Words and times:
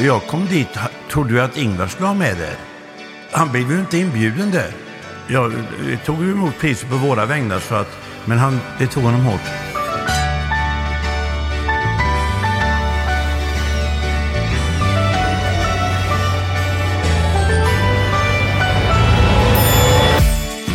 Jag 0.00 0.26
kom 0.26 0.46
dit, 0.46 0.68
trodde 1.10 1.34
ju 1.34 1.40
att 1.40 1.56
Ingvar 1.56 1.86
skulle 1.86 2.08
ha 2.08 2.14
med 2.14 2.36
det. 2.36 2.56
Han 3.32 3.52
blev 3.52 3.70
ju 3.72 3.80
inte 3.80 3.98
inbjuden 3.98 4.50
där. 4.50 4.70
Jag 5.28 5.52
tog 6.04 6.22
ju 6.22 6.32
emot 6.32 6.58
priset 6.58 6.90
på 6.90 6.96
våra 6.96 7.26
vägnar, 7.26 7.58
så 7.58 7.74
att, 7.74 7.98
men 8.24 8.38
han, 8.38 8.60
det 8.78 8.86
tog 8.86 9.02
honom 9.02 9.20
hårt. 9.20 9.40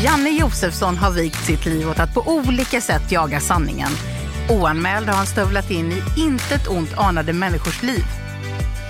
Janne 0.04 0.30
Josefsson 0.30 0.98
har 0.98 1.12
vikt 1.12 1.46
sitt 1.46 1.66
liv 1.66 1.90
åt 1.90 2.00
att 2.00 2.14
på 2.14 2.22
olika 2.28 2.82
sätt 2.82 3.12
jaga 3.12 3.40
sanningen. 3.40 3.92
Oanmäld 4.50 5.08
har 5.08 5.16
han 5.16 5.26
stövlat 5.26 5.72
in 5.72 5.92
i 5.92 6.04
intet 6.18 6.68
ont 6.68 6.98
anade 6.98 7.34
människors 7.34 7.84
liv. 7.84 8.23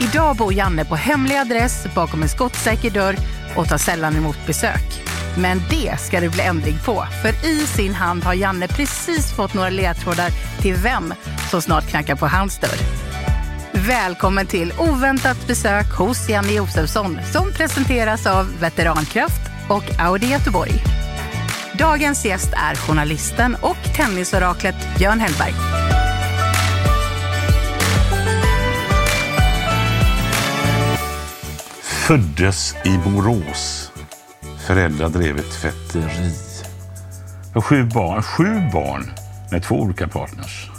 Idag 0.04 0.36
bor 0.36 0.54
Janne 0.54 0.86
på 0.86 0.96
hemlig 0.96 1.36
adress 1.36 1.88
bakom 1.96 2.22
en 2.23 2.30
skottsäker 2.30 2.90
dörr 2.90 3.16
och 3.55 3.70
tar 3.70 3.77
sällan 3.77 4.16
emot 4.16 4.38
besök. 4.48 5.04
Men 5.38 5.62
det 5.70 6.00
ska 6.00 6.20
det 6.20 6.30
bli 6.30 6.41
ändring 6.41 6.77
på, 6.86 7.05
för 7.22 7.50
i 7.50 7.60
sin 7.60 7.94
hand 7.94 8.24
har 8.24 8.34
Janne 8.34 8.68
precis 8.68 9.36
fått 9.36 9.54
några 9.54 9.70
ledtrådar 9.70 10.30
till 10.62 10.76
vem 10.76 11.13
som 11.52 11.62
snart 11.62 11.88
knackar 11.88 12.16
på 12.16 12.27
hans 12.27 12.60
dörr. 12.60 12.80
Välkommen 13.72 14.48
till 14.48 14.74
oväntat 14.80 15.48
besök 15.48 15.91
hos 15.91 16.30
Janne 16.30 16.52
Josefsson 16.52 17.20
som 17.32 17.52
presenteras 17.52 18.27
av 18.27 18.60
Veterankraft 18.60 19.41
och 19.70 19.99
Audi 19.99 20.27
Göteborg. 20.27 20.84
Dagens 21.74 22.26
gäst 22.26 22.54
är 22.54 22.76
journalisten 22.76 23.55
och 23.62 23.96
tennisoraklet 23.96 24.76
Björn 24.98 25.20
Hellberg. 25.20 25.73
Föddes 32.07 32.76
i 32.85 32.98
Borås. 32.98 33.91
Föräldrar 34.68 35.09
drev 35.09 35.37
ett 35.37 35.51
tvätteri. 35.51 36.32
Och 37.55 37.65
sju 37.65 37.84
barn, 37.84 38.21
sju 38.21 38.70
barn 38.73 39.12
med 39.51 39.63
två 39.63 39.76
olika 39.76 40.07
partners. 40.07 40.70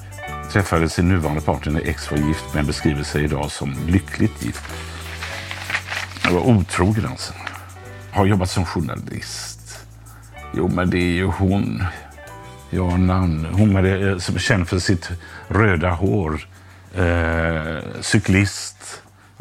Träffade 0.53 0.89
sin 0.89 1.09
nuvarande 1.09 1.41
partner 1.41 1.73
när 1.73 1.89
ex 1.89 2.11
var 2.11 2.19
gift 2.19 2.45
men 2.55 2.67
beskriver 2.67 3.03
sig 3.03 3.25
idag 3.25 3.51
som 3.51 3.75
lyckligt 3.87 4.45
gift. 4.45 4.65
Jag 6.25 6.31
var 6.31 6.41
otrogen 6.41 7.07
alltså. 7.07 7.33
Har 8.11 8.27
jobbat 8.27 8.51
som 8.51 8.65
journalist. 8.65 9.87
Jo, 10.55 10.69
men 10.69 10.91
det 10.91 10.99
är 10.99 11.15
ju 11.15 11.27
hon. 11.27 11.85
Ja, 12.71 12.97
namn. 12.97 13.47
Hon 13.53 13.77
eh, 13.77 14.19
som 14.19 14.35
är 14.35 14.39
känd 14.39 14.69
för 14.69 14.79
sitt 14.79 15.11
röda 15.49 15.91
hår. 15.91 16.49
Eh, 16.95 17.83
cyklist. 18.01 18.74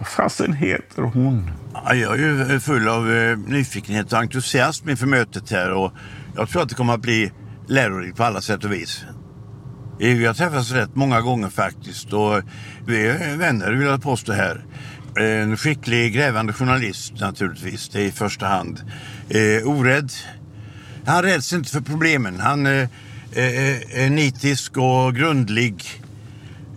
Vad 0.03 0.07
fasen 0.07 0.53
heter 0.53 1.01
hon? 1.01 1.51
Ja, 1.73 1.95
Jag 1.95 2.19
är 2.19 2.53
ju 2.53 2.59
full 2.59 2.87
av 2.87 3.11
eh, 3.11 3.37
nyfikenhet 3.37 4.13
och 4.13 4.19
entusiasm 4.19 4.89
inför 4.89 5.05
mötet 5.05 5.51
här 5.51 5.71
och 5.71 5.93
jag 6.35 6.49
tror 6.49 6.61
att 6.61 6.69
det 6.69 6.75
kommer 6.75 6.93
att 6.93 7.01
bli 7.01 7.31
lärorikt 7.67 8.17
på 8.17 8.23
alla 8.23 8.41
sätt 8.41 8.63
och 8.63 8.71
vis. 8.71 9.05
Eh, 9.99 10.17
vi 10.17 10.25
har 10.25 10.33
träffats 10.33 10.71
rätt 10.71 10.95
många 10.95 11.21
gånger 11.21 11.49
faktiskt 11.49 12.13
och 12.13 12.41
vi 12.85 13.07
är 13.07 13.37
vänner 13.37 13.71
vill 13.71 13.87
jag 13.87 14.03
påstå 14.03 14.33
här. 14.33 14.65
En 15.15 15.57
skicklig 15.57 16.13
grävande 16.13 16.53
journalist 16.53 17.13
naturligtvis, 17.19 17.89
det 17.89 18.01
är 18.01 18.05
i 18.05 18.11
första 18.11 18.45
hand. 18.45 18.81
Eh, 19.29 19.67
orädd. 19.67 20.11
Han 21.05 21.23
räds 21.23 21.53
inte 21.53 21.69
för 21.69 21.81
problemen. 21.81 22.39
Han 22.39 22.65
eh, 22.65 22.89
är 23.35 24.09
nitisk 24.09 24.77
och 24.77 25.15
grundlig. 25.15 26.02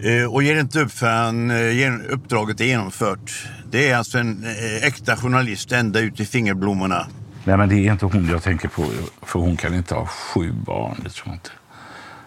Eh, 0.01 0.35
och 0.35 0.43
ger 0.43 0.61
inte 0.61 0.81
upp 0.81 0.93
förrän 0.93 1.51
eh, 1.51 1.95
uppdraget 2.09 2.61
är 2.61 2.65
genomfört. 2.65 3.49
Det 3.71 3.91
är 3.91 3.97
alltså 3.97 4.19
en 4.19 4.45
eh, 4.45 4.87
äkta 4.87 5.17
journalist 5.17 5.73
ända 5.73 6.01
ut 6.01 6.21
i 6.21 6.25
fingerblommorna. 6.25 7.07
Nej, 7.45 7.57
men 7.57 7.69
det 7.69 7.75
är 7.75 7.93
inte 7.93 8.07
hon 8.07 8.29
jag 8.29 8.43
tänker 8.43 8.69
på. 8.69 8.87
För 9.23 9.39
hon 9.39 9.57
kan 9.57 9.75
inte 9.75 9.95
ha 9.95 10.07
sju 10.07 10.53
barn, 10.53 10.97
det 11.05 11.11
tror 11.11 11.27
jag 11.29 11.35
inte. 11.35 11.51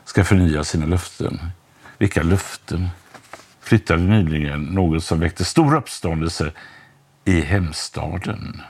Ska 0.06 0.24
förnya 0.24 0.64
sina 0.64 0.86
löften. 0.86 1.40
Vilka 1.98 2.24
löften? 2.24 2.90
Flyttade 3.62 4.02
nyligen, 4.02 4.64
något 4.64 5.04
som 5.04 5.20
väckte 5.20 5.46
stor 5.46 5.76
uppståndelse 5.76 6.52
i 7.26 7.42
hemstaden. 7.42 8.62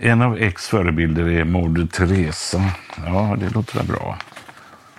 En 0.00 0.22
av 0.22 0.36
ex 0.36 0.68
förebilder 0.68 1.28
är 1.28 1.44
Moder 1.44 1.86
Teresa. 1.86 2.64
Ja, 3.06 3.36
det 3.40 3.50
låter 3.50 3.78
väl 3.78 3.86
bra. 3.86 4.18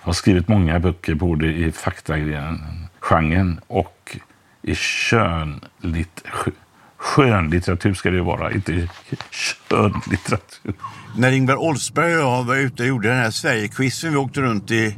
Har 0.00 0.12
skrivit 0.12 0.48
många 0.48 0.80
böcker 0.80 1.14
både 1.14 1.46
i 1.46 1.72
faktagrenen 1.72 2.89
faktagenren 3.10 3.60
och 3.66 4.16
i 4.62 4.74
skönlit, 4.74 6.22
skö- 6.24 6.52
skönlitteratur 6.96 7.94
ska 7.94 8.10
det 8.10 8.16
ju 8.16 8.22
vara, 8.22 8.52
inte 8.52 8.88
skönlitteratur. 9.30 10.74
När 11.16 11.32
Ingvar 11.32 11.56
Oldsberg 11.56 12.16
och 12.16 12.22
jag 12.22 12.44
var 12.44 12.56
ute 12.56 12.82
och 12.82 12.88
gjorde 12.88 13.08
den 13.08 13.18
här 13.18 13.30
Sverigequizen, 13.30 14.10
vi 14.10 14.16
åkte 14.16 14.40
runt 14.40 14.70
i, 14.70 14.96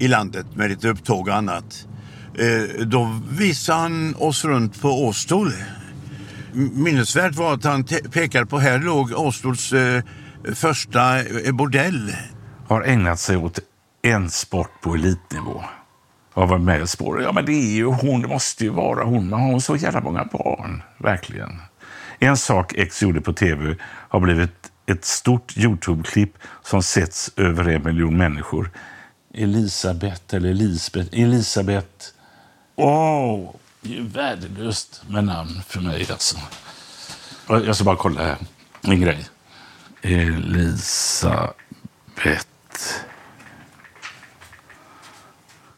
i 0.00 0.08
landet 0.08 0.46
med 0.54 0.70
lite 0.70 0.88
upptåg 0.88 1.28
och 1.28 1.34
annat. 1.34 1.86
Eh, 2.38 2.86
då 2.86 3.20
visade 3.30 3.78
han 3.78 4.14
oss 4.18 4.44
runt 4.44 4.80
på 4.80 4.88
Åstol. 4.88 5.52
Minnesvärt 6.52 7.34
var 7.34 7.54
att 7.54 7.64
han 7.64 7.84
pekade 7.84 8.46
på 8.46 8.58
här 8.58 8.78
låg 8.78 9.12
Åstols 9.12 9.72
eh, 9.72 10.02
första 10.54 11.18
eh, 11.18 11.52
bordell. 11.52 12.12
har 12.68 12.82
ägnat 12.82 13.20
sig 13.20 13.36
åt 13.36 13.58
en 14.02 14.30
sport 14.30 14.70
på 14.82 14.94
elitnivå. 14.94 15.62
Har 16.36 16.46
varit 16.46 16.62
med 16.62 16.82
i 16.82 16.86
spårat. 16.86 17.24
Ja, 17.24 17.32
men 17.32 17.44
det 17.44 17.52
är 17.52 17.74
ju 17.76 17.84
hon. 17.84 18.22
Det 18.22 18.28
måste 18.28 18.64
ju 18.64 18.70
vara 18.70 19.04
hon. 19.04 19.28
Men 19.28 19.40
har 19.40 19.46
hon 19.50 19.60
så 19.60 19.76
jävla 19.76 20.00
många 20.00 20.24
barn? 20.24 20.82
Verkligen. 20.98 21.62
En 22.18 22.36
sak 22.36 22.72
X 22.76 23.02
gjorde 23.02 23.20
på 23.20 23.32
tv 23.32 23.76
har 23.82 24.20
blivit 24.20 24.70
ett 24.86 25.04
stort 25.04 25.56
Youtube-klipp 25.56 26.38
som 26.62 26.82
setts 26.82 27.30
över 27.36 27.68
en 27.68 27.82
miljon 27.82 28.16
människor. 28.16 28.70
Elisabeth 29.34 30.34
eller 30.34 30.50
Elisabeth. 30.50 31.20
Elisabeth. 31.20 32.06
Åh, 32.74 33.50
det 33.80 33.88
är 33.88 33.94
ju 33.94 34.02
värdelöst 34.08 35.02
med 35.08 35.24
namn 35.24 35.62
för 35.66 35.80
mig 35.80 36.06
alltså. 36.10 36.36
Jag 37.48 37.76
ska 37.76 37.84
bara 37.84 37.96
kolla 37.96 38.22
här. 38.22 38.36
En 38.82 39.00
grej. 39.00 39.26
Elisabeth. 40.02 41.56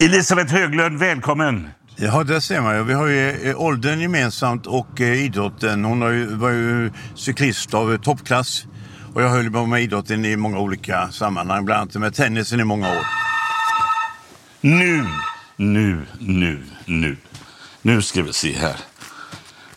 Elisabeth 0.01 0.53
Höglund, 0.53 0.99
välkommen! 0.99 1.69
Ja, 1.97 2.25
det 2.25 2.41
ser 2.41 2.61
man 2.61 2.77
ju. 2.77 2.83
Vi 2.83 2.93
har 2.93 3.07
ju 3.07 3.51
eh, 3.51 3.61
åldern 3.61 4.01
gemensamt 4.01 4.67
och 4.67 5.01
eh, 5.01 5.25
idrotten. 5.25 5.85
Hon 5.85 6.03
har 6.03 6.11
ju, 6.11 6.27
var 6.27 6.51
ju 6.51 6.93
cyklist 7.15 7.75
av 7.75 7.93
eh, 7.93 8.01
toppklass. 8.01 8.67
Och 9.15 9.23
jag 9.23 9.29
höll 9.29 9.51
på 9.51 9.67
med 9.67 9.83
idrotten 9.83 10.25
i 10.25 10.37
många 10.37 10.59
olika 10.59 11.09
sammanhang, 11.11 11.65
bland 11.65 11.81
annat 11.81 11.95
med 11.95 12.15
tennisen 12.15 12.61
i 12.61 12.65
många 12.65 12.91
år. 12.91 13.07
Nu, 14.61 15.07
nu, 15.57 16.07
nu, 16.19 16.63
nu. 16.85 17.17
Nu 17.83 18.03
ska 18.03 18.23
vi 18.23 18.33
se 18.33 18.53
här 18.53 18.77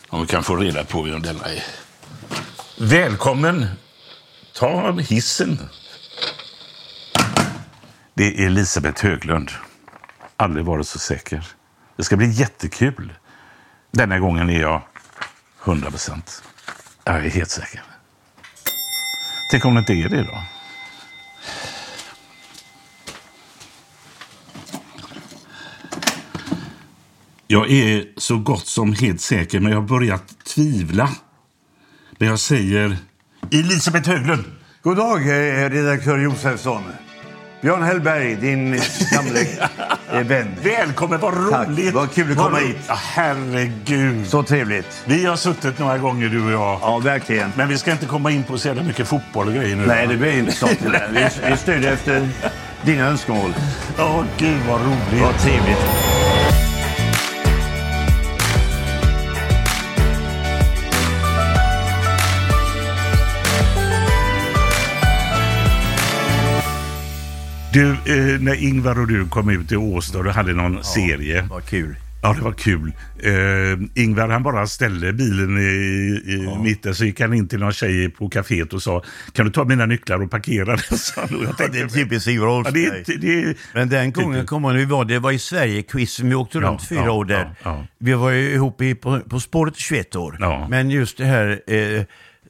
om 0.08 0.20
vi 0.20 0.26
kan 0.26 0.42
få 0.42 0.56
reda 0.56 0.84
på 0.84 1.02
vem 1.02 1.22
denna 1.22 1.44
är. 1.44 1.64
Välkommen! 2.80 3.66
Ta 4.54 4.92
hissen. 4.92 5.58
Det 8.14 8.24
är 8.24 8.46
Elisabeth 8.46 9.04
Höglund. 9.04 9.50
Aldrig 10.42 10.64
varit 10.64 10.86
så 10.86 10.98
säker. 10.98 11.46
Det 11.96 12.04
ska 12.04 12.16
bli 12.16 12.30
jättekul. 12.30 13.12
Denna 13.90 14.18
gången 14.18 14.50
är 14.50 14.60
jag 14.60 14.82
100 15.64 15.90
procent. 15.90 16.42
Jag 17.04 17.16
är 17.16 17.30
helt 17.30 17.50
säker. 17.50 17.82
Tänk 19.50 19.64
om 19.64 19.74
det 19.74 19.80
inte 19.80 19.92
är 19.92 20.08
det 20.08 20.22
då? 20.22 20.42
Jag 27.46 27.70
är 27.70 28.06
så 28.16 28.38
gott 28.38 28.66
som 28.66 28.92
helt 28.92 29.20
säker, 29.20 29.60
men 29.60 29.72
jag 29.72 29.80
har 29.80 29.88
börjat 29.88 30.44
tvivla. 30.44 31.10
Men 32.18 32.28
jag 32.28 32.38
säger 32.38 32.96
Elisabeth 33.50 34.08
Höglund. 34.08 34.44
God 34.82 34.96
dag, 34.96 35.20
eh, 35.20 35.70
redaktör 35.70 36.18
Josefsson. 36.18 36.82
Björn 37.62 37.82
Hellberg, 37.82 38.34
din 38.34 38.80
gamle 39.12 39.46
vän. 40.24 40.48
Välkommen, 40.62 41.20
vad 41.20 41.50
Tack, 41.50 41.68
roligt! 41.68 41.94
vad 41.94 42.12
kul 42.14 42.32
att 42.32 42.38
komma 42.38 42.58
hit. 42.58 42.76
Ja, 42.88 42.94
herregud. 42.94 44.26
Så 44.26 44.42
trevligt. 44.42 45.02
Vi 45.04 45.24
har 45.26 45.36
suttit 45.36 45.78
några 45.78 45.98
gånger 45.98 46.28
du 46.28 46.44
och 46.44 46.52
jag. 46.52 46.78
Ja, 46.82 46.98
verkligen. 46.98 47.52
Men 47.56 47.68
vi 47.68 47.78
ska 47.78 47.92
inte 47.92 48.06
komma 48.06 48.30
in 48.30 48.42
på 48.42 48.58
så 48.58 48.68
jävla 48.68 48.82
mycket 48.82 49.08
fotboll 49.08 49.48
och 49.48 49.54
grejer 49.54 49.76
nu. 49.76 49.86
Nej, 49.86 50.06
det 50.06 50.16
blir 50.16 50.38
inte 50.38 50.52
sånt. 50.52 50.78
det. 50.82 51.08
Vi, 51.12 51.72
vi 51.80 51.86
efter 51.86 52.28
dina 52.82 53.06
önskemål. 53.06 53.54
Åh, 53.98 54.24
gud 54.38 54.58
vad 54.68 54.80
roligt. 54.80 55.22
Vad 55.22 55.38
trevligt. 55.38 56.11
Du, 67.72 67.90
eh, 67.90 68.40
när 68.40 68.62
Ingvar 68.62 69.00
och 69.00 69.08
du 69.08 69.28
kom 69.28 69.50
ut 69.50 69.72
i 69.72 69.76
Åstad 69.76 70.18
och 70.18 70.24
hade 70.26 70.52
någon 70.52 70.84
serie. 70.84 71.46
Vad 71.50 71.64
kul. 71.64 71.96
Ja, 72.22 72.32
det 72.32 72.40
var 72.40 72.52
kul. 72.52 72.92
Eh, 73.22 74.02
Ingvar 74.02 74.28
han 74.28 74.42
bara 74.42 74.66
ställde 74.66 75.12
bilen 75.12 75.58
i, 75.58 75.62
i 76.26 76.44
ja. 76.44 76.62
mitten 76.62 76.94
så 76.94 77.04
gick 77.04 77.20
han 77.20 77.34
in 77.34 77.48
till 77.48 77.58
någon 77.58 77.72
tjej 77.72 78.10
på 78.10 78.28
kaféet 78.28 78.74
och 78.74 78.82
sa 78.82 79.02
kan 79.32 79.46
du 79.46 79.52
ta 79.52 79.64
mina 79.64 79.86
nycklar 79.86 80.22
och 80.22 80.30
parkera 80.30 80.64
den? 80.64 80.78
ja, 81.58 81.68
det 81.72 81.80
är 81.80 81.88
typiskt 81.88 82.28
Ingvar 82.28 82.46
Oldsberg. 82.46 82.84
Ja, 82.84 82.92
det, 83.06 83.16
det, 83.16 83.56
Men 83.74 83.88
den 83.88 84.12
gången 84.12 84.46
kommer 84.46 84.74
vi 84.74 84.84
var, 84.84 85.04
det 85.04 85.18
var 85.18 85.32
i 85.32 85.38
Sverige-quizen, 85.38 86.28
vi 86.28 86.34
åkte 86.34 86.60
runt 86.60 86.80
ja, 86.82 86.86
fyra 86.88 87.04
ja, 87.04 87.12
år 87.12 87.24
där. 87.24 87.54
Vi 87.98 88.12
var 88.12 88.30
ju 88.30 88.50
ihop 88.50 88.82
i, 88.82 88.94
på, 88.94 89.20
på 89.20 89.40
spåret 89.40 89.76
21 89.76 90.16
år. 90.16 90.68
Men 90.68 90.90
just 90.90 91.18
det 91.18 91.24
här 91.24 91.60
eh, 91.66 92.02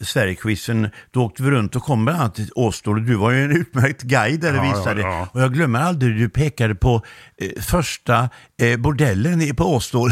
Sverigequizen, 0.04 0.90
då 1.10 1.24
åkte 1.24 1.42
vi 1.42 1.50
runt 1.50 1.76
och 1.76 1.82
kom 1.82 2.04
bland 2.04 2.20
annat 2.20 2.34
till 2.34 2.50
Åstol. 2.54 3.06
Du 3.06 3.14
var 3.14 3.30
ju 3.30 3.44
en 3.44 3.56
utmärkt 3.56 4.02
guide 4.02 4.40
där 4.40 4.54
ja, 4.54 4.62
visade. 4.62 5.00
Ja, 5.00 5.08
ja. 5.08 5.28
Och 5.32 5.40
jag 5.40 5.54
glömmer 5.54 5.80
aldrig, 5.80 6.16
du 6.16 6.28
pekade 6.28 6.74
på 6.74 7.02
eh, 7.38 7.62
första 7.62 8.28
eh, 8.62 8.76
bordellen 8.76 9.56
på 9.56 9.64
Åstol. 9.64 10.10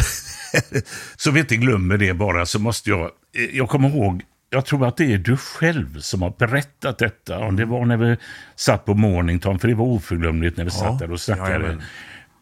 så 1.16 1.30
vi 1.30 1.40
inte 1.40 1.56
glömmer 1.56 1.96
det 1.96 2.14
bara 2.14 2.46
så 2.46 2.58
måste 2.58 2.90
jag, 2.90 3.00
eh, 3.00 3.56
jag 3.56 3.68
kommer 3.68 3.88
ihåg 3.88 4.22
jag 4.50 4.66
tror 4.66 4.86
att 4.86 4.96
det 4.96 5.12
är 5.12 5.18
du 5.18 5.36
själv 5.36 6.00
som 6.00 6.22
har 6.22 6.34
berättat 6.38 6.98
detta. 6.98 7.38
Om 7.38 7.56
det 7.56 7.64
var 7.64 7.84
när 7.84 7.96
vi 7.96 8.16
satt 8.56 8.84
på 8.84 8.94
Mornington, 8.94 9.58
för 9.58 9.68
det 9.68 9.74
var 9.74 9.84
oförglömligt 9.84 10.56
när 10.56 10.64
vi 10.64 10.70
satt 10.70 10.98
där 10.98 11.12
och 11.12 11.20
snackade. 11.20 11.82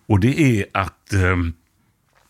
och 0.08 0.20
det 0.20 0.40
är 0.40 0.66
att 0.72 1.12
um, 1.14 1.54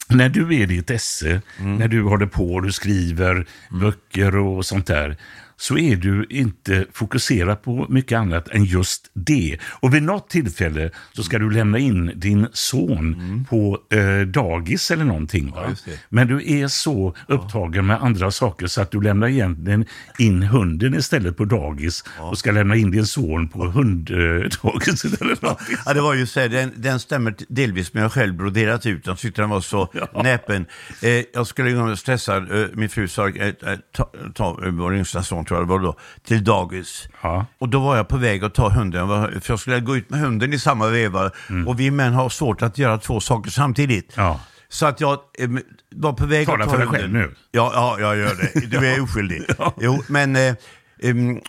när 0.08 0.28
du 0.28 0.42
är 0.42 0.62
i 0.62 0.66
ditt 0.66 0.90
esse, 0.90 1.42
mm. 1.58 1.76
när 1.76 1.88
du 1.88 2.02
håller 2.02 2.26
på 2.26 2.54
och 2.54 2.62
du 2.62 2.72
skriver 2.72 3.32
mm. 3.32 3.46
böcker 3.70 4.36
och 4.36 4.66
sånt 4.66 4.86
där, 4.86 5.16
så 5.60 5.78
är 5.78 5.96
du 5.96 6.26
inte 6.30 6.86
fokuserad 6.92 7.62
på 7.62 7.86
mycket 7.88 8.18
annat 8.18 8.48
än 8.48 8.64
just 8.64 9.10
det. 9.14 9.58
Och 9.62 9.94
vid 9.94 10.02
något 10.02 10.30
tillfälle 10.30 10.90
så 11.12 11.22
ska 11.22 11.38
du 11.38 11.50
lämna 11.50 11.78
in 11.78 12.12
din 12.16 12.46
son 12.52 13.14
mm. 13.14 13.44
på 13.44 13.78
eh, 13.90 14.26
dagis 14.26 14.90
eller 14.90 15.04
någonting. 15.04 15.52
Ja, 15.56 15.70
Men 16.08 16.28
du 16.28 16.60
är 16.60 16.68
så 16.68 17.14
upptagen 17.28 17.86
med 17.86 18.02
andra 18.02 18.30
saker 18.30 18.66
så 18.66 18.80
att 18.80 18.90
du 18.90 19.00
lämnar 19.00 19.28
egentligen 19.28 19.84
in 20.18 20.42
hunden 20.42 20.94
istället 20.94 21.36
på 21.36 21.44
dagis 21.44 22.04
ja. 22.18 22.24
och 22.24 22.38
ska 22.38 22.50
lämna 22.50 22.76
in 22.76 22.90
din 22.90 23.06
son 23.06 23.48
på 23.48 23.66
hunddagis. 23.66 25.04
Eh, 25.04 25.12
eller 25.20 25.38
ja, 25.86 25.94
det 25.94 26.00
var 26.00 26.14
ju 26.14 26.26
så 26.26 26.48
den, 26.48 26.72
den 26.76 27.00
stämmer 27.00 27.34
delvis 27.48 27.94
med 27.94 28.02
jag 28.02 28.12
själv 28.12 28.34
broderat 28.34 28.86
ut. 28.86 29.06
Jag 29.06 29.18
tyckte 29.18 29.42
den 29.42 29.50
var 29.50 29.60
så 29.60 29.88
ja. 29.92 30.22
näpen. 30.22 30.66
Eh, 31.02 31.24
jag 31.32 31.46
skulle 31.46 31.96
stressad, 31.96 32.62
eh, 32.62 32.68
min 32.72 32.88
fru 32.88 33.08
sa, 33.08 33.28
eh, 33.28 33.54
ta, 33.92 34.10
ta 34.34 34.58
vår 34.72 34.94
yngsta 34.96 35.22
son 35.22 35.44
tror 35.48 35.60
jag 35.60 35.68
det 35.68 35.70
var 35.70 35.78
då, 35.78 35.96
till 36.24 36.44
dagis. 36.44 37.08
Ja. 37.22 37.46
Och 37.58 37.68
då 37.68 37.80
var 37.80 37.96
jag 37.96 38.08
på 38.08 38.16
väg 38.16 38.44
att 38.44 38.54
ta 38.54 38.68
hunden, 38.68 39.08
för 39.08 39.52
jag 39.52 39.60
skulle 39.60 39.80
gå 39.80 39.96
ut 39.96 40.10
med 40.10 40.20
hunden 40.20 40.52
i 40.52 40.58
samma 40.58 40.86
veva. 40.86 41.30
Mm. 41.50 41.68
Och 41.68 41.80
vi 41.80 41.90
män 41.90 42.12
har 42.12 42.28
svårt 42.28 42.62
att 42.62 42.78
göra 42.78 42.98
två 42.98 43.20
saker 43.20 43.50
samtidigt. 43.50 44.12
Ja. 44.16 44.40
Så 44.68 44.86
att 44.86 45.00
jag 45.00 45.18
eh, 45.38 45.48
var 45.94 46.12
på 46.12 46.26
väg 46.26 46.46
Tala 46.46 46.64
att 46.64 46.70
ta 46.70 46.76
hunden. 46.76 46.88
Tala 46.88 46.98
för 46.98 47.08
dig 47.08 47.22
själv 47.22 47.30
nu. 47.30 47.34
Ja, 47.50 47.72
ja, 47.74 47.96
jag 48.00 48.16
gör 48.16 48.34
det. 48.34 48.66
Du 48.66 48.86
är 48.86 49.00
oskyldig. 49.04 49.42
ja. 49.58 49.74
Jo, 49.80 50.02
men... 50.08 50.36
Eh, 50.36 50.54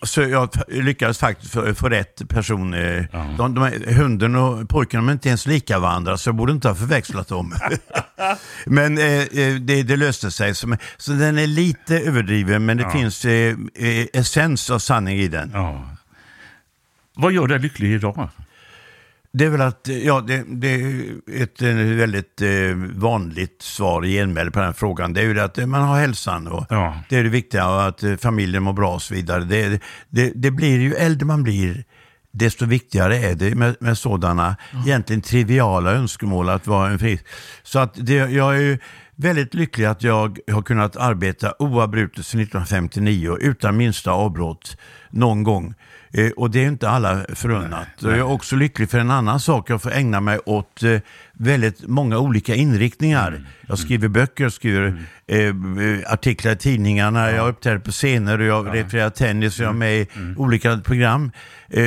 så 0.04 0.22
jag 0.22 0.50
lyckades 0.68 1.18
faktiskt 1.18 1.52
få, 1.52 1.90
rätt 1.90 2.30
person. 2.30 2.74
Uh, 2.74 3.06
ja. 3.12 3.36
de, 3.38 3.56
de, 3.56 3.94
hunden 3.94 4.36
och 4.36 4.70
pojken 4.70 5.10
är 5.10 5.14
inte 5.14 5.28
ens 5.28 5.46
lika 5.46 5.80
varandra 5.80 6.18
så 6.18 6.28
jag 6.28 6.36
borde 6.36 6.52
inte 6.52 6.68
ha 6.68 6.76
förväxlat 6.76 7.28
dem. 7.28 7.54
men 8.66 8.98
uh, 8.98 9.24
det, 9.60 9.84
det, 9.84 9.96
löste 9.96 10.32
sig. 10.32 10.56
Så, 10.56 10.76
så, 10.98 11.12
den 11.12 11.38
är 11.38 11.48
lite 11.48 12.00
överdriven 12.00 12.66
men 12.66 12.78
det 12.78 12.84
ja. 12.84 12.92
finns 12.92 13.26
uh, 13.26 13.56
essens 14.14 14.70
av 14.70 14.80
sanning 14.80 15.20
i 15.20 15.28
den. 15.28 15.52
Ja. 15.54 15.90
Vad 17.16 17.32
gör 17.32 17.48
dig 17.48 17.60
lycklig 17.60 17.92
idag? 17.92 18.30
Det 19.32 19.46
är 19.46 19.50
väl 19.50 19.62
att, 19.62 19.88
ja, 20.04 20.22
det, 20.22 20.44
det 20.48 20.74
är 20.74 21.16
ett 21.44 21.62
väldigt 21.62 22.42
eh, 22.42 22.50
vanligt 22.96 23.62
svar 23.62 24.06
i 24.06 24.14
genmäle 24.14 24.52
på 24.52 24.60
den 24.60 24.74
frågan. 24.74 25.14
Det 25.14 25.22
är 25.22 25.26
ju 25.26 25.34
det 25.34 25.44
att 25.44 25.58
man 25.58 25.82
har 25.82 26.00
hälsan 26.00 26.48
och 26.48 26.66
ja. 26.70 27.00
det 27.10 27.16
är 27.16 27.24
det 27.24 27.30
viktiga 27.30 27.70
och 27.70 27.88
att 27.88 28.04
eh, 28.04 28.16
familjen 28.16 28.64
mår 28.64 28.74
bra 28.74 28.94
och 28.94 29.02
så 29.02 29.14
vidare. 29.14 29.44
Det, 29.44 29.82
det, 30.10 30.32
det 30.36 30.52
blir 30.52 30.80
ju 30.80 30.94
äldre 30.94 31.26
man 31.26 31.44
blir, 31.44 31.84
desto 32.32 32.66
viktigare 32.66 33.18
är 33.18 33.36
det 33.36 33.56
med, 33.56 33.76
med 33.80 33.98
sådana 33.98 34.56
ja. 34.72 34.84
egentligen 34.86 35.22
triviala 35.22 35.92
önskemål 35.92 36.50
att 36.50 36.68
vara 36.68 36.90
en 36.90 37.00
frisk. 37.00 37.26
Så 37.64 37.80
att 37.80 37.94
det, 37.96 38.14
jag 38.14 38.56
är 38.56 38.60
ju 38.60 38.78
väldigt 39.22 39.54
lycklig 39.54 39.86
att 39.86 40.04
jag 40.04 40.40
har 40.52 40.62
kunnat 40.62 40.96
arbeta 40.96 41.54
oavbrutet 41.60 42.26
sedan 42.26 42.42
1959 42.42 43.38
utan 43.42 43.78
minsta 43.78 44.12
avbrott 44.12 44.78
någon 45.10 45.44
gång. 45.44 45.74
Eh, 46.14 46.32
och 46.32 46.52
det 46.52 46.64
är 46.64 46.68
inte 46.68 46.90
alla 46.90 47.26
förunnat. 47.34 47.88
Jag 48.00 48.18
är 48.18 48.22
också 48.22 48.56
lycklig 48.56 48.90
för 48.90 49.00
en 49.00 49.12
annan 49.12 49.40
sak. 49.40 49.70
Jag 49.70 49.82
får 49.82 49.92
ägna 49.92 50.22
mig 50.22 50.40
åt 50.46 50.84
eh, 50.84 51.00
väldigt 51.34 51.88
många 51.88 52.18
olika 52.18 52.56
inriktningar. 52.56 53.28
Mm. 53.28 53.46
Jag 53.68 53.80
skriver 53.80 54.08
böcker, 54.08 54.44
jag 54.44 54.54
skriver 54.54 55.06
mm. 55.28 56.02
eh, 56.02 56.14
artiklar 56.14 56.52
i 56.52 56.56
tidningarna, 56.56 57.32
ja. 57.32 57.36
jag 57.36 57.50
uppträder 57.50 57.80
på 57.80 57.92
scener, 57.92 58.40
och 58.40 58.46
jag 58.46 58.68
ja. 58.68 58.74
refererar 58.74 59.10
tennis, 59.10 59.60
och 59.60 59.66
jag 59.66 59.70
är 59.70 59.74
med 59.74 59.98
i 59.98 60.08
mm. 60.14 60.28
mm. 60.28 60.40
olika 60.40 60.78
program, 60.78 61.32
eh, 61.70 61.84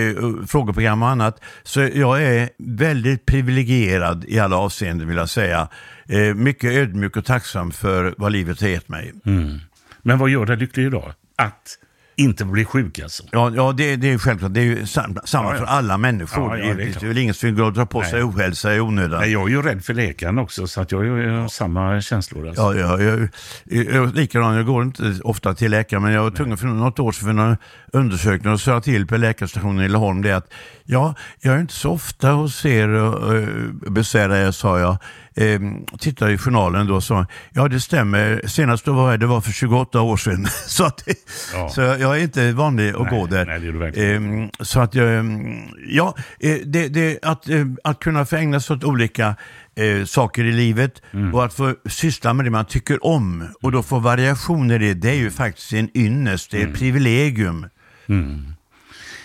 frågeprogram 0.46 1.02
och 1.02 1.08
annat. 1.08 1.40
Så 1.62 1.80
jag 1.80 2.22
är 2.22 2.48
väldigt 2.58 3.26
privilegierad 3.26 4.24
i 4.28 4.38
alla 4.38 4.56
avseenden 4.56 5.08
vill 5.08 5.16
jag 5.16 5.28
säga. 5.28 5.68
Eh, 6.12 6.34
mycket 6.34 6.72
ödmjuk 6.72 7.16
och 7.16 7.24
tacksam 7.24 7.70
för 7.70 8.14
vad 8.18 8.32
livet 8.32 8.60
har 8.60 8.68
gett 8.68 8.88
mig. 8.88 9.12
Mm. 9.24 9.58
Men 10.02 10.18
vad 10.18 10.30
gör 10.30 10.46
dig 10.46 10.56
lycklig 10.56 10.86
idag? 10.86 11.12
Att 11.36 11.78
inte 12.16 12.44
bli 12.44 12.64
sjuk 12.64 12.98
alltså? 12.98 13.22
Ja, 13.30 13.52
ja 13.54 13.72
det, 13.72 13.96
det 13.96 14.12
är 14.12 14.18
självklart. 14.18 14.54
Det 14.54 14.60
är 14.60 14.64
ju 14.64 14.86
samma 14.86 15.20
ja, 15.32 15.52
ja. 15.52 15.54
för 15.54 15.64
alla 15.64 15.98
människor. 15.98 16.58
Ja, 16.58 16.64
det, 16.64 16.70
är 16.70 16.76
det 16.76 17.02
är 17.02 17.08
väl 17.08 17.18
ingen 17.18 17.34
som 17.34 17.54
vill 17.54 17.74
dra 17.74 17.86
på 17.86 18.00
Nej. 18.00 18.10
sig 18.10 18.22
ohälsa 18.22 18.74
i 18.74 18.80
onödan. 18.80 19.20
Nej, 19.20 19.32
jag 19.32 19.42
är 19.42 19.48
ju 19.48 19.62
rädd 19.62 19.84
för 19.84 19.94
läkaren 19.94 20.38
också, 20.38 20.66
så 20.66 20.80
att 20.80 20.92
jag 20.92 20.98
har 20.98 21.48
samma 21.48 22.00
känslor. 22.00 22.48
Alltså. 22.48 22.62
Ja, 22.62 22.74
ja, 22.74 23.02
jag, 23.02 23.28
jag, 23.64 24.16
jag, 24.32 24.56
jag 24.56 24.66
går 24.66 24.82
inte 24.82 25.20
ofta 25.24 25.54
till 25.54 25.70
läkaren, 25.70 26.02
men 26.02 26.12
jag 26.12 26.22
var 26.22 26.30
tvungen 26.30 26.58
för 26.58 26.66
något 26.66 26.98
år 26.98 27.12
sedan 27.12 27.36
för 27.36 27.44
en 27.44 27.56
undersökning 27.92 28.52
och 28.52 28.60
sa 28.60 28.80
till 28.80 29.06
på 29.06 29.16
läkarstationen 29.16 29.84
i 29.84 29.88
Laholm 29.88 30.22
det 30.22 30.32
att 30.32 30.52
ja, 30.84 31.14
jag 31.40 31.54
är 31.54 31.60
inte 31.60 31.74
så 31.74 31.90
ofta 31.90 32.30
hos 32.30 32.64
er 32.66 32.88
och 32.88 33.32
uh, 33.34 33.72
besvärar 33.72 34.36
er, 34.36 34.50
sa 34.50 34.78
jag 34.78 34.98
eh, 35.34 35.60
tittade 35.98 36.32
i 36.32 36.38
journalen 36.38 36.86
då 36.86 37.00
sa 37.00 37.26
ja 37.50 37.68
det 37.68 37.80
stämmer, 37.80 38.42
senast 38.46 38.84
då 38.84 38.92
var 38.92 39.10
jag, 39.10 39.20
det 39.20 39.26
var 39.26 39.40
för 39.40 39.52
28 39.52 40.00
år 40.00 40.16
sedan. 40.16 40.46
så, 40.66 40.84
att, 40.84 41.08
ja. 41.54 41.68
så 41.68 41.80
jag 41.80 42.18
är 42.18 42.22
inte 42.22 42.52
vanlig 42.52 42.94
att 42.94 43.00
nej, 43.00 43.10
gå 43.10 43.26
där. 43.26 43.46
Nej, 43.46 44.14
eh, 44.14 44.64
så 44.64 44.80
att 44.80 44.94
ehm, 44.94 45.56
ja, 45.88 46.16
eh, 46.40 46.56
det, 46.64 46.88
det, 46.88 47.18
att, 47.22 47.48
eh, 47.48 47.66
att 47.84 48.00
kunna 48.00 48.24
få 48.24 48.36
ägna 48.36 48.60
sig 48.60 48.76
åt 48.76 48.84
olika 48.84 49.36
eh, 49.74 50.04
saker 50.04 50.44
i 50.44 50.52
livet 50.52 51.02
mm. 51.12 51.34
och 51.34 51.44
att 51.44 51.54
få 51.54 51.74
syssla 51.86 52.34
med 52.34 52.46
det 52.46 52.50
man 52.50 52.64
tycker 52.64 53.06
om 53.06 53.48
och 53.62 53.72
då 53.72 53.82
få 53.82 53.98
variationer 53.98 54.82
i 54.82 54.86
det, 54.88 54.94
det 54.94 55.10
är 55.10 55.14
ju 55.14 55.30
faktiskt 55.30 55.72
en 55.72 55.90
ynnest, 55.94 56.50
det 56.50 56.56
är 56.56 56.60
mm. 56.60 56.72
ett 56.72 56.78
privilegium. 56.78 57.66
Mm. 58.06 58.52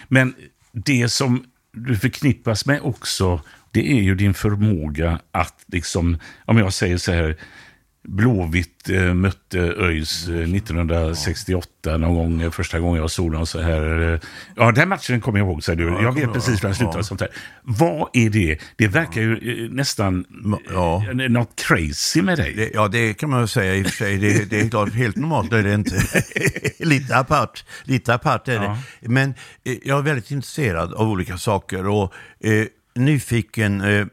Men 0.08 0.36
det 0.72 1.10
som 1.10 1.44
du 1.74 1.98
förknippas 1.98 2.66
med 2.66 2.80
också 2.82 3.42
det 3.78 3.92
är 3.92 4.02
ju 4.02 4.16
din 4.16 4.34
förmåga 4.34 5.20
att, 5.32 5.66
liksom, 5.68 6.18
om 6.46 6.58
jag 6.58 6.74
säger 6.74 6.98
så 6.98 7.12
här, 7.12 7.38
Blåvitt 8.08 8.90
eh, 8.90 9.14
mötte 9.14 9.60
ÖIS 9.60 10.28
eh, 10.28 10.36
1968 10.36 11.98
någon 11.98 12.16
gång, 12.16 12.42
eh, 12.42 12.52
första 12.52 12.80
gången 12.80 13.02
jag 13.02 13.12
såg 13.12 13.32
dem 13.32 13.48
så 13.48 13.62
här. 13.62 14.14
Eh, 14.14 14.20
ja, 14.56 14.72
den 14.72 14.90
matchen 14.90 15.22
kommer 15.22 15.40
jag 15.40 15.48
ihåg, 15.48 15.64
säger 15.64 15.78
du. 15.78 16.04
Jag 16.04 16.12
vet 16.12 16.34
precis 16.34 16.64
hur 16.64 16.68
den 16.68 16.76
slutade. 16.76 17.00
Ja. 17.00 17.04
Sånt 17.04 17.20
där. 17.20 17.30
Vad 17.64 18.10
är 18.14 18.30
det? 18.30 18.60
Det 18.76 18.88
verkar 18.88 19.22
ju 19.22 19.34
eh, 19.34 19.72
nästan 19.72 20.26
ja. 20.70 21.06
Eh, 21.10 21.16
något 21.16 21.56
crazy 21.68 22.22
med 22.22 22.38
dig. 22.38 22.54
Det, 22.54 22.72
ja, 22.74 22.88
det 22.88 23.14
kan 23.14 23.30
man 23.30 23.42
ju 23.42 23.48
säga 23.48 23.76
i 23.76 23.82
och 23.84 23.88
för 23.88 23.94
sig. 23.94 24.18
Det, 24.18 24.50
det 24.50 24.60
är 24.60 24.70
klart, 24.70 24.94
helt 24.94 25.16
normalt 25.16 25.54
är 25.54 25.64
det 25.64 25.74
inte. 25.74 26.02
lite 26.86 27.18
apart, 27.18 27.66
lite 27.84 28.14
apart 28.14 28.48
är 28.48 28.54
ja. 28.54 28.78
det. 29.00 29.10
Men 29.10 29.34
jag 29.84 30.00
är 30.00 30.04
väldigt 30.04 30.32
intresserad 30.32 30.94
av 30.94 31.10
olika 31.10 31.38
saker 31.38 31.88
och 31.88 32.14
nyfiken, 32.98 33.82
eh, 33.82 34.06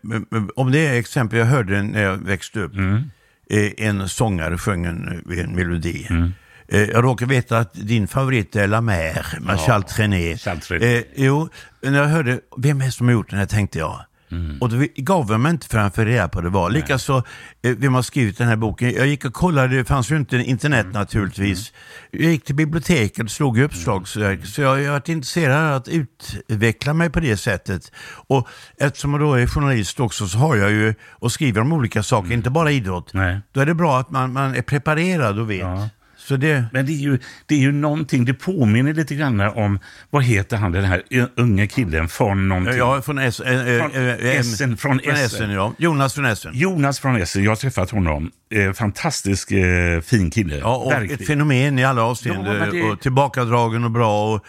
om 0.56 0.72
det 0.72 0.86
är 0.86 0.98
exempel 0.98 1.38
jag 1.38 1.46
hörde 1.46 1.82
när 1.82 2.02
jag 2.02 2.16
växte 2.16 2.60
upp. 2.60 2.74
Mm. 2.74 3.10
Eh, 3.50 3.70
en 3.76 4.08
sångare 4.08 4.58
sjöng 4.58 4.84
en, 4.84 5.24
en 5.38 5.56
melodi. 5.56 6.06
Mm. 6.10 6.32
Eh, 6.68 6.82
jag 6.82 7.04
råkar 7.04 7.26
veta 7.26 7.58
att 7.58 7.74
din 7.74 8.08
favorit 8.08 8.56
är 8.56 8.66
La 8.66 8.80
Mer 8.80 9.26
med 9.40 9.54
ja, 9.54 9.66
Charles 9.66 9.94
Trenet. 9.94 10.40
Charles 10.40 10.68
Trenet. 10.68 11.06
Eh, 11.06 11.24
jo, 11.24 11.48
när 11.82 11.98
jag 11.98 12.08
hörde, 12.08 12.40
vem 12.56 12.80
är 12.80 12.84
det 12.84 12.92
som 12.92 13.06
har 13.06 13.12
gjort 13.12 13.30
den 13.30 13.38
här 13.38 13.46
tänkte 13.46 13.78
jag. 13.78 14.04
Mm. 14.34 14.58
Och 14.60 14.68
då 14.68 14.86
gav 14.96 15.30
jag 15.30 15.40
mig 15.40 15.50
inte 15.50 15.66
förrän 15.66 15.90
jag 15.96 16.06
reda 16.06 16.28
på 16.28 16.40
det 16.40 16.48
var. 16.48 16.70
Likaså 16.70 17.22
eh, 17.62 17.76
vem 17.78 17.94
har 17.94 18.02
skrivit 18.02 18.38
den 18.38 18.48
här 18.48 18.56
boken. 18.56 18.94
Jag 18.94 19.06
gick 19.06 19.24
och 19.24 19.34
kollade, 19.34 19.76
det 19.76 19.84
fanns 19.84 20.10
ju 20.10 20.16
inte 20.16 20.36
internet 20.36 20.84
mm. 20.84 20.92
naturligtvis. 20.92 21.72
Jag 22.10 22.30
gick 22.30 22.44
till 22.44 22.54
biblioteket 22.54 23.24
och 23.24 23.30
slog 23.30 23.58
i 23.58 23.62
uppslagsverk. 23.62 24.38
Mm. 24.38 24.46
Så 24.46 24.62
jag 24.62 24.68
har 24.68 24.90
varit 24.90 25.08
intresserad 25.08 25.70
av 25.70 25.76
att 25.76 25.88
utveckla 25.88 26.94
mig 26.94 27.10
på 27.10 27.20
det 27.20 27.36
sättet. 27.36 27.92
Och 28.26 28.48
eftersom 28.78 29.12
jag 29.12 29.20
då 29.20 29.34
är 29.34 29.46
journalist 29.46 30.00
också 30.00 30.26
så 30.26 30.38
har 30.38 30.56
jag 30.56 30.70
ju 30.70 30.94
och 31.10 31.32
skriver 31.32 31.60
om 31.60 31.72
olika 31.72 32.02
saker, 32.02 32.26
mm. 32.26 32.38
inte 32.38 32.50
bara 32.50 32.70
idrott. 32.70 33.10
Nej. 33.12 33.40
Då 33.52 33.60
är 33.60 33.66
det 33.66 33.74
bra 33.74 33.98
att 33.98 34.10
man, 34.10 34.32
man 34.32 34.54
är 34.54 34.62
preparerad 34.62 35.38
och 35.38 35.50
vet. 35.50 35.60
Ja. 35.60 35.88
Så 36.28 36.36
det, 36.36 36.64
Men 36.72 36.86
det 36.86 36.92
är, 36.92 36.96
ju, 36.96 37.18
det 37.46 37.54
är 37.54 37.58
ju 37.58 37.72
någonting, 37.72 38.24
det 38.24 38.34
påminner 38.34 38.94
lite 38.94 39.14
grann 39.14 39.40
om, 39.40 39.78
vad 40.10 40.24
heter 40.24 40.56
han 40.56 40.72
den 40.72 40.84
här 40.84 41.02
unge 41.36 41.66
killen 41.66 42.08
från 42.08 42.48
någonting? 42.48 42.76
ja, 42.76 43.02
från 43.02 43.18
S, 43.18 43.40
äh, 43.40 43.78
Från 43.78 43.90
äh, 44.08 44.36
Essen, 44.36 44.76
från 44.76 45.00
Essen. 45.00 45.14
Essen. 45.14 45.50
ja. 45.50 45.72
Jonas 45.78 46.14
från 46.14 46.24
Essen. 46.24 46.50
Jonas 46.54 47.00
från 47.00 47.16
Essen, 47.16 47.44
jag 47.44 47.50
har 47.50 47.56
träffat 47.56 47.90
honom. 47.90 48.30
Eh, 48.54 48.72
fantastisk 48.72 49.50
eh, 49.52 50.00
fin 50.00 50.30
kille. 50.30 50.56
Ja, 50.58 50.76
och 50.76 50.92
Verkligen. 50.92 51.20
ett 51.20 51.26
fenomen 51.26 51.78
i 51.78 51.84
alla 51.84 52.02
avseenden. 52.02 52.56
Ja, 52.56 52.66
det- 52.66 52.82
och 52.82 53.00
tillbakadragen 53.00 53.84
och 53.84 53.90
bra 53.90 54.34
och 54.34 54.44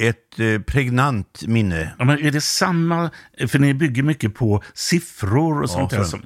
ett 0.00 0.38
eh, 0.40 0.60
pregnant 0.60 1.42
minne. 1.46 1.94
Ja, 1.98 2.04
men 2.04 2.18
är 2.26 2.30
det 2.30 2.40
samma, 2.40 3.10
för 3.48 3.58
ni 3.58 3.74
bygger 3.74 4.02
mycket 4.02 4.34
på 4.34 4.62
siffror 4.74 5.62
och 5.62 5.70
sånt 5.70 5.90
där. 5.90 6.04
Som, 6.04 6.22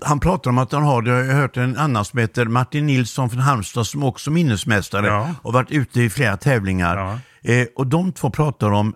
Han 0.00 0.20
pratar 0.20 0.50
om 0.50 0.58
att 0.58 0.72
han 0.72 0.82
har, 0.82 1.02
det 1.02 1.10
har 1.10 1.18
jag 1.18 1.34
hört 1.34 1.56
en 1.56 1.76
annan 1.76 2.04
som 2.04 2.18
heter 2.18 2.44
Martin 2.46 2.86
Nilsson 2.86 3.30
från 3.30 3.40
Halmstad 3.40 3.86
som 3.86 4.02
också 4.04 4.30
är 4.30 4.32
minnesmästare 4.32 5.06
Ja. 5.06 5.34
och 5.42 5.52
varit 5.52 5.70
ute 5.70 6.02
i 6.02 6.10
flera 6.10 6.36
tävlingar. 6.36 6.96
Ja. 6.96 7.52
Eh, 7.52 7.66
och 7.76 7.86
de 7.86 8.12
två 8.12 8.30
pratar 8.30 8.70
om 8.70 8.94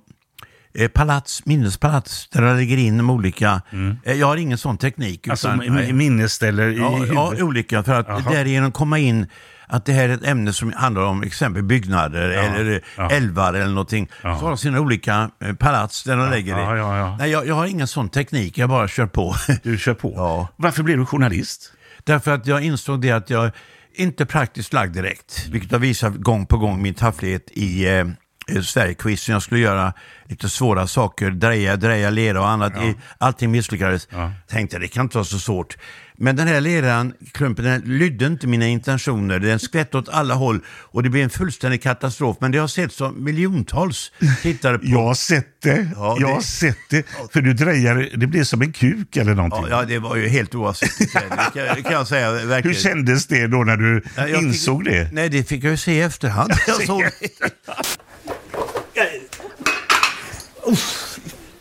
eh, 0.79 0.88
palats, 0.88 1.47
minnespalats 1.47 2.29
där 2.29 2.43
de 2.43 2.57
lägger 2.57 2.76
in 2.76 2.97
de 2.97 3.11
olika. 3.11 3.62
Eh, 4.05 4.12
jag 4.15 4.26
har 4.26 4.37
ingen 4.37 4.59
sån 4.59 4.79
teknik. 4.79 5.29
alltså 5.29 5.49
utan- 5.62 5.97
minnesställer 5.97 6.69
i 6.69 6.79
Ja, 6.79 7.07
ja, 7.37 7.45
olika. 7.45 7.83
För 7.83 7.95
att 8.00 8.07
Jaha. 8.09 8.31
därigenom 8.33 8.73
komma 8.73 8.99
in 8.99 9.26
att 9.68 9.85
det 9.85 9.92
här 9.92 10.08
är 10.08 10.14
ett 10.14 10.26
ämne 10.26 10.52
som 10.52 10.73
handlar 10.73 11.02
om 11.02 11.23
exempel 11.23 11.62
byggnader 11.62 12.28
eller 12.28 12.85
ja. 12.96 13.11
älvar 13.11 13.54
eller 13.54 13.68
någonting. 13.68 14.08
Ja. 14.23 14.38
Så 14.38 14.44
har 14.44 14.49
de 14.49 14.58
sina 14.58 14.80
olika 14.80 15.30
eh, 15.40 15.54
palats 15.54 16.04
där 16.04 16.16
de 16.16 16.30
lägger 16.30 16.54
det. 16.56 16.62
ja, 16.62 16.76
ja, 16.76 16.99
ja. 16.99 17.16
Nej, 17.16 17.30
jag, 17.30 17.46
jag 17.46 17.54
har 17.54 17.66
ingen 17.66 17.87
sån 17.87 18.08
teknik, 18.08 18.58
jag 18.58 18.68
bara 18.68 18.88
kör 18.88 19.06
på. 19.06 19.35
Du 19.62 19.78
kör 19.78 19.94
på. 19.94 20.12
Ja. 20.16 20.49
Varför 20.56 20.82
blev 20.82 20.99
du 20.99 21.06
journalist? 21.06 21.73
Därför 22.04 22.35
att 22.35 22.46
jag 22.46 22.64
insåg 22.64 23.00
det 23.00 23.11
att 23.11 23.30
jag 23.30 23.50
inte 23.94 24.26
praktiskt 24.26 24.73
lagd 24.73 24.94
direkt. 24.94 25.49
Vilket 25.50 25.73
har 25.73 25.78
visat 25.78 26.14
gång 26.14 26.46
på 26.46 26.58
gång 26.58 26.82
min 26.82 26.94
tafflighet 26.94 27.50
i 27.50 27.88
eh, 27.88 28.04
eh, 28.53 28.62
Sverigequizen. 28.62 29.33
Jag 29.33 29.43
skulle 29.43 29.61
göra 29.61 29.93
lite 30.29 30.49
svåra 30.49 30.87
saker, 30.87 31.31
dreja, 31.31 31.76
dreja, 31.76 32.11
lera 32.11 32.41
och 32.41 32.49
annat. 32.49 32.73
I, 32.76 32.95
allting 33.19 33.50
misslyckades. 33.50 34.09
Ja. 34.11 34.33
Tänkte 34.49 34.79
det 34.79 34.88
kan 34.88 35.05
inte 35.07 35.17
vara 35.17 35.25
så 35.25 35.38
svårt. 35.38 35.76
Men 36.19 36.37
den 36.37 36.49
här 36.49 36.61
leran, 36.61 37.12
klumpen, 37.33 37.65
den 37.65 37.81
lydde 37.81 38.26
inte 38.26 38.47
mina 38.47 38.67
intentioner. 38.67 39.38
Den 39.38 39.59
skvätte 39.59 39.99
åt 39.99 40.09
alla 40.09 40.35
håll 40.35 40.61
och 40.69 41.03
det 41.03 41.11
blev 41.11 41.25
en 41.25 41.31
fullständig 41.31 41.83
katastrof. 41.83 42.37
Men 42.41 42.53
det 42.53 42.59
har 42.59 42.69
sett 42.69 42.93
som 42.93 43.25
miljontals 43.25 44.12
tittare 44.43 44.79
på. 44.79 44.87
Jag 44.87 45.03
har 45.03 45.15
sett 45.15 45.62
det. 45.62 45.88
Ja, 45.97 46.17
jag 46.21 46.29
det- 46.31 46.35
har 46.35 46.41
sett 46.41 46.79
det. 46.91 47.07
För 47.33 47.41
du 47.41 47.53
drejar, 47.55 48.11
det 48.17 48.26
blev 48.26 48.45
som 48.45 48.62
en 48.62 48.73
kuk 48.73 49.17
eller 49.17 49.35
någonting. 49.35 49.62
Ja, 49.71 49.81
ja, 49.81 49.85
det 49.85 49.99
var 49.99 50.17
ju 50.17 50.29
helt 50.29 50.55
oavsiktligt. 50.55 51.12
Det 51.55 51.67
kan, 51.67 51.83
kan 51.83 51.93
jag 51.93 52.07
säga 52.09 52.31
Hur 52.31 52.47
verkligen. 52.47 52.76
kändes 52.81 53.26
det 53.26 53.47
då 53.47 53.57
när 53.65 53.76
du 53.76 54.03
Ja, 54.17 54.29
insåg 54.29 54.85
fick, 54.85 54.93
det? 54.93 55.09
Nej, 55.12 55.29
det 55.29 55.45
fick 55.49 55.65
jag 55.65 55.71
ju 55.71 55.76
se 55.76 55.93
i 55.93 56.00
efterhand. 56.00 56.53
Jag 56.67 56.87
såg 56.87 57.03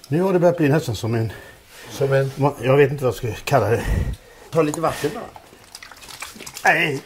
Nu 0.07 0.21
har 0.21 0.33
det 0.33 0.39
börjat 0.39 0.57
bli 0.57 0.69
nästan 0.69 0.95
som 0.95 1.15
en... 1.15 1.31
Som 1.89 2.13
en... 2.13 2.31
Jag 2.63 2.77
vet 2.77 2.91
inte 2.91 3.03
vad 3.03 3.13
jag 3.13 3.17
ska 3.35 3.41
kalla 3.45 3.69
det. 3.69 3.83
Ta 4.51 4.61
lite 4.61 4.81
vatten 4.81 5.11
bara. 5.13 5.23
Nej. 6.63 7.01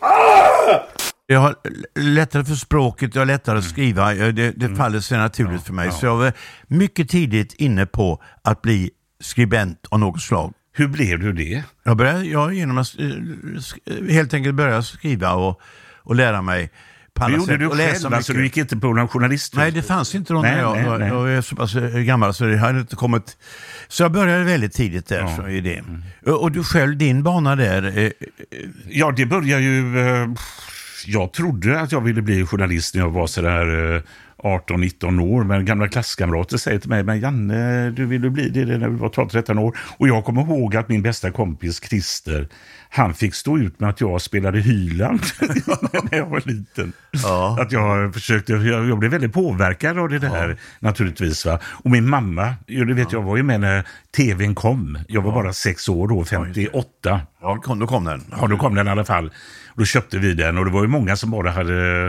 Ah! 0.00 0.80
Jag 1.26 1.40
har 1.40 1.54
lättare 1.94 2.44
för 2.44 2.54
språket, 2.54 3.14
jag 3.14 3.20
har 3.20 3.26
lättare 3.26 3.58
att 3.58 3.64
skriva. 3.64 4.14
Jag- 4.14 4.34
Det, 4.34 4.50
det 4.50 4.76
faller 4.76 5.00
sig 5.00 5.18
naturligt 5.18 5.62
för 5.62 5.72
mig. 5.72 5.92
Så 5.92 6.06
jag 6.06 6.16
var 6.16 6.32
mycket 6.66 7.08
tidigt 7.08 7.52
inne 7.54 7.86
på 7.86 8.22
att 8.42 8.62
bli 8.62 8.90
skribent 9.20 9.86
av 9.88 9.98
något 9.98 10.22
slag. 10.22 10.52
Hur 10.72 10.88
blev 10.88 11.18
du 11.18 11.32
det? 11.32 11.62
Jag 11.82 11.96
började 11.96 12.24
jag 12.24 12.54
genom 12.54 12.78
att 12.78 12.94
eh, 12.98 14.04
helt 14.10 14.34
enkelt 14.34 14.54
börja 14.54 14.82
skriva 14.82 15.32
och, 15.34 15.60
och 16.02 16.14
lära 16.14 16.42
mig 16.42 16.70
alla 17.24 17.36
gjorde 17.36 17.46
sätt. 17.52 17.58
du 17.60 17.66
och 17.66 17.76
läsa 17.76 18.02
själv, 18.02 18.14
alltså 18.14 18.32
du 18.32 18.44
gick 18.44 18.56
inte 18.56 18.76
på 18.76 18.92
någon 18.92 19.08
journalist? 19.08 19.54
Nej, 19.56 19.70
det 19.72 19.82
fanns 19.82 20.14
inte 20.14 20.32
då 20.32 20.42
Nej, 20.42 20.54
när 20.54 20.62
jag, 20.62 20.76
nej, 20.76 20.98
nej. 20.98 21.08
jag 21.08 21.30
är 21.30 21.40
så 21.40 21.56
pass 21.56 21.74
eh, 21.74 21.98
gammal 22.00 22.34
så 22.34 22.44
det 22.44 22.56
hade 22.56 22.80
inte 22.80 22.96
kommit. 22.96 23.36
Så 23.88 24.02
jag 24.02 24.12
började 24.12 24.44
väldigt 24.44 24.72
tidigt 24.72 25.06
där. 25.08 25.20
Ja. 25.20 25.36
Så 25.36 25.42
är 25.42 25.60
det. 25.60 25.82
Och, 26.30 26.42
och 26.42 26.52
du 26.52 26.64
själv, 26.64 26.96
din 26.96 27.22
bana 27.22 27.56
där. 27.56 27.98
Eh, 27.98 28.10
Ja, 28.90 29.12
det 29.16 29.26
börjar 29.26 29.58
ju... 29.58 29.98
Eh, 30.08 30.28
jag 31.06 31.32
trodde 31.32 31.80
att 31.80 31.92
jag 31.92 32.00
ville 32.00 32.22
bli 32.22 32.46
journalist 32.46 32.94
när 32.94 33.02
jag 33.02 33.10
var 33.10 33.26
sådär 33.26 33.94
eh, 33.96 34.02
18-19 34.42 35.20
år. 35.22 35.44
Men 35.44 35.64
gamla 35.64 35.88
klasskamrater 35.88 36.56
säger 36.56 36.78
till 36.78 36.90
mig, 36.90 37.02
men 37.02 37.20
Janne, 37.20 37.90
du 37.90 38.06
ville 38.06 38.30
bli 38.30 38.48
det 38.48 38.64
när 38.64 38.88
du 38.88 38.94
var 38.96 39.08
12-13 39.08 39.58
år. 39.58 39.76
Och 39.98 40.08
jag 40.08 40.24
kommer 40.24 40.42
ihåg 40.42 40.76
att 40.76 40.88
min 40.88 41.02
bästa 41.02 41.30
kompis 41.30 41.80
Christer, 41.88 42.48
han 42.90 43.14
fick 43.14 43.34
stå 43.34 43.58
ut 43.58 43.80
med 43.80 43.90
att 43.90 44.00
jag 44.00 44.20
spelade 44.20 44.60
Hyland 44.60 45.20
när 46.10 46.18
jag 46.18 46.26
var 46.26 46.42
liten. 46.44 46.92
Ja. 47.10 47.58
Att 47.60 47.72
jag 47.72 48.14
försökte, 48.14 48.52
jag, 48.52 48.88
jag 48.88 48.98
blev 48.98 49.10
väldigt 49.10 49.32
påverkad 49.32 49.98
av 49.98 50.08
det 50.08 50.18
där 50.18 50.56
naturligtvis. 50.80 51.46
Va? 51.46 51.58
Och 51.84 51.90
min 51.90 52.08
mamma, 52.08 52.54
det 52.66 52.94
vet 52.94 53.12
jag 53.12 53.22
var 53.22 53.36
ju 53.36 53.42
med 53.42 53.60
när 53.60 53.84
tvn 54.16 54.54
kom. 54.54 54.98
Jag 55.08 55.22
var 55.22 55.32
bara 55.32 55.52
sex 55.52 55.88
år 55.88 56.08
då, 56.08 56.24
58. 56.24 57.20
ja, 57.40 57.60
då 57.66 57.86
kom 57.86 58.04
den. 58.04 58.24
Ja, 58.40 58.46
då 58.46 58.56
kom 58.56 58.74
den 58.74 58.86
i 58.86 58.90
alla 58.90 59.04
fall. 59.04 59.30
Då 59.74 59.84
köpte 59.84 60.18
vi 60.18 60.34
den 60.34 60.58
och 60.58 60.64
det 60.64 60.70
var 60.70 60.82
ju 60.82 60.88
många 60.88 61.16
som 61.16 61.30
bara 61.30 61.50
hade... 61.50 62.06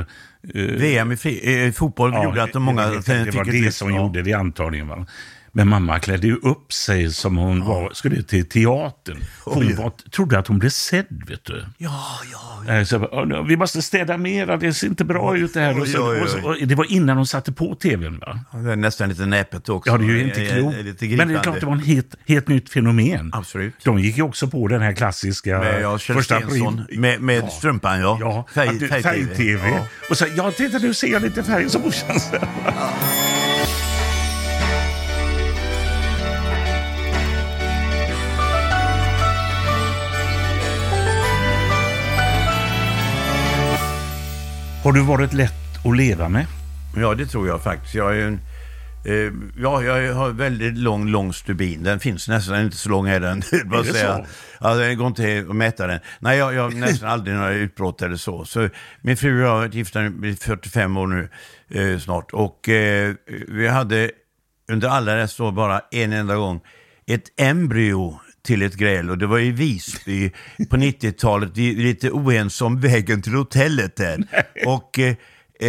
eh, 0.53 0.61
VM 0.61 1.11
i 1.11 1.17
fri, 1.17 1.65
eh, 1.65 1.71
fotboll 1.71 2.13
gjorde 2.23 2.43
att 2.43 2.53
de 2.53 2.63
många 2.63 2.81
jag 2.83 3.03
det 3.03 3.31
var 3.35 3.51
det 3.51 3.71
som 3.71 3.89
ja. 3.89 3.97
gjorde 3.97 4.21
det 4.21 4.33
antagligen. 4.33 4.87
Va? 4.87 5.05
Men 5.51 5.67
mamma 5.67 5.99
klädde 5.99 6.27
ju 6.27 6.35
upp 6.35 6.73
sig 6.73 7.11
som 7.13 7.37
hon 7.37 7.65
var, 7.65 7.89
skulle 7.93 8.23
till 8.23 8.49
teatern. 8.49 9.17
Hon 9.43 9.75
var, 9.75 9.91
trodde 10.11 10.39
att 10.39 10.47
hon 10.47 10.59
blev 10.59 10.69
sedd, 10.69 11.23
vet 11.27 11.45
du. 11.45 11.65
Ja, 11.77 12.03
ja. 12.31 12.73
Eh, 12.73 12.83
Så, 12.83 12.93
jag 12.95 13.01
bara, 13.01 13.39
"Åh, 13.39 13.45
vi 13.47 13.57
måste 13.57 13.81
städa 13.81 14.17
mera, 14.17 14.57
det 14.57 14.73
ser 14.73 14.87
inte 14.87 15.05
bra 15.05 15.37
ut 15.37 15.53
det 15.53 15.59
här. 15.59 15.81
Och 15.81 15.87
så, 15.87 16.21
och 16.21 16.29
så, 16.29 16.41
och 16.49 16.55
det 16.67 16.75
var 16.75 16.91
innan 16.91 17.17
hon 17.17 17.27
satte 17.27 17.51
på 17.51 17.75
tvn. 17.75 18.19
Va? 18.19 18.39
Det 18.63 18.71
är 18.71 18.75
nästan 18.75 19.09
lite 19.09 19.25
näpet 19.25 19.69
också. 19.69 19.91
Ja, 19.91 19.97
det 19.97 20.03
är 20.03 20.07
ju 20.07 20.23
inte 20.23 20.41
Eh, 20.43 20.53
klokt. 20.57 20.77
eh, 20.77 20.83
Lite 20.83 21.05
Men 21.05 21.27
det 21.27 21.33
är 21.33 21.39
klart 21.43 21.59
det 21.59 21.65
var 21.65 21.73
en 21.73 21.79
helt, 21.83 22.15
helt 22.27 22.47
nytt 22.47 22.69
fenomen. 22.69 23.29
Absolut. 23.33 23.73
De 23.83 23.99
gick 23.99 24.17
ju 24.17 24.23
också 24.23 24.47
på 24.47 24.67
den 24.67 24.81
här 24.81 24.93
klassiska 24.93 25.59
Med 25.59 25.81
ja, 25.81 25.97
Kjell 25.97 26.15
första 26.17 26.39
Stensson, 26.41 26.81
med, 26.91 27.21
med 27.21 27.49
strumpan 27.51 27.99
ja. 28.01 28.17
Ja, 28.21 28.45
Färg- 28.53 28.67
att 28.69 28.79
du- 28.79 28.87
färg-tv. 28.87 29.25
färg-tv. 29.27 29.69
Ja. 29.69 29.85
Och 30.09 30.17
så, 30.17 30.25
ja, 30.35 30.51
titta 30.51 30.77
nu 30.77 30.93
ser 30.93 31.07
jag 31.07 31.21
lite 31.21 31.43
färg 31.43 31.69
som 31.69 31.81
morsan. 31.81 32.19
Har 44.83 44.93
du 44.93 45.01
varit 45.01 45.33
lätt 45.33 45.85
att 45.85 45.97
leva 45.97 46.29
med? 46.29 46.45
Ja, 46.95 47.15
det 47.15 47.25
tror 47.25 47.47
jag 47.47 47.63
faktiskt. 47.63 47.95
Jag 47.95 48.17
är 48.17 48.27
en, 48.27 48.39
eh, 49.05 49.33
ja, 49.63 49.83
jag 49.83 50.13
har 50.13 50.29
väldigt 50.29 50.77
lång, 50.77 51.07
lång 51.07 51.33
stubin. 51.33 51.83
Den 51.83 51.99
finns 51.99 52.27
nästan 52.27 52.61
inte 52.61 52.77
så 52.77 52.89
lång 52.89 53.07
är 53.07 53.19
den. 53.19 53.37
Är 53.51 53.83
det 53.83 53.93
säga. 53.93 54.17
så? 54.17 54.25
Ja, 54.59 54.73
det 54.73 54.95
går 54.95 55.07
inte 55.07 55.45
att 55.49 55.55
mäta 55.55 55.87
den. 55.87 55.99
Nej, 56.19 56.37
jag, 56.37 56.53
jag 56.53 56.63
har 56.63 56.71
nästan 56.79 57.09
aldrig 57.09 57.35
några 57.35 57.51
utbrott 57.51 58.01
eller 58.01 58.15
så. 58.15 58.45
så 58.45 58.69
min 59.01 59.17
fru 59.17 59.41
och 59.41 59.47
jag 59.47 59.51
har 59.51 59.57
varit 59.57 59.73
gifta 59.73 60.05
i 60.05 60.37
45 60.41 60.97
år 60.97 61.07
nu 61.07 61.29
eh, 61.69 61.99
snart. 61.99 62.33
Och 62.33 62.69
eh, 62.69 63.13
vi 63.47 63.67
hade 63.67 64.11
under 64.71 64.87
alla 64.89 65.15
dessa 65.15 65.43
år 65.43 65.51
bara 65.51 65.81
en 65.91 66.13
enda 66.13 66.35
gång 66.35 66.61
ett 67.05 67.41
embryo 67.41 68.19
till 68.43 68.61
ett 68.61 68.75
gräl 68.75 69.09
och 69.09 69.17
det 69.17 69.27
var 69.27 69.39
i 69.39 69.51
Visby 69.51 70.31
på 70.69 70.77
90-talet. 70.77 71.49
Vi 71.53 71.69
är 71.69 71.83
lite 71.83 72.11
oense 72.11 72.63
om 72.63 72.79
vägen 72.79 73.21
till 73.21 73.33
hotellet 73.33 73.95
där. 73.95 74.23
Och 74.65 74.99
eh, 74.99 75.15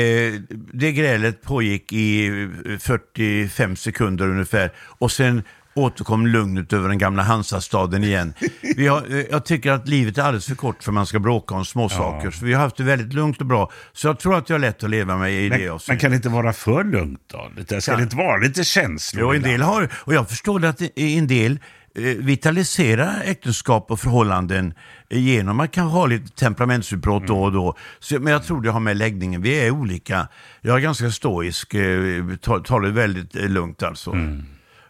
eh, 0.00 0.35
det 0.73 0.93
grälet 0.93 1.43
pågick 1.43 1.93
i 1.93 2.27
eh, 2.67 2.79
45 2.79 3.77
sekunder 3.77 4.29
ungefär 4.29 4.73
och 4.77 5.12
sen 5.12 5.43
återkom 5.75 6.27
lugnet 6.27 6.73
över 6.73 6.89
den 6.89 6.99
gamla 6.99 7.23
Hansastaden 7.23 8.05
igen. 8.05 8.35
Vi 8.77 8.87
har, 8.87 9.15
eh, 9.19 9.25
jag 9.31 9.45
tycker 9.45 9.73
att 9.73 9.89
livet 9.89 10.19
är 10.19 10.23
alldeles 10.23 10.47
för 10.47 10.55
kort 10.55 10.83
för 10.83 10.93
man 10.93 11.07
ska 11.07 11.19
bråka 11.19 11.55
om 11.55 11.65
småsaker. 11.65 12.31
Så 12.31 12.45
vi 12.45 12.53
har 12.53 12.62
haft 12.62 12.77
det 12.77 12.83
väldigt 12.83 13.12
lugnt 13.12 13.41
och 13.41 13.47
bra. 13.47 13.71
Så 13.93 14.09
jag 14.09 14.19
tror 14.19 14.37
att 14.37 14.49
jag 14.49 14.55
har 14.55 14.61
lätt 14.61 14.85
att 14.85 14.91
leva 14.91 15.17
med 15.17 15.33
i 15.33 15.49
det 15.49 15.59
Men, 15.59 15.79
men 15.89 15.99
kan 15.99 16.11
det 16.11 16.17
inte 16.17 16.29
vara 16.29 16.53
för 16.53 16.85
lugnt 16.85 17.21
då? 17.27 17.50
Lite, 17.57 17.81
ska 17.81 17.97
det 17.97 18.03
inte 18.03 18.17
vara 18.17 18.37
lite 18.37 18.65
känslor? 18.65 19.23
Jo, 19.23 19.33
en 19.33 19.43
del 19.43 19.62
har, 19.62 19.89
och 19.95 20.15
jag 20.15 20.29
förstår 20.29 20.65
att 20.65 20.81
en 20.97 21.27
del 21.27 21.59
eh, 21.95 22.03
vitaliserar 22.05 23.23
äktenskap 23.25 23.91
och 23.91 24.01
förhållanden 24.01 24.75
eh, 25.11 25.19
genom 25.19 25.61
att 25.61 25.71
kanske 25.73 25.97
ha 25.97 26.07
lite 26.07 26.33
temperamentsutbrott 26.33 27.27
då 27.27 27.43
och 27.43 27.53
då. 27.53 27.77
Så, 27.99 28.19
men 28.21 28.33
jag 28.33 28.45
tror 28.45 28.63
det 28.63 28.71
har 28.71 28.81
med 28.81 28.97
läggningen, 28.97 29.43
vi 29.43 29.67
är 29.67 29.71
olika. 29.71 30.29
Jag 30.61 30.77
är 30.77 30.81
ganska 30.81 31.11
stoisk, 31.11 31.75
eh, 31.75 32.25
tar, 32.41 32.81
det 32.81 32.91
väldigt 32.91 33.35
lugnt 33.35 33.83
alltså. 33.83 34.17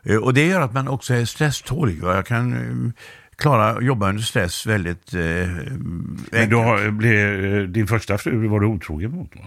Eh, 0.03 0.17
Och 0.17 0.35
det 0.35 0.47
gör 0.47 0.61
att 0.61 0.73
man 0.75 0.89
också 0.89 1.15
är 1.15 1.25
stresstålig. 1.25 1.99
Jag 2.03 2.27
kan 2.27 2.93
klara 3.37 3.81
jobba 3.83 4.09
under 4.09 4.23
stress 4.23 4.67
väldigt 4.67 5.15
eh, 5.15 5.21
Men 5.21 6.19
enkelt. 6.33 6.51
du 6.51 6.57
har, 6.57 6.91
blev, 6.91 7.73
din 7.73 7.87
första 7.87 8.19
fru 8.19 8.49
var 8.49 8.61
du 8.61 8.67
otrogen 8.67 9.11
mot? 9.11 9.37
Va? 9.37 9.43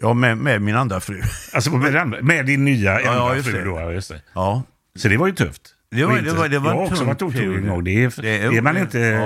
Ja, 0.00 0.14
med, 0.14 0.38
med 0.38 0.62
min 0.62 0.76
andra 0.76 1.00
fru. 1.00 1.22
Alltså 1.54 1.70
med, 1.70 1.96
andra- 1.96 2.22
med 2.22 2.46
din 2.46 2.64
nya 2.64 3.00
ja, 3.00 3.12
enda 3.12 3.36
just 3.36 3.48
fru 3.48 3.58
det. 3.58 3.64
då? 3.64 3.80
ja, 3.80 3.92
Just 3.92 4.08
det. 4.08 4.22
Ja, 4.34 4.62
Så 4.96 5.08
det 5.08 5.16
var 5.16 5.26
ju 5.26 5.32
tufft. 5.32 5.71
Det 5.94 6.04
var, 6.04 6.10
Och 6.12 6.22
det 6.22 6.28
inte- 6.28 6.40
var, 6.40 6.48
det 6.48 6.58
var 6.58 6.70
jag 6.70 6.76
har 6.78 6.86
också 6.86 7.04
varit 7.04 7.22
otrogen 7.22 7.68
gång. 7.68 7.84
Det 7.84 7.90
är, 8.04 8.22
det 8.22 8.56
är 8.56 8.62
man 8.62 8.76
inte 8.78 9.00
eh, 9.00 9.16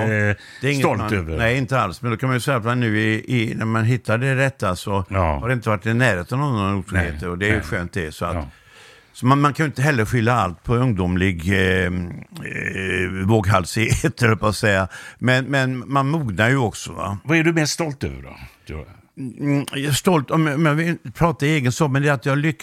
Det 0.61 0.67
är 0.67 0.71
inget 0.71 0.77
stolt 0.79 0.99
man, 0.99 1.13
över. 1.13 1.37
Nej, 1.37 1.57
inte 1.57 1.79
alls. 1.79 2.01
Men 2.01 2.11
då 2.11 2.17
kan 2.17 2.29
man 2.29 2.35
ju 2.35 2.39
säga 2.39 2.57
att 2.57 2.63
man 2.65 2.79
nu 2.79 2.99
i, 2.99 3.41
i, 3.41 3.55
när 3.55 3.65
man 3.65 3.85
hittar 3.85 4.17
det 4.17 4.35
rätta 4.35 4.75
så 4.75 5.05
Ja. 5.09 5.39
har 5.39 5.47
det 5.47 5.53
inte 5.53 5.69
varit 5.69 5.85
i 5.85 5.93
närheten 5.93 6.39
av 6.39 6.53
någon 6.53 6.75
otrohet. 6.75 7.23
Och 7.23 7.37
det 7.37 7.49
är 7.49 7.55
ju 7.55 7.61
skönt 7.61 7.93
det. 7.93 8.11
Så, 8.11 8.25
att, 8.25 8.35
Ja. 8.35 8.47
så 9.13 9.25
man, 9.25 9.41
man 9.41 9.53
kan 9.53 9.63
ju 9.63 9.67
inte 9.67 9.81
heller 9.81 10.05
skylla 10.05 10.33
allt 10.33 10.63
på 10.63 10.75
ungdomlig 10.75 11.49
eh, 11.53 11.85
eh, 11.85 11.91
våghalsighet, 13.25 14.21
höll 14.21 14.29
jag 14.29 14.39
på 14.39 14.47
att 14.47 14.55
säga. 14.55 14.87
Men, 15.19 15.45
men 15.45 15.83
man 15.91 16.07
mognar 16.09 16.49
ju 16.49 16.57
också. 16.57 16.91
Va? 16.93 17.17
Vad 17.23 17.37
är 17.37 17.43
du 17.43 17.53
mest 17.53 17.73
stolt 17.73 18.03
över 18.03 18.21
då? 18.21 18.35
Du- 18.67 18.85
Mm, 19.19 19.65
jag 19.71 19.79
är 19.83 19.91
stolt, 19.91 20.31
om 20.31 20.47
om 20.47 20.65
jag 20.65 20.73
vill 20.73 20.97
prata 21.13 21.45
i 21.45 21.49
egen 21.49 21.71
sak, 21.71 21.91
men 21.91 22.01
det 22.01 22.07
är 22.09 22.13
att 22.13 22.25
jag 22.25 22.45
eh, 22.45 22.53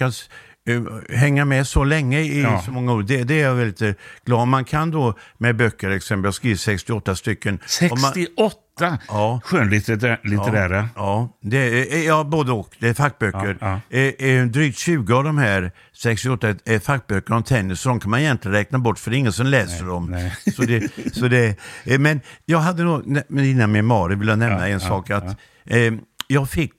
hänga 1.11 1.45
med 1.45 1.67
så 1.67 1.85
länge 1.85 2.21
i 2.21 2.43
Ja. 2.43 2.63
så 2.65 2.71
många 2.73 2.93
år. 2.93 3.03
Det, 3.03 3.25
det 3.25 3.35
är 3.41 3.43
jag 3.43 3.55
väldigt 3.55 3.83
eh, 3.83 3.93
glad. 4.25 4.49
Man 4.49 4.65
kan 4.65 4.91
då 4.91 5.19
med 5.39 5.57
böcker, 5.57 5.91
exempel, 5.91 6.25
jag 6.25 6.29
har 6.29 6.33
skrivit 6.33 6.61
68 6.61 7.17
stycken. 7.17 7.59
Om 7.83 7.89
man- 7.89 8.13
68 8.13 8.99
Ja. 9.09 9.41
skönlitterära. 9.45 10.89
Ja, 10.97 11.39
det 11.43 11.59
är, 11.95 12.07
ja, 12.07 12.25
både 12.25 12.53
och. 12.53 12.69
Det 12.79 12.89
är 12.89 12.95
fackböcker. 12.95 13.57
Ja, 13.61 13.81
Eh, 13.91 14.01
eh, 14.29 14.47
drygt 14.47 14.79
20 14.79 15.15
av 15.15 15.25
de 15.25 15.39
här 15.39 15.73
68 15.97 16.49
är- 16.65 16.79
fackböcker 16.79 17.35
om 17.35 17.43
tennis, 17.43 17.81
så 17.81 17.89
de 17.89 18.01
kan 18.01 18.11
man 18.11 18.21
egentligen 18.21 18.53
räkna 18.57 18.79
bort 18.79 18.99
för 18.99 19.11
det 19.11 19.17
är 19.17 19.19
ingen 19.19 19.33
som 19.33 19.47
läser 19.47 19.85
dem. 19.85 20.11
nej. 20.11 20.37
Så 20.57 20.63
det, 20.63 20.93
så 21.13 21.29
det, 21.29 21.59
eh, 21.85 21.99
men 21.99 22.21
jag 22.45 22.59
hade 22.59 22.85
nog, 22.85 23.07
med 23.07 23.45
dina 23.45 23.67
memoarer 23.67 24.17
vill 24.17 24.29
jag 24.29 24.39
nämna 24.39 24.59
Ja, 24.59 24.65
en 24.67 24.73
ja, 24.73 24.89
sak. 24.89 25.11
att 25.11 25.37
eh, 25.67 25.93
Jag 26.29 26.51
fick 26.51 26.73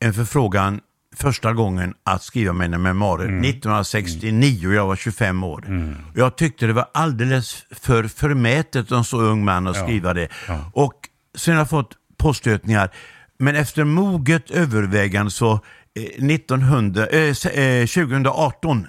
en 0.00 0.14
förfrågan 0.14 0.80
första 1.20 1.52
gången 1.52 1.94
att 2.04 2.22
skriva 2.22 2.52
mina 2.52 2.78
memoarer 2.78 3.24
Mm. 3.28 3.40
1969 3.44 4.68
och 4.68 4.74
jag 4.74 4.86
var 4.86 4.96
25 4.96 5.44
år. 5.44 5.64
Och 6.12 6.18
Jag 6.18 6.36
tyckte 6.36 6.66
det 6.66 6.72
var 6.72 6.86
alldeles 6.94 7.64
för 7.70 8.04
förmätet 8.04 8.92
av 8.92 8.98
en 8.98 9.04
så 9.04 9.20
ung 9.20 9.44
man 9.44 9.66
att 9.66 9.76
skriva 9.76 10.14
det. 10.14 10.28
Och 10.72 10.94
sen 11.38 11.54
har 11.54 11.60
jag 11.60 11.70
fått 11.70 11.92
påstötningar. 12.18 12.90
Men 13.38 13.56
efter 13.56 13.84
moget 13.84 14.50
övervägande 14.50 15.30
så 15.30 15.52
eh, 15.94 16.24
1900, 16.24 17.06
eh, 17.06 17.20
s- 17.30 17.46
eh, 17.46 17.86
2018 17.86 18.86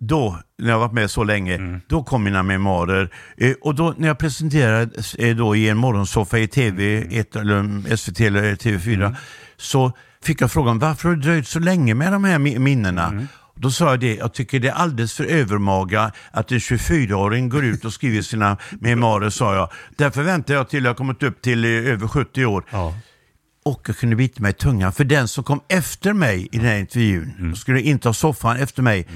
då, 0.00 0.38
när 0.58 0.70
jag 0.70 0.78
varit 0.78 0.92
med 0.92 1.10
så 1.10 1.24
länge, 1.24 1.80
då 1.86 2.02
kom 2.02 2.24
mina 2.24 2.42
memoarer. 2.42 3.10
Eh, 3.36 3.52
och 3.60 3.74
då 3.74 3.94
när 3.98 4.08
jag 4.08 4.18
presenterades 4.18 5.14
eh, 5.14 5.36
då 5.36 5.56
i 5.56 5.68
en 5.68 5.76
morgonsoffa 5.76 6.38
i 6.38 6.48
TV, 6.48 6.98
ett, 7.18 7.36
eller 7.36 7.96
SVT 7.96 8.20
eller 8.20 8.54
TV4, 8.56 9.16
så 9.56 9.92
fick 10.24 10.40
jag 10.40 10.50
frågan 10.52 10.78
varför 10.78 11.08
har 11.08 11.16
du 11.16 11.22
dröjt 11.22 11.48
så 11.48 11.58
länge 11.58 11.94
med 11.94 12.12
de 12.12 12.24
här 12.24 12.38
mi- 12.38 12.58
minnena? 12.58 13.26
Då 13.54 13.70
sa 13.70 13.90
jag 13.90 14.00
det, 14.00 14.14
jag 14.16 14.34
tycker 14.34 14.60
det 14.60 14.68
är 14.68 14.72
alldeles 14.72 15.14
för 15.14 15.24
övermaga 15.24 16.12
att 16.30 16.52
en 16.52 16.58
24-åring 16.58 17.48
går 17.48 17.64
ut 17.64 17.84
och 17.84 17.92
skriver 17.92 18.22
sina 18.22 18.56
memoarer, 18.80 19.30
sa 19.30 19.54
jag. 19.54 19.70
Därför 19.96 20.22
väntar 20.22 20.54
jag 20.54 20.68
till 20.68 20.84
jag 20.84 20.96
kommit 20.96 21.22
upp 21.22 21.42
till 21.42 21.64
eh, 21.64 21.70
över 21.70 22.08
70 22.08 22.44
år. 22.44 22.64
Ja. 22.70 22.94
Och 23.64 23.82
jag 23.86 23.96
kunde 23.96 24.16
bita 24.16 24.42
mig 24.42 24.50
i 24.50 24.54
tungan. 24.54 24.92
För 24.92 25.04
den 25.04 25.28
som 25.28 25.44
kom 25.44 25.60
efter 25.68 26.12
mig 26.12 26.48
i 26.52 26.56
den 26.56 26.66
här 26.66 26.78
intervjun, 26.78 27.32
Mm. 27.38 27.56
skulle 27.56 27.80
inte 27.80 28.08
ha 28.08 28.12
soffan 28.14 28.56
efter 28.56 28.82
mig, 28.82 29.06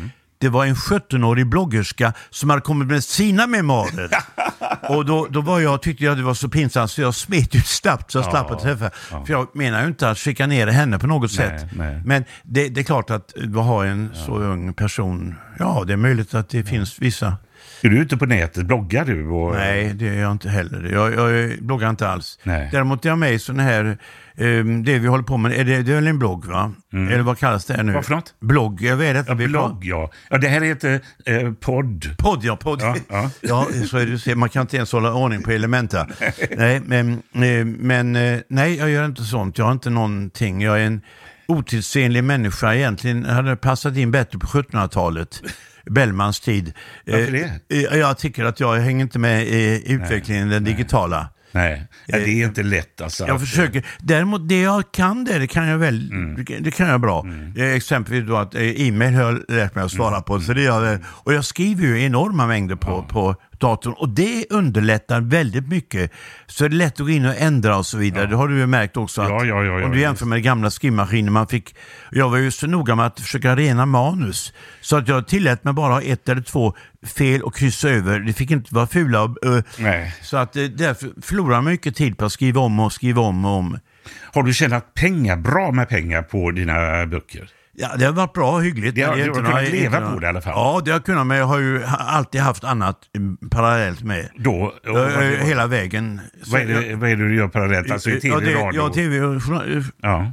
det 0.44 0.50
var 0.50 0.66
en 0.66 0.74
17-årig 0.74 1.46
bloggerska 1.46 2.12
som 2.30 2.50
hade 2.50 2.62
kommit 2.62 2.88
med 2.88 3.04
sina 3.04 3.46
memoarer. 3.46 4.10
och 4.88 5.04
då, 5.06 5.26
då 5.30 5.40
var 5.40 5.60
jag, 5.60 5.82
tyckte 5.82 6.04
jag 6.04 6.16
det 6.16 6.22
var 6.22 6.34
så 6.34 6.48
pinsamt 6.48 6.90
så 6.90 7.00
jag 7.00 7.14
smet 7.14 7.54
ut 7.54 7.66
snabbt 7.66 8.10
så 8.10 8.18
jag 8.18 8.24
slapp 8.24 8.50
att 8.50 8.62
träffa. 8.62 8.90
För 8.90 9.32
jag 9.32 9.56
menar 9.56 9.82
ju 9.82 9.88
inte 9.88 10.10
att 10.10 10.18
chikanera 10.18 10.70
henne 10.70 10.98
på 10.98 11.06
något 11.06 11.32
sätt. 11.32 11.66
nej. 11.72 12.02
Men 12.04 12.24
det, 12.42 12.68
det 12.68 12.80
är 12.80 12.84
klart 12.84 13.10
att 13.10 13.34
har 13.54 13.84
en 13.84 14.10
så 14.14 14.38
ung 14.38 14.74
person, 14.74 15.34
ja 15.58 15.84
det 15.86 15.92
är 15.92 15.96
möjligt 15.96 16.34
att 16.34 16.48
det 16.48 16.64
finns 16.64 16.98
vissa 16.98 17.36
Är 17.84 17.88
du 17.88 17.98
ute 17.98 18.16
på 18.16 18.26
nätet? 18.26 18.66
Bloggar 18.66 19.04
du? 19.04 19.26
Och, 19.28 19.54
Nej, 19.54 19.94
det 19.94 20.08
är 20.08 20.20
jag 20.20 20.32
inte 20.32 20.48
heller. 20.48 20.92
Jag, 20.92 21.14
jag 21.14 21.58
bloggar 21.62 21.90
inte 21.90 22.08
alls. 22.08 22.38
Nej. 22.42 22.68
Däremot 22.72 23.04
är 23.04 23.08
jag 23.08 23.18
med 23.18 23.34
i 23.34 23.38
sådana 23.38 23.62
här, 23.62 23.98
ehm, 24.36 24.84
det 24.84 24.98
vi 24.98 25.08
håller 25.08 25.24
på 25.24 25.36
med, 25.36 25.52
är 25.52 25.64
det, 25.64 25.82
det 25.82 25.92
är 25.92 25.94
väl 25.94 26.06
en 26.06 26.18
blogg 26.18 26.44
va? 26.44 26.72
Eller 26.92 27.22
vad 27.22 27.38
kallas 27.38 27.64
det 27.64 27.76
nu? 27.76 27.80
Mm. 27.80 27.94
Vad 27.94 28.04
för 28.04 28.14
något? 28.14 28.34
Blogg, 28.40 28.82
jag 28.82 28.96
vet 28.96 29.16
inte. 29.16 29.42
Ja, 29.42 29.48
blogg, 29.48 29.84
ja. 29.84 30.10
ja. 30.30 30.38
Det 30.38 30.48
här 30.48 30.60
heter 30.60 31.00
eh, 31.26 31.52
podd. 31.52 32.16
Podd, 32.18 32.44
ja. 32.44 32.56
Podd. 32.56 32.80
Ja, 32.82 32.96
ja. 33.08 33.30
Ja, 33.40 33.66
så 33.90 33.98
är 33.98 34.26
det, 34.26 34.34
man 34.34 34.48
kan 34.48 34.60
inte 34.60 34.76
ens 34.76 34.92
hålla 34.92 35.14
ordning 35.14 35.42
på 35.42 35.50
elementa. 35.50 36.06
nej, 36.56 36.80
men, 36.84 37.12
eh, 37.32 37.64
men 37.64 38.16
eh, 38.16 38.40
nej, 38.48 38.76
jag 38.76 38.90
gör 38.90 39.04
inte 39.04 39.22
sånt. 39.22 39.58
Jag 39.58 39.64
har 39.64 39.72
inte 39.72 39.90
någonting. 39.90 40.60
Jag 40.60 40.80
är 40.80 40.86
en 40.86 41.00
otidsenlig 41.48 42.24
människa. 42.24 42.74
Egentligen 42.74 43.24
hade 43.24 43.50
det 43.50 43.56
passat 43.56 43.96
in 43.96 44.10
bättre 44.10 44.38
på 44.38 44.46
1700-talet. 44.46 45.42
Bellmans 45.90 46.40
tid. 46.40 46.72
Varför 47.06 47.32
det? 47.32 47.50
Eh, 47.92 47.98
Jag 47.98 48.18
tycker 48.18 48.44
att 48.44 48.60
jag 48.60 48.74
hänger 48.76 49.04
inte 49.04 49.18
med 49.18 49.42
i 49.46 49.82
utvecklingen, 49.86 50.48
den 50.48 50.64
digitala. 50.64 51.28
Nej, 51.52 51.86
ja, 52.06 52.18
det 52.18 52.28
är 52.42 52.44
inte 52.46 52.62
lätt 52.62 53.00
alltså. 53.00 53.26
Jag 53.26 53.40
försöker. 53.40 53.86
Däremot 54.00 54.48
det 54.48 54.60
jag 54.60 54.92
kan 54.92 55.24
det, 55.24 55.38
det 55.38 55.46
kan 55.46 55.68
jag 55.68 55.78
väl. 55.78 56.10
Mm. 56.10 56.44
Det, 56.60 56.70
kan 56.70 56.88
jag 56.88 57.00
bra. 57.00 57.26
Eh, 57.56 57.64
Exempelvis 57.72 58.28
då 58.28 58.36
att 58.36 58.54
eh, 58.54 58.62
e-mail 58.80 59.14
har 59.14 59.22
jag 59.22 59.40
lärt 59.48 59.74
mig 59.74 59.84
att 59.84 59.90
svara 59.92 60.08
Mm. 60.14 60.22
på. 60.22 60.40
Så 60.40 60.52
det 60.52 60.62
gör 60.62 60.84
jag, 60.84 60.98
och 61.06 61.34
jag 61.34 61.44
skriver 61.44 61.82
ju 61.86 62.02
enorma 62.02 62.46
mängder 62.46 62.76
på, 62.76 63.02
på 63.02 63.36
datorn 63.64 63.94
och 63.94 64.08
det 64.08 64.46
underlättar 64.50 65.20
väldigt 65.20 65.68
mycket. 65.68 66.10
Så 66.46 66.68
det 66.68 66.74
är 66.74 66.78
lätt 66.78 66.92
att 67.00 67.06
gå 67.06 67.10
in 67.10 67.26
och 67.26 67.34
ändra 67.38 67.76
och 67.76 67.86
så 67.86 67.98
vidare. 67.98 68.26
Det 68.26 68.36
har 68.36 68.48
du 68.48 68.58
ju 68.58 68.66
märkt 68.66 68.96
också. 68.96 69.22
Att 69.22 69.28
Ja, 69.28 69.44
ja, 69.44 69.64
ja, 69.64 69.78
ja, 69.80 69.84
om 69.86 69.92
du 69.92 70.00
jämför 70.00 70.26
med 70.26 70.42
gamla 70.42 70.70
skrivmaskiner 70.70 71.30
man 71.30 71.46
fick. 71.46 71.74
Jag 72.10 72.30
var 72.30 72.36
ju 72.38 72.50
så 72.50 72.66
noga 72.66 72.94
med 72.94 73.06
att 73.06 73.20
försöka 73.20 73.56
rena 73.56 73.86
manus. 73.86 74.52
Så 74.80 74.96
att 74.96 75.08
jag 75.08 75.26
tillät 75.28 75.64
mig 75.64 75.72
bara 75.74 75.92
ha 75.92 76.02
ett 76.02 76.28
eller 76.28 76.42
två 76.42 76.74
fel 77.06 77.42
och 77.42 77.54
kryssa 77.56 77.88
över. 77.88 78.20
Det 78.20 78.32
fick 78.32 78.50
inte 78.50 78.74
vara 78.74 78.86
fula. 78.86 79.22
eh, 79.24 79.62
Nej. 79.78 80.14
Så 80.22 80.36
att 80.36 80.56
eh, 80.56 80.62
därför 80.64 81.08
förlorar 81.22 81.54
man 81.62 81.64
mycket 81.72 81.96
tid 81.96 82.18
på 82.18 82.24
att 82.24 82.32
skriva 82.32 82.60
om 82.60 82.80
och 82.80 82.92
skriva 82.92 83.22
om 83.22 83.44
och 83.44 83.50
om. 83.50 83.78
Har 84.32 84.42
du 84.42 84.52
tjänat 84.52 84.94
pengar, 84.94 85.36
bra 85.36 85.72
med 85.72 85.88
pengar 85.88 86.22
på 86.22 86.50
dina 86.50 87.06
böcker? 87.06 87.48
Ja, 87.76 87.88
det 87.98 88.04
har 88.04 88.12
varit 88.12 88.32
bra 88.32 88.58
hyggligt. 88.58 88.94
Det 88.94 89.02
har- 89.02 89.12
är 89.12 89.16
du 89.16 89.22
har 89.28 89.34
kunnat 89.34 89.50
några- 89.50 89.62
leva 89.62 89.96
inte 89.96 89.98
på 90.00 90.04
några- 90.04 90.20
det 90.20 90.26
i 90.26 90.28
alla 90.28 90.40
fall. 90.40 90.52
Ja, 90.56 90.80
det 90.84 90.90
har 90.90 90.96
jag 90.98 91.04
kunnat, 91.04 91.26
men 91.26 91.36
jag 91.38 91.46
har 91.46 91.58
ju 91.58 91.84
alltid 91.98 92.40
haft 92.40 92.64
annat 92.64 92.98
mm, 93.16 93.36
parallellt 93.50 94.02
med. 94.02 94.28
Då, 94.38 94.52
och, 94.52 94.72
vad, 94.84 95.12
Eh, 95.12 95.28
Hela 95.30 95.66
vägen. 95.66 96.20
Vad, 96.46 96.60
är 96.60 96.66
det, 96.66 96.94
vad 96.96 97.10
är 97.10 97.16
det 97.16 97.28
du 97.28 97.36
gör 97.36 97.48
parallellt? 97.48 97.90
Alltså 97.90 98.10
i 98.10 98.20
tv, 98.20 98.34
ja, 98.34 98.40
det, 98.40 98.54
radio? 98.54 98.82
Ja, 98.82 98.92
tv 98.94 99.20
och 99.20 99.42
journal- 99.42 99.84
Ja, 100.02 100.32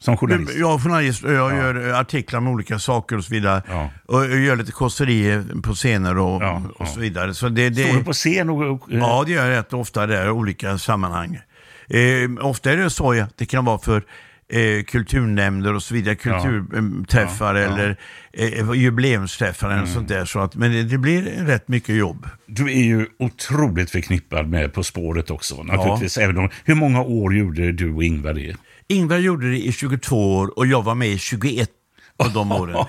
som 0.00 0.16
journalist? 0.16 0.54
Jag 0.56 0.74
är 0.74 0.78
journalist 0.78 1.24
och 1.24 1.32
jag 1.32 1.56
gör 1.56 1.88
eh, 1.88 1.98
artiklar 1.98 2.38
om 2.38 2.48
olika 2.48 2.78
saker 2.78 3.16
och 3.16 3.24
så 3.24 3.32
vidare. 3.34 3.62
Ja. 3.68 3.90
Och 4.06 4.24
jag 4.24 4.38
gör 4.40 4.56
lite 4.56 4.72
kåserier 4.72 5.44
på 5.62 5.74
scener 5.74 6.18
och, 6.18 6.42
Ja, 6.42 6.62
och 6.74 6.86
ja. 6.86 6.86
så 6.86 7.00
vidare. 7.00 7.34
Så 7.34 7.48
det, 7.48 7.68
det, 7.70 7.84
Står 7.84 7.98
du 7.98 8.04
på 8.04 8.12
scen 8.12 8.50
och... 8.50 8.62
och 8.62 8.82
Ja, 8.90 9.22
det 9.26 9.32
gör 9.32 9.46
jag 9.50 9.58
rätt 9.58 9.72
ofta 9.72 10.06
där 10.06 10.26
i 10.26 10.30
olika 10.30 10.78
sammanhang. 10.78 11.40
Eh, 11.88 12.46
ofta 12.46 12.72
är 12.72 12.76
det 12.76 12.90
så 12.90 13.20
att 13.20 13.36
det 13.38 13.46
kan 13.46 13.64
vara 13.64 13.78
för 13.78 14.02
eh, 14.50 14.82
kulturnämnder 14.84 15.74
och 15.74 15.82
så 15.82 15.94
vidare, 15.94 16.14
kulturträffar 16.14 17.54
Ja, 17.54 17.60
ja. 17.60 17.68
eller 17.72 17.96
eh, 18.32 18.72
jubileumsträffar 18.72 19.70
eller 19.70 19.86
sånt 19.86 20.08
där. 20.08 20.24
Så 20.24 20.38
att, 20.40 20.54
men 20.54 20.88
det, 20.88 20.98
blir 20.98 21.22
rätt 21.22 21.68
mycket 21.68 21.94
jobb. 21.96 22.28
Du 22.46 22.64
är 22.64 22.82
ju 22.84 23.06
otroligt 23.18 23.90
förknippad 23.90 24.48
med 24.48 24.72
På 24.72 24.82
spåret 24.84 25.30
också. 25.30 25.62
Naturligtvis. 25.62 26.18
Även 26.18 26.38
om, 26.38 26.48
hur 26.64 26.74
många 26.74 27.02
år 27.02 27.36
gjorde 27.36 27.72
du 27.72 27.92
och 27.94 28.04
Ingvar 28.04 28.34
det? 28.34 28.56
Ingvar 28.88 29.18
gjorde 29.18 29.50
det 29.50 29.58
i 29.66 29.72
22 29.72 30.36
år 30.36 30.58
och 30.58 30.66
jag 30.66 30.82
var 30.82 30.94
med 30.94 31.08
i 31.08 31.18
21 31.18 31.70
av 32.16 32.32
de 32.32 32.52
åren. 32.60 32.76
Eh, 32.76 32.86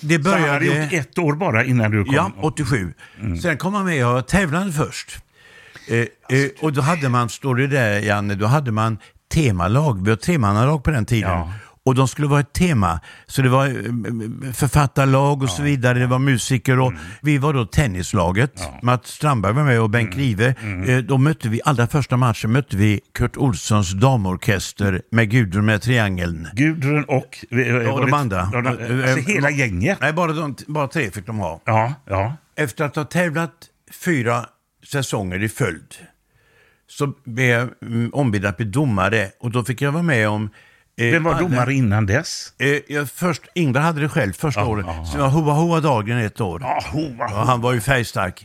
det 0.00 0.24
Så 0.24 0.30
han 0.30 0.40
hade 0.40 0.58
började... 0.58 0.82
gjort 0.82 0.92
ett 0.92 1.18
år 1.18 1.32
bara 1.34 1.64
innan 1.64 1.90
du 1.90 2.04
kom? 2.04 2.14
Ja, 2.14 2.32
87. 2.40 2.92
Sen 3.42 3.56
kom 3.56 3.74
han 3.74 3.84
med 3.86 4.06
och 4.06 4.28
tävlade 4.28 4.72
först. 4.72 5.18
Eh, 5.88 5.98
eh, 5.98 6.06
och 6.60 6.72
då 6.72 6.80
hade 6.80 7.08
man, 7.08 7.28
står 7.28 7.54
det 7.56 7.66
där 7.66 8.00
Janne, 8.00 8.34
då 8.34 8.46
hade 8.46 8.72
man 8.72 8.98
temalag. 9.28 10.04
Vi 10.04 10.10
har 10.10 10.16
tremannalag 10.16 10.84
på 10.84 10.90
den 10.90 11.06
tiden. 11.06 11.30
Ja. 11.30 11.52
Och 11.84 11.94
de 11.94 12.08
skulle 12.08 12.28
vara 12.28 12.40
ett 12.40 12.52
tema. 12.52 13.00
Så 13.26 13.42
det 13.42 13.48
var 13.48 13.66
eh, 13.66 14.52
författarlag 14.52 15.42
och 15.42 15.50
så 15.50 15.62
vidare, 15.62 15.98
det 15.98 16.06
var 16.06 16.18
musiker 16.18 16.80
och 16.80 16.92
vi 17.22 17.38
var 17.38 17.52
då 17.52 17.64
tennislaget. 17.66 18.52
Mats 18.82 19.08
Strandberg 19.10 19.52
var 19.52 19.62
med 19.62 19.80
och 19.80 19.90
Bengt 19.90 20.14
Grive. 20.14 20.54
Eh, 20.88 20.98
Då 20.98 21.18
mötte 21.18 21.48
vi, 21.48 21.60
allra 21.64 21.86
första 21.86 22.16
matchen 22.16 22.52
mötte 22.52 22.76
vi 22.76 23.00
Kurt 23.14 23.36
Olssons 23.36 23.92
damorkester 23.92 25.02
med 25.10 25.30
Gudrun 25.30 25.64
med 25.66 25.82
triangeln. 25.82 26.48
Gudrun 26.52 27.04
och... 27.04 27.44
Ja, 27.50 27.92
och 27.92 28.00
de 28.06 28.12
andra. 28.14 28.50
Ja, 28.52 28.58
alltså 28.58 29.30
hela 29.30 29.50
gänget? 29.50 29.98
Nej, 30.00 30.12
bara, 30.12 30.32
de, 30.32 30.56
bara 30.66 30.88
tre 30.88 31.10
fick 31.10 31.26
de 31.26 31.38
ha. 31.38 31.60
Ja, 31.64 31.94
ja. 32.04 32.36
Efter 32.56 32.84
att 32.84 32.96
ha 32.96 33.04
tävlat 33.04 33.52
fyra 34.04 34.44
säsonger 34.86 35.42
i 35.42 35.48
följd 35.48 35.94
så 36.90 37.12
blev 37.24 37.46
jag 37.50 37.68
mm, 37.82 38.10
ombedd 38.14 38.46
att 38.46 38.56
bli 38.56 38.66
domare 38.66 39.28
och 39.40 39.50
då 39.50 39.64
fick 39.64 39.82
jag 39.82 39.92
vara 39.92 40.02
med 40.02 40.28
om... 40.28 40.50
eh, 41.00 41.06
Vem 41.06 41.22
var 41.24 41.32
alla- 41.34 41.48
domare 41.48 41.74
innan 41.74 42.06
dess? 42.06 42.52
Eh, 42.58 42.78
jag, 42.94 43.10
först, 43.10 43.42
Ingvar 43.54 43.80
hade 43.80 44.00
det 44.00 44.08
själv 44.08 44.32
första 44.32 44.60
Ja, 44.60 44.66
året. 44.66 44.86
ja, 44.88 45.04
Så 45.04 45.18
jag 45.18 45.28
Hoa 45.28 45.52
Hoa 45.52 45.80
Dagen 45.80 46.18
ett 46.18 46.40
år. 46.40 46.60
Ja, 46.62 46.80
hoa, 46.92 47.10
Ja, 47.18 47.44
han 47.46 47.60
var 47.60 47.72
ju 47.72 47.80
färgstark. 47.80 48.44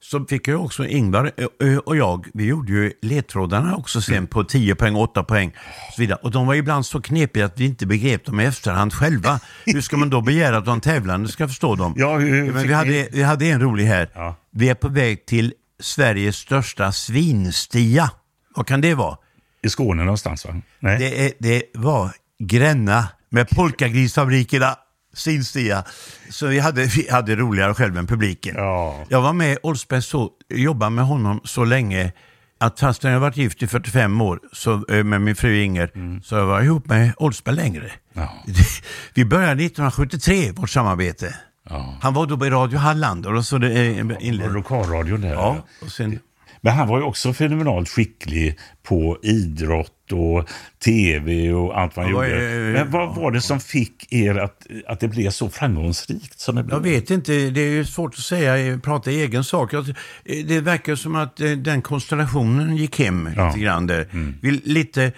så 0.00 0.24
fick 0.24 0.48
jag 0.48 0.64
också 0.64 0.86
Ingvar 0.86 1.30
eh, 1.62 1.76
och 1.78 1.96
jag, 1.96 2.26
vi 2.34 2.44
gjorde 2.44 2.72
ju 2.72 2.92
ledtrådarna 3.02 3.76
också 3.76 4.00
sen 4.00 4.26
på 4.26 4.44
10 4.44 4.74
poäng, 4.74 4.96
8 4.96 5.22
poäng 5.24 5.48
och 5.88 5.94
så 5.94 6.00
vidare. 6.02 6.18
Och 6.22 6.30
de 6.30 6.46
var 6.46 6.54
ibland 6.54 6.86
så 6.86 7.00
knepiga 7.02 7.44
att 7.46 7.60
vi 7.60 7.64
inte 7.64 7.86
begrep 7.86 8.24
dem 8.24 8.40
i 8.40 8.44
efterhand 8.44 8.92
själva. 8.94 9.40
Hur 9.66 9.80
ska 9.80 9.96
man 9.96 10.10
då 10.10 10.20
begära 10.20 10.56
att 10.56 10.64
de 10.64 10.80
tävlande 10.80 11.28
ska 11.28 11.48
förstå 11.48 11.74
dem? 11.74 11.94
Ja, 11.96 12.18
hur 12.18 12.52
Men 12.52 12.62
vi, 12.66 12.72
hade, 12.72 13.08
vi 13.12 13.22
hade 13.22 13.46
en 13.46 13.60
rolig 13.60 13.84
här. 13.84 14.08
Ja. 14.14 14.36
Vi 14.50 14.68
är 14.68 14.74
på 14.74 14.88
väg 14.88 15.26
till 15.26 15.52
Sveriges 15.82 16.36
största 16.36 16.92
svinstia. 16.92 18.10
Vad 18.56 18.66
kan 18.66 18.80
det 18.80 18.94
vara? 18.94 19.16
I 19.62 19.68
Skåne 19.68 20.04
någonstans 20.04 20.46
va? 20.46 20.54
Nej. 20.78 20.98
Det, 20.98 21.26
är, 21.26 21.32
det 21.38 21.62
var 21.74 22.10
Gränna 22.38 23.08
med 23.28 23.48
polkagrisfabrikerna. 23.48 24.76
Svinstia. 25.14 25.84
Så 26.30 26.46
vi 26.46 26.58
hade, 26.58 26.84
vi 26.84 27.08
hade 27.10 27.36
roligare 27.36 27.74
själv 27.74 27.96
än 27.98 28.06
publiken. 28.06 28.54
Ja. 28.56 29.04
Jag 29.08 29.22
var 29.22 29.32
med 29.32 29.58
Oldsberg 29.62 30.02
så, 30.02 30.30
jobbade 30.48 30.90
med 30.90 31.04
honom 31.04 31.40
så 31.44 31.64
länge 31.64 32.12
att 32.58 32.80
fastän 32.80 33.12
jag 33.12 33.20
varit 33.20 33.36
gift 33.36 33.62
i 33.62 33.66
45 33.66 34.20
år 34.20 34.40
så, 34.52 34.84
eh, 34.88 35.04
med 35.04 35.20
min 35.20 35.36
fru 35.36 35.62
Inger 35.62 36.20
så 36.22 36.34
jag 36.34 36.46
var 36.46 36.62
ihop 36.62 36.86
med 36.86 37.12
Oldsberg 37.16 37.54
längre. 37.54 37.90
Ja. 38.12 38.44
Vi 39.14 39.24
började 39.24 39.64
1973 39.64 40.52
vårt 40.52 40.70
samarbete. 40.70 41.34
Ja. 41.70 41.98
Han 42.02 42.14
var 42.14 42.26
då 42.26 42.36
på 42.38 42.44
Radio 42.44 42.78
Halland 42.78 43.26
och 43.26 43.44
så 43.46 43.58
det 43.58 44.02
Och 44.02 44.22
inled... 44.22 44.52
Lokalradion 44.52 45.20
där. 45.20 45.32
Ja, 45.32 45.66
och 45.82 45.90
sen... 45.92 46.18
Men 46.64 46.72
han 46.74 46.88
var 46.88 46.98
ju 46.98 47.04
också 47.04 47.32
fenomenalt 47.32 47.88
skicklig 47.88 48.58
på 48.82 49.18
idrott 49.22 50.12
och 50.12 50.48
tv 50.84 51.52
och 51.52 51.80
allt 51.80 51.96
vad 51.96 52.06
han 52.06 52.14
Ja, 52.14 52.26
gjorde. 52.26 52.72
Men 52.72 52.90
vad 52.90 53.14
var 53.14 53.30
det 53.30 53.40
som 53.40 53.60
fick 53.60 54.12
er 54.12 54.38
att, 54.38 54.66
att 54.86 55.00
det 55.00 55.08
blev 55.08 55.30
så 55.30 55.50
framgångsrikt 55.50 56.40
som 56.40 56.56
det 56.56 56.62
blev? 56.62 56.76
Jag 56.78 56.82
vet 56.82 57.10
inte, 57.10 57.32
det 57.50 57.60
är 57.60 57.70
ju 57.70 57.84
svårt 57.84 58.14
att 58.14 58.20
säga, 58.20 58.58
eh, 58.72 58.78
prata 58.78 59.10
i 59.10 59.20
egen 59.22 59.44
sak. 59.44 59.72
Eh, 59.74 59.82
Det 60.24 60.60
verkar 60.60 60.94
som 60.94 61.14
att 61.14 61.40
eh, 61.40 61.50
den 61.50 61.82
konstellationen 61.82 62.76
gick 62.76 62.98
hem 62.98 63.28
lite 63.28 63.58
grann 63.58 63.86
där. 63.86 64.06
Vi 64.42 64.50
lite 64.50 65.12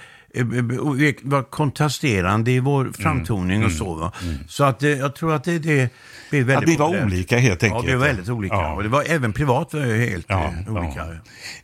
var 1.22 1.42
kontrasterande 1.42 2.50
i 2.50 2.60
vår 2.60 2.90
framtoning 2.98 3.64
och 3.64 3.72
så. 3.72 3.94
Va? 3.94 4.12
Så 4.48 4.64
att 4.64 4.82
eh, 4.82 4.88
jag 4.90 5.14
tror 5.14 5.34
att 5.34 5.44
det, 5.44 5.58
det 5.58 5.90
blev 6.30 6.46
väldigt 6.46 6.68
Att 6.68 6.74
vi 6.74 6.76
var 6.76 6.86
populärt. 6.86 7.04
olika 7.06 7.38
helt 7.38 7.62
Ja, 7.62 7.68
enkelt. 7.68 7.86
det 7.86 7.96
var 7.96 8.06
väldigt 8.06 8.28
olika. 8.28 8.54
Ja. 8.54 8.72
Och 8.74 8.82
det 8.82 8.88
var 8.88 9.04
även 9.08 9.32
privat 9.32 9.74
var 9.74 9.80
det 9.80 9.94
helt 10.10 10.26
Ja, 10.28 10.44
eh, 10.66 10.72
olika. 10.76 10.92
ja. 10.98 11.06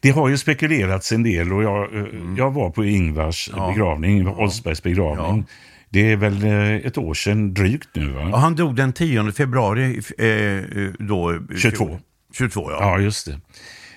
Det 0.01 0.11
har 0.11 0.29
ju 0.29 0.39
spekulerats 0.39 1.13
en 1.13 1.23
del 1.23 1.53
och 1.53 1.63
jag, 1.63 1.95
eh, 1.95 2.01
Mm. 2.01 2.37
jag 2.37 2.51
var 2.51 2.71
på 2.71 2.85
Ingvars 2.85 3.51
begravning, 3.69 4.29
Oldsbergs 4.29 4.83
begravning. 4.83 5.47
Det 5.93 6.13
är 6.13 6.17
väl 6.17 6.45
eh, 6.45 6.87
ett 6.87 6.99
år 6.99 7.15
sedan 7.15 7.55
drygt 7.55 7.89
nu 7.93 8.09
va? 8.09 8.21
Och 8.21 8.41
han 8.41 8.55
dog 8.57 8.77
den 8.77 8.93
10 8.93 9.33
februari 9.33 10.01
eh, 10.19 10.27
eh, 10.27 10.91
då. 10.99 11.31
eh, 11.33 11.39
22. 11.59 11.99
22 12.39 12.71
ja. 12.71 12.77
Ja, 12.81 12.99
just 12.99 13.27
det. 13.27 13.41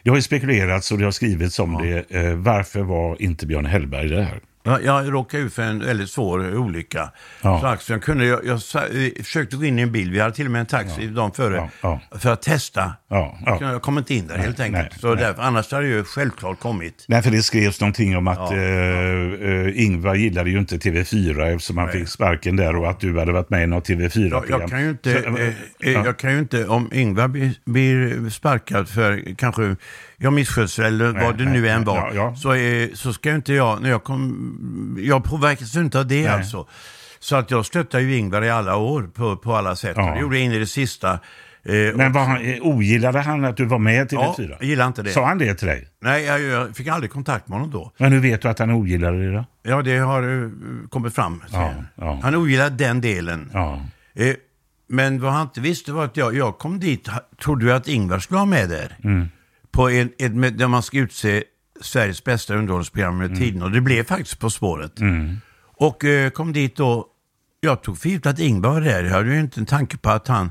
Det 0.03 0.09
har 0.09 0.17
ju 0.17 0.21
spekulerats 0.21 0.91
och 0.91 0.97
det 0.97 1.03
har 1.03 1.11
skrivits 1.11 1.59
om 1.59 1.73
det. 1.81 2.11
Eh, 2.17 2.35
varför 2.35 2.81
var 2.81 3.21
inte 3.21 3.45
Björn 3.45 3.65
Hellberg 3.65 4.09
där? 4.09 4.39
Jag, 4.63 4.83
jag 4.83 5.13
råkade 5.13 5.43
ut 5.43 5.53
för 5.53 5.61
en 5.61 5.79
väldigt 5.79 6.09
svår 6.09 6.55
olycka. 6.55 7.11
Ja. 7.41 7.59
Så 7.61 7.67
axeln 7.67 7.99
kunde, 7.99 8.25
jag, 8.25 8.45
jag 8.45 8.61
försökte 9.25 9.55
gå 9.55 9.65
in 9.65 9.79
i 9.79 9.81
en 9.81 9.91
bil, 9.91 10.11
vi 10.11 10.19
hade 10.19 10.35
till 10.35 10.45
och 10.45 10.51
med 10.51 10.59
en 10.59 10.65
taxi 10.65 11.07
dagen 11.07 11.31
före, 11.31 11.69
Ja, 11.81 11.99
för 12.19 12.33
att 12.33 12.41
testa. 12.41 12.93
Ja, 13.09 13.37
ja. 13.45 13.57
Jag 13.61 13.81
kom 13.81 13.97
inte 13.97 14.13
in 14.13 14.27
där 14.27 14.37
helt 14.37 14.59
enkelt. 14.59 14.91
nej, 14.91 14.99
så 14.99 15.07
nej. 15.07 15.23
Därför, 15.23 15.41
annars 15.41 15.71
hade 15.71 15.87
jag 15.87 15.97
ju 15.97 16.03
självklart 16.03 16.59
kommit. 16.59 17.05
Nej, 17.07 17.21
för 17.21 17.31
det 17.31 17.43
skrevs 17.43 17.81
någonting 17.81 18.17
om 18.17 18.27
att 18.27 18.51
eh, 18.51 18.59
eh, 18.59 19.83
Ingvar 19.83 20.15
gillade 20.15 20.49
ju 20.49 20.59
inte 20.59 20.77
TV4 20.77 21.55
eftersom 21.55 21.77
han 21.77 21.91
fick 21.91 22.07
sparken 22.07 22.55
där 22.55 22.75
och 22.75 22.89
att 22.89 22.99
du 22.99 23.19
hade 23.19 23.31
varit 23.31 23.49
med 23.49 23.63
i 23.63 23.67
något 23.67 23.89
TV4-program. 23.89 24.43
Jag, 24.49 24.61
jag, 24.61 24.69
kan 24.69 24.81
ju 24.81 24.89
inte, 24.89 25.23
Så, 25.23 25.29
eh, 25.29 25.47
eh, 25.47 25.53
ja. 25.79 26.05
jag 26.05 26.17
kan 26.17 26.33
ju 26.33 26.39
inte, 26.39 26.67
om 26.67 26.89
Ingvar 26.93 27.27
blir, 27.27 27.51
blir 27.65 28.29
sparkad 28.29 28.89
för 28.89 29.35
kanske 29.35 29.75
jag 30.23 30.33
misskötsel 30.33 30.85
eller 30.85 31.11
vad 31.25 31.37
det 31.37 31.45
nej, 31.45 31.61
nu 31.61 31.69
än 31.69 31.77
nej, 31.77 31.85
var, 31.85 31.97
ja, 31.97 32.11
ja. 32.13 32.35
Så, 32.35 32.53
eh, 32.53 32.89
så 32.93 33.13
ska 33.13 33.31
inte 33.35 33.53
jag, 33.53 33.81
när 33.81 33.89
jag 33.89 34.03
kom, 34.03 34.97
jag 34.99 35.23
påverkas 35.23 35.75
inte 35.75 35.99
av 35.99 36.07
det 36.07 36.27
alltså. 36.27 36.67
Så 37.19 37.35
att 37.35 37.51
jag 37.51 37.65
stöttar 37.65 37.99
ju 37.99 38.17
Ingvar 38.17 38.41
i 38.41 38.49
alla 38.49 38.75
år 38.75 39.03
på, 39.03 39.37
på 39.37 39.55
alla 39.55 39.75
sätt. 39.75 39.93
Ja. 39.97 40.09
Och 40.09 40.15
Det 40.15 40.21
gjorde 40.21 40.37
jag 40.37 40.45
in 40.45 40.51
i 40.51 40.59
det 40.59 40.67
sista. 40.67 41.19
Eh, 41.65 41.95
Men 41.95 42.11
var 42.11 42.25
han, 42.25 42.41
eh, 42.41 42.61
ogillade 42.61 43.19
han 43.19 43.45
att 43.45 43.57
du 43.57 43.65
var 43.65 43.79
med 43.79 44.13
i 44.13 44.15
Ja, 44.15 44.35
TV4? 44.37 44.55
jag 44.59 44.69
gillar 44.69 44.87
inte 44.87 45.01
det. 45.01 45.09
Sa 45.09 45.25
han 45.25 45.37
det 45.37 45.55
till 45.55 45.67
dig? 45.67 45.87
Nej, 46.01 46.23
jag, 46.23 46.41
jag 46.41 46.75
fick 46.75 46.87
aldrig 46.87 47.11
kontakt 47.11 47.47
med 47.47 47.57
honom 47.57 47.71
då. 47.71 47.91
Men 47.97 48.11
hur 48.11 48.19
vet 48.19 48.41
du 48.41 48.47
att 48.47 48.59
han 48.59 48.71
ogillade 48.71 49.25
det 49.25 49.33
då? 49.35 49.45
Ja, 49.63 49.81
det 49.81 49.97
har 49.97 50.23
uh, 50.23 50.51
kommit 50.89 51.15
fram. 51.15 51.43
Ja, 51.51 51.57
han. 51.59 51.87
ja. 51.95 52.19
Han 52.23 52.35
ogillade 52.35 52.75
den 52.75 53.01
delen. 53.01 53.49
Ja. 53.53 53.81
Eh, 54.15 54.35
men 54.87 55.21
vad 55.21 55.31
han 55.31 55.41
inte 55.41 55.61
visste 55.61 55.91
var 55.91 56.05
att 56.05 56.17
jag, 56.17 56.35
jag 56.35 56.57
kom 56.57 56.79
dit, 56.79 57.09
trodde 57.43 57.65
ju 57.65 57.71
att 57.71 57.87
Ingvar 57.87 58.19
skulle 58.19 58.35
vara 58.35 58.45
med 58.45 58.69
där. 58.69 58.97
Mm. 59.03 59.29
På 59.73 59.89
en, 59.89 60.11
med, 60.39 60.53
där 60.53 60.67
man 60.67 60.83
ska 60.83 60.97
utse 60.97 61.43
Sveriges 61.81 62.23
bästa 62.23 62.55
underhållsprogram 62.55 63.15
Mm. 63.15 63.27
med 63.31 63.39
tiden. 63.39 63.61
Och 63.61 63.71
det 63.71 63.81
blev 63.81 64.03
faktiskt 64.03 64.39
På 64.39 64.49
spåret. 64.49 64.91
Och 65.77 66.05
eh, 66.05 66.29
kom 66.29 66.53
dit 66.53 66.75
då, 66.75 67.07
jag 67.61 67.83
tog 67.83 67.97
för 67.97 68.09
givet 68.09 68.25
att 68.25 68.39
Ingvar 68.39 68.71
var 68.73 68.81
där. 68.81 69.03
Jag 69.03 69.11
hade 69.11 69.33
ju 69.33 69.39
inte 69.39 69.59
en 69.59 69.65
tanke 69.65 69.97
på 69.97 70.09
att 70.09 70.27
han, 70.27 70.45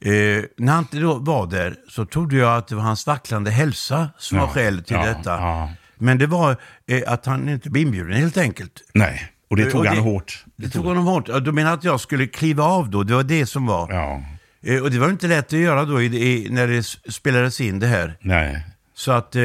eh, 0.00 0.10
när 0.56 0.72
han 0.72 0.78
inte 0.84 0.98
då 0.98 1.14
var 1.14 1.46
där 1.46 1.74
så 1.88 2.06
trodde 2.06 2.36
jag 2.36 2.56
att 2.58 2.68
det 2.68 2.74
var 2.74 2.82
hans 2.82 3.06
vacklande 3.06 3.50
hälsa 3.50 4.08
som 4.18 4.38
var 4.38 4.44
Ja, 4.46 4.50
skälet 4.52 4.86
till 4.86 4.96
ja, 4.96 5.06
detta. 5.06 5.30
ja. 5.30 5.70
Men 6.00 6.18
det 6.18 6.26
var 6.26 6.56
eh, 6.86 7.02
att 7.12 7.26
han 7.26 7.48
inte 7.48 7.70
blev 7.70 7.86
inbjuden 7.86 8.12
helt 8.16 8.36
enkelt. 8.36 8.72
Nej, 8.94 9.32
och 9.50 9.56
det 9.56 9.70
tog 9.70 9.80
Och 9.80 9.86
han 9.86 9.96
det- 9.96 10.02
hårt. 10.02 10.44
Det 10.56 10.68
tog 10.70 10.84
honom 10.84 11.04
hårt. 11.06 11.26
Du 11.44 11.52
menar 11.52 11.74
att 11.74 11.84
jag 11.84 12.00
skulle 12.00 12.26
kliva 12.26 12.64
av 12.64 12.90
då? 12.90 13.02
Det 13.02 13.14
var 13.14 13.22
det 13.22 13.46
som 13.46 13.66
var. 13.66 13.92
Ja, 13.92 14.12
Eh, 14.12 14.37
Och 14.82 14.90
det 14.90 14.98
var 14.98 15.10
inte 15.10 15.26
lätt 15.26 15.46
att 15.46 15.58
göra 15.58 15.84
då 15.84 16.02
i, 16.02 16.06
i, 16.06 16.48
när 16.50 16.66
det 16.66 16.82
spelades 17.12 17.60
in 17.60 17.78
det 17.78 17.86
här. 17.86 18.16
nej. 18.20 18.64
Så 18.94 19.12
att 19.12 19.36
eh, 19.36 19.42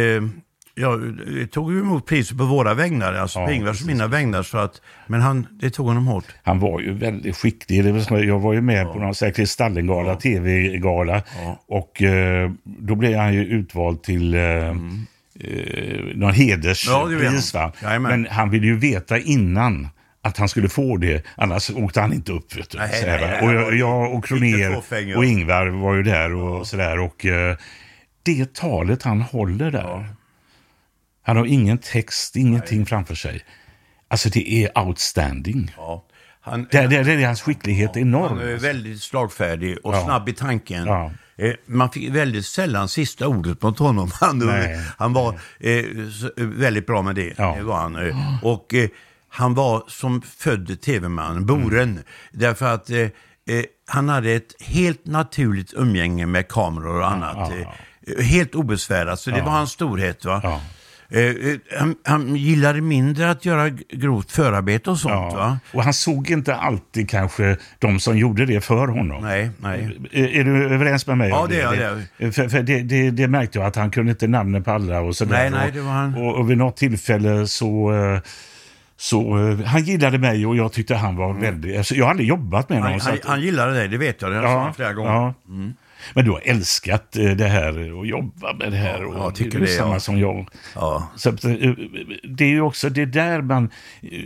ja, 0.75 0.95
det 1.27 1.47
tog 1.47 1.73
ju 1.73 1.79
emot 1.79 2.05
priset 2.05 2.37
på 2.37 2.45
våra 2.45 2.73
vägnar, 2.73 3.13
alltså 3.13 3.39
Ja, 3.39 3.45
på 3.45 3.51
Ingvars 3.51 3.81
och 3.81 3.87
mina 3.87 4.07
vägnar. 4.07 4.43
Så 4.43 4.57
att, 4.57 4.81
men 5.07 5.21
han, 5.21 5.47
det 5.51 5.69
tog 5.69 5.87
honom 5.87 6.07
hårt. 6.07 6.25
Han 6.43 6.59
var 6.59 6.79
ju 6.79 6.93
väldigt 6.93 7.37
skicklig. 7.37 7.85
Jag 8.09 8.39
var 8.39 8.53
ju 8.53 8.61
med 8.61 8.93
på 8.93 8.99
någon 8.99 9.13
Kristallengala, 9.13 10.15
tv-gala. 10.15 11.23
Och 11.67 12.01
eh, 12.01 12.51
då 12.63 12.95
blev 12.95 13.17
han 13.17 13.33
ju 13.33 13.45
utvald 13.45 14.03
till 14.03 14.33
eh, 14.33 14.41
eh, 14.41 14.73
någon 16.15 16.33
hederspris. 16.33 17.55
Mm. 17.55 17.71
Ja. 17.81 17.99
Men 17.99 18.27
han 18.29 18.49
ville 18.49 18.65
ju 18.65 18.77
veta 18.77 19.17
innan 19.17 19.89
att 20.25 20.37
han 20.37 20.49
skulle 20.49 20.69
få 20.69 20.97
det, 20.97 21.25
annars 21.37 21.69
åkte 21.69 22.01
han 22.01 22.13
inte 22.13 22.31
upp. 22.31 22.55
Vet 22.57 22.69
du, 22.69 22.77
Nej, 22.77 23.03
nej, 23.05 23.21
nej, 23.21 23.41
och 23.41 23.53
jag, 23.53 23.75
jag 23.75 24.13
och 24.13 24.25
Kroner 24.25 24.57
ja. 24.59 25.17
och 25.17 25.25
Ingvar 25.25 25.67
var 25.67 25.93
ju 25.95 26.03
där 26.03 26.33
och 26.33 26.67
sådär. 26.67 26.99
Och 26.99 27.25
eh, 27.25 27.55
det 28.23 28.53
talet 28.53 29.03
han 29.03 29.21
håller 29.21 29.71
där. 29.71 30.07
Han 31.25 31.37
har 31.37 31.45
ingen 31.45 31.77
text, 31.77 32.35
ingenting 32.35 32.85
framför 32.85 33.15
sig. 33.15 33.41
Alltså 34.07 34.29
det 34.29 34.49
är 34.65 34.77
outstanding. 34.79 35.71
Ja. 35.77 36.05
Han, 36.41 36.67
Där, 36.71 36.87
där, 36.87 37.03
där 37.03 37.17
är 37.17 37.25
hans 37.25 37.41
skicklighet 37.41 37.97
enorm. 37.97 38.37
han 38.37 38.47
är 38.49 38.55
väldigt 38.57 39.01
slagfärdig 39.01 39.77
och 39.83 39.93
Ja. 39.95 40.03
snabb 40.05 40.29
i 40.29 40.33
tanken. 40.33 40.85
Ja. 40.85 41.11
Eh, 41.37 41.53
Man 41.65 41.89
fick 41.91 42.09
väldigt 42.09 42.45
sällan 42.45 42.87
sista 42.89 43.27
ordet 43.27 43.61
mot 43.61 43.79
honom. 43.79 44.11
Han, 44.21 44.39
Nej. 44.39 44.79
han 44.97 45.13
var 45.13 45.39
eh, 45.59 45.83
väldigt 46.37 46.87
bra 46.87 47.01
med 47.01 47.15
det. 47.15 47.33
Ja. 47.37 47.55
det 47.57 47.63
var 47.63 47.75
han. 47.79 47.95
eh. 48.09 48.43
Och 48.45 48.73
han 49.35 49.53
var 49.53 49.83
som 49.87 50.21
född 50.21 50.81
tv-man, 50.81 51.45
boren. 51.45 51.89
Mm. 51.91 52.03
Därför 52.31 52.73
att 52.73 52.89
eh, 52.89 52.97
eh, 52.99 53.09
han 53.87 54.09
hade 54.09 54.31
ett 54.31 54.61
helt 54.61 55.05
naturligt 55.05 55.73
umgänge 55.73 56.25
med 56.25 56.47
kameror 56.47 56.99
och 56.99 57.11
annat. 57.11 57.51
ja, 57.61 57.73
Eh, 58.17 58.23
Helt 58.23 58.55
obesvärat, 58.55 59.19
så 59.19 59.29
det 59.31 59.41
var 59.41 59.51
hans 59.51 59.71
storhet. 59.71 60.25
Va? 60.25 60.41
Ja. 60.43 60.61
Eh, 61.19 61.33
han, 61.79 61.95
han 62.05 62.35
gillade 62.35 62.81
mindre 62.81 63.31
att 63.31 63.45
göra 63.45 63.69
grovt 63.89 64.31
förarbete 64.31 64.89
och 64.89 64.97
sånt. 64.97 65.33
Ja. 65.33 65.35
Va? 65.37 65.59
Och 65.73 65.83
han 65.83 65.93
såg 65.93 66.29
inte 66.29 66.55
alltid 66.55 67.09
kanske 67.09 67.57
de 67.79 67.99
som 67.99 68.17
gjorde 68.17 68.45
det 68.45 68.61
för 68.61 68.87
honom. 68.87 69.21
Nej, 69.23 69.49
nej. 69.61 69.97
Är, 70.11 70.27
är 70.27 70.43
du 70.43 70.63
överens 70.73 71.07
med 71.07 71.17
mig? 71.17 71.29
Ja, 71.29 71.47
det 71.49 71.61
är 71.61 71.73
jag, 71.73 71.97
det? 72.17 72.31
För, 72.31 72.49
för 72.49 72.63
det, 72.63 72.81
det, 72.81 73.11
det 73.11 73.27
märkte 73.27 73.57
jag 73.59 73.67
att 73.67 73.75
han 73.75 73.91
kunde 73.91 74.11
inte 74.11 74.27
namnen 74.27 74.63
på 74.63 74.71
alla 74.71 74.99
och 75.01 75.15
sådär. 75.15 75.37
Nej, 75.37 75.49
nej, 75.49 75.71
det 75.71 75.81
var 75.81 75.91
han. 75.91 76.15
Och, 76.15 76.35
och 76.35 76.49
vid 76.49 76.57
något 76.57 76.77
tillfälle 76.77 77.47
så... 77.47 77.93
eh, 77.93 78.19
så 79.03 79.37
eh, 79.37 79.65
han 79.65 79.83
gillade 79.83 80.17
mig 80.17 80.45
och 80.45 80.55
jag 80.55 80.73
tyckte 80.73 80.95
han 80.95 81.15
var 81.15 81.33
väldigt... 81.33 81.77
Alltså, 81.77 81.95
jag 81.95 82.05
har 82.05 82.09
aldrig 82.11 82.29
jobbat 82.29 82.69
med 82.69 82.81
honom. 82.81 82.99
Han, 83.01 83.11
han, 83.11 83.19
han 83.23 83.41
gillade 83.41 83.73
dig, 83.73 83.87
det 83.87 83.97
vet 83.97 84.21
jag. 84.21 84.31
Det 84.31 84.37
har 84.37 84.65
sagt 84.65 84.75
flera 84.75 84.93
gånger. 84.93 85.11
Ja. 85.11 85.33
Men 86.13 86.25
du 86.25 86.31
har 86.31 86.41
älskat 86.45 87.15
eh, 87.15 87.31
det 87.31 87.47
här 87.47 87.93
och 87.93 88.07
jobba 88.07 88.53
med 88.53 88.71
det 88.71 88.77
här. 88.77 89.03
och 89.03 89.15
jag 89.15 89.35
tycker 89.35 89.59
det 89.59 89.65
är 89.65 89.67
det, 89.67 89.77
samma 89.77 89.93
ja. 89.93 89.99
som 89.99 90.19
jag. 90.19 90.47
Ja. 90.75 91.11
Så 91.15 91.29
eh, 91.29 91.71
det 92.23 92.43
är 92.43 92.49
ju 92.49 92.61
också 92.61 92.89
det 92.89 93.05
där 93.05 93.41
man... 93.41 93.69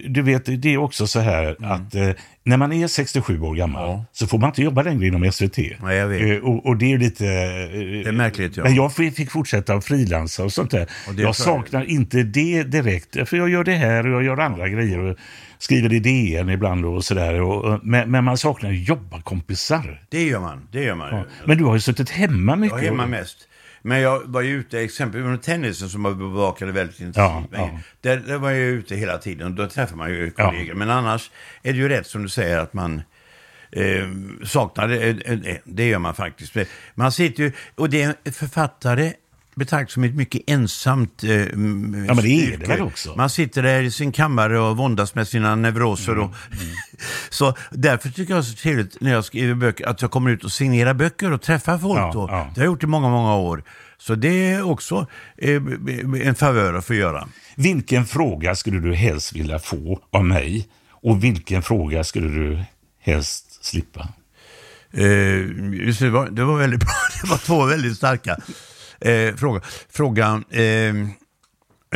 Du 0.08 0.22
vet, 0.22 0.62
det 0.62 0.74
är 0.74 0.78
också 0.78 1.08
så 1.08 1.20
här 1.20 1.56
att 1.64 1.96
eh, 1.96 2.10
när 2.44 2.58
man 2.58 2.74
är 2.74 2.88
67 2.88 3.42
år 3.42 3.56
gammal 3.56 3.78
Mm. 3.88 3.98
Ja. 3.98 4.06
så 4.12 4.28
får 4.28 4.38
man 4.38 4.50
inte 4.50 4.62
jobba 4.62 4.82
längre 4.82 5.08
inom 5.08 5.32
SVT. 5.32 5.58
Nej, 5.84 6.40
Och, 6.42 6.66
och 6.66 6.78
det 6.78 6.86
är 6.86 6.90
ju 6.90 6.98
lite... 6.98 7.24
Det 7.24 8.08
är 8.10 8.12
märkligt, 8.12 8.58
ja. 8.58 8.64
Men 8.64 8.76
jag 8.76 8.94
fick 8.94 9.32
fortsätta 9.32 9.74
att 9.74 9.86
frilansa 9.86 10.44
och 10.44 10.54
sånt 10.54 10.72
där. 10.72 10.82
Och 10.84 10.90
jag 11.08 11.16
tror 11.16 11.26
jag- 11.26 11.36
saknar 11.36 11.84
inte 11.90 12.24
det 12.24 12.64
direkt. 12.64 13.30
För 13.30 13.38
jag 13.38 13.50
gör 13.50 13.64
det 13.64 13.76
här 13.76 14.08
och 14.08 14.14
jag 14.14 14.24
gör 14.24 14.38
andra 14.38 14.70
grejer. 14.70 15.16
Skriver 15.60 15.94
i 15.94 16.00
DN 16.00 16.50
ibland 16.50 16.86
och 16.86 17.06
sådär. 17.06 17.80
Men, 17.86 18.12
men 18.12 18.24
man 18.24 18.38
saknar 18.38 18.72
jobbarkompisar. 18.72 20.02
Det 20.10 20.24
gör 20.24 20.40
man. 20.40 20.68
Det 20.72 20.84
gör 20.84 20.96
man. 20.96 21.24
Men 21.46 21.58
du 21.58 21.64
har 21.64 21.74
ju 21.74 21.80
suttit 21.80 22.10
hemma 22.10 22.56
mycket. 22.56 22.78
Jag 22.78 22.86
är 22.86 22.90
hemma 22.90 23.06
mest. 23.06 23.48
Men 23.82 24.00
jag 24.00 24.22
var 24.26 24.42
ju 24.42 24.50
ute, 24.60 24.80
exempelvis 24.80 25.28
med 25.30 25.42
tennisen 25.42 25.90
som 25.90 26.06
jag 26.06 26.18
bevakade 26.18 26.72
väldigt 26.72 27.00
intensivt. 27.00 27.50
Ja, 27.52 27.58
ja. 27.58 27.80
Där, 28.02 28.18
där 28.18 28.38
var 28.38 28.52
jag 28.52 28.60
ute 28.60 28.96
hela 28.96 29.18
tiden 29.18 29.48
och 29.48 29.54
då 29.54 29.68
träffar 29.68 29.96
man 29.96 30.10
ju 30.10 30.32
kollegor. 30.32 30.74
Men 30.74 30.90
annars 30.90 31.32
är 31.64 31.72
det 31.74 31.80
ju 31.80 31.90
rätt 31.90 32.08
som 32.08 32.24
du 32.24 32.30
säger 32.30 32.58
att 32.60 32.74
man 32.74 33.02
eh, 33.72 34.08
saknar 34.44 34.88
det. 34.88 35.10
Eh, 35.10 35.34
eh, 35.52 35.58
Det 35.64 35.88
gör 35.88 36.00
man 36.00 36.16
faktiskt. 36.16 36.56
Man 36.96 37.12
sitter 37.12 37.44
ju, 37.44 37.52
och 37.76 37.90
det 37.90 38.02
är 38.02 38.32
författare 38.32 39.14
betraktas 39.58 39.94
som 39.94 40.04
ett 40.04 40.16
mycket 40.16 40.42
ensamt 40.48 41.24
eh, 41.24 41.32
Ja, 41.32 41.48
men 41.56 42.16
det 42.22 42.54
är 42.54 42.58
det 42.58 42.68
väl 42.68 42.82
också? 42.82 43.14
Man 43.16 43.30
sitter 43.30 43.64
där 43.64 43.82
i 43.82 43.92
sin 43.92 44.12
kammare 44.12 44.60
och 44.60 44.78
våndas 44.78 45.16
med 45.16 45.28
sina 45.28 45.56
neuroser. 45.56 46.12
Mm, 46.12 46.24
Och, 46.24 46.36
så 47.30 47.56
därför 47.72 48.10
tycker 48.10 48.34
jag 48.34 48.44
det 48.44 48.48
är 48.48 48.52
så 48.52 48.58
trevligt 48.58 49.02
när 49.02 49.12
jag 49.12 49.26
skriver 49.26 49.54
böcker 49.54 49.88
att 49.88 50.02
jag 50.02 50.12
kommer 50.12 50.32
ut 50.32 50.44
och 50.44 50.52
signerar 50.52 50.94
böcker 50.94 51.32
och 51.32 51.42
träffar 51.42 51.78
folk. 51.78 52.00
Ja, 52.00 52.08
och, 52.08 52.30
ja. 52.30 52.52
Det 52.56 52.60
har 52.62 52.66
jag 52.66 52.72
gjort 52.72 52.84
i 52.84 52.88
många, 52.88 53.10
många 53.10 53.36
år. 53.36 53.64
Så 53.98 54.16
det 54.16 54.52
är 54.52 54.62
också 54.72 55.08
eh, 55.38 55.62
en 56.28 56.36
favör 56.36 56.74
att 56.74 56.86
få 56.86 56.94
göra. 56.94 57.28
Vilken 57.56 58.06
fråga 58.06 58.56
skulle 58.56 58.80
du 58.80 58.94
helst 58.96 59.36
vilja 59.36 59.60
få 59.60 60.00
av 60.12 60.26
mig? 60.26 60.68
Och 60.90 61.24
vilken 61.24 61.62
fråga 61.62 62.04
skulle 62.04 62.28
du 62.28 62.64
helst 63.00 63.66
slippa? 63.66 64.00
Eh, 64.92 65.00
det, 66.00 66.10
var, 66.10 66.30
det 66.30 66.44
var 66.44 66.58
väldigt 66.58 66.80
bra. 66.80 66.90
Det 67.22 67.30
var 67.30 67.38
två 67.38 67.66
väldigt 67.66 67.98
starka 67.98 68.38
eh, 69.02 69.36
frågor. 69.36 69.62
Frågan, 69.90 70.44
eh, 70.50 70.64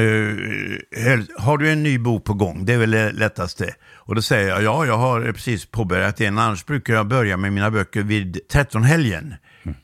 eh, 0.06 1.20
har 1.38 1.58
du 1.58 1.72
en 1.72 1.84
ny 1.84 2.00
bok 2.00 2.24
på 2.24 2.34
gång? 2.34 2.66
Det 2.66 2.74
är 2.74 2.78
väl 2.78 2.92
det 2.92 3.12
lättaste. 3.12 3.74
Och 3.94 4.16
då 4.16 4.22
säger 4.22 4.50
jag, 4.50 4.64
ja, 4.64 4.86
jag 4.86 4.98
har 4.98 5.32
precis 5.32 5.66
påbörjat 5.66 6.22
en. 6.22 6.38
Annars 6.38 6.66
brukar 6.66 6.94
jag 6.94 7.08
börja 7.08 7.38
med 7.38 7.54
mina 7.54 7.72
böcker 7.72 8.02
vid 8.02 8.40
13-helgen. 8.52 9.36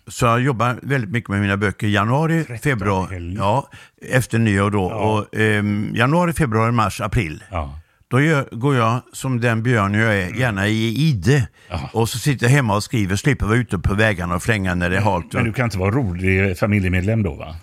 Så 0.07 0.25
jag 0.25 0.41
jobbar 0.41 0.79
väldigt 0.81 1.09
mycket 1.09 1.29
med 1.29 1.41
mina 1.41 1.57
böcker 1.57 1.87
januari, 1.87 2.59
februari, 2.63 3.35
ja, 3.37 3.69
efter 4.01 4.39
nyår 4.39 4.71
då. 4.71 4.83
Och, 4.83 5.35
ehm, 5.35 5.91
januari, 5.95 6.33
februari, 6.33 6.71
mars, 6.71 7.01
april. 7.01 7.43
Ja. 7.51 7.79
Då 8.09 8.21
gör, 8.21 8.47
går 8.51 8.75
jag 8.75 9.01
som 9.13 9.41
den 9.41 9.63
björn 9.63 9.93
jag 9.93 10.15
är, 10.15 10.29
gärna 10.29 10.67
i 10.67 10.87
ide. 10.87 11.47
Och 11.93 12.09
så 12.09 12.17
sitter 12.17 12.45
jag 12.45 12.51
hemma 12.51 12.75
och 12.75 12.83
skriver, 12.83 13.15
slipper 13.15 13.45
vara 13.45 13.57
ute 13.57 13.79
på 13.79 13.93
vägarna 13.93 14.35
och 14.35 14.43
flänga 14.43 14.75
när 14.75 14.89
det 14.89 14.97
är 14.97 15.01
halt. 15.01 15.33
Men 15.33 15.43
du 15.43 15.53
kan 15.53 15.65
inte 15.65 15.77
vara 15.77 15.91
rolig 15.91 16.57
familjemedlem 16.57 17.23
då 17.23 17.33
va? 17.33 17.55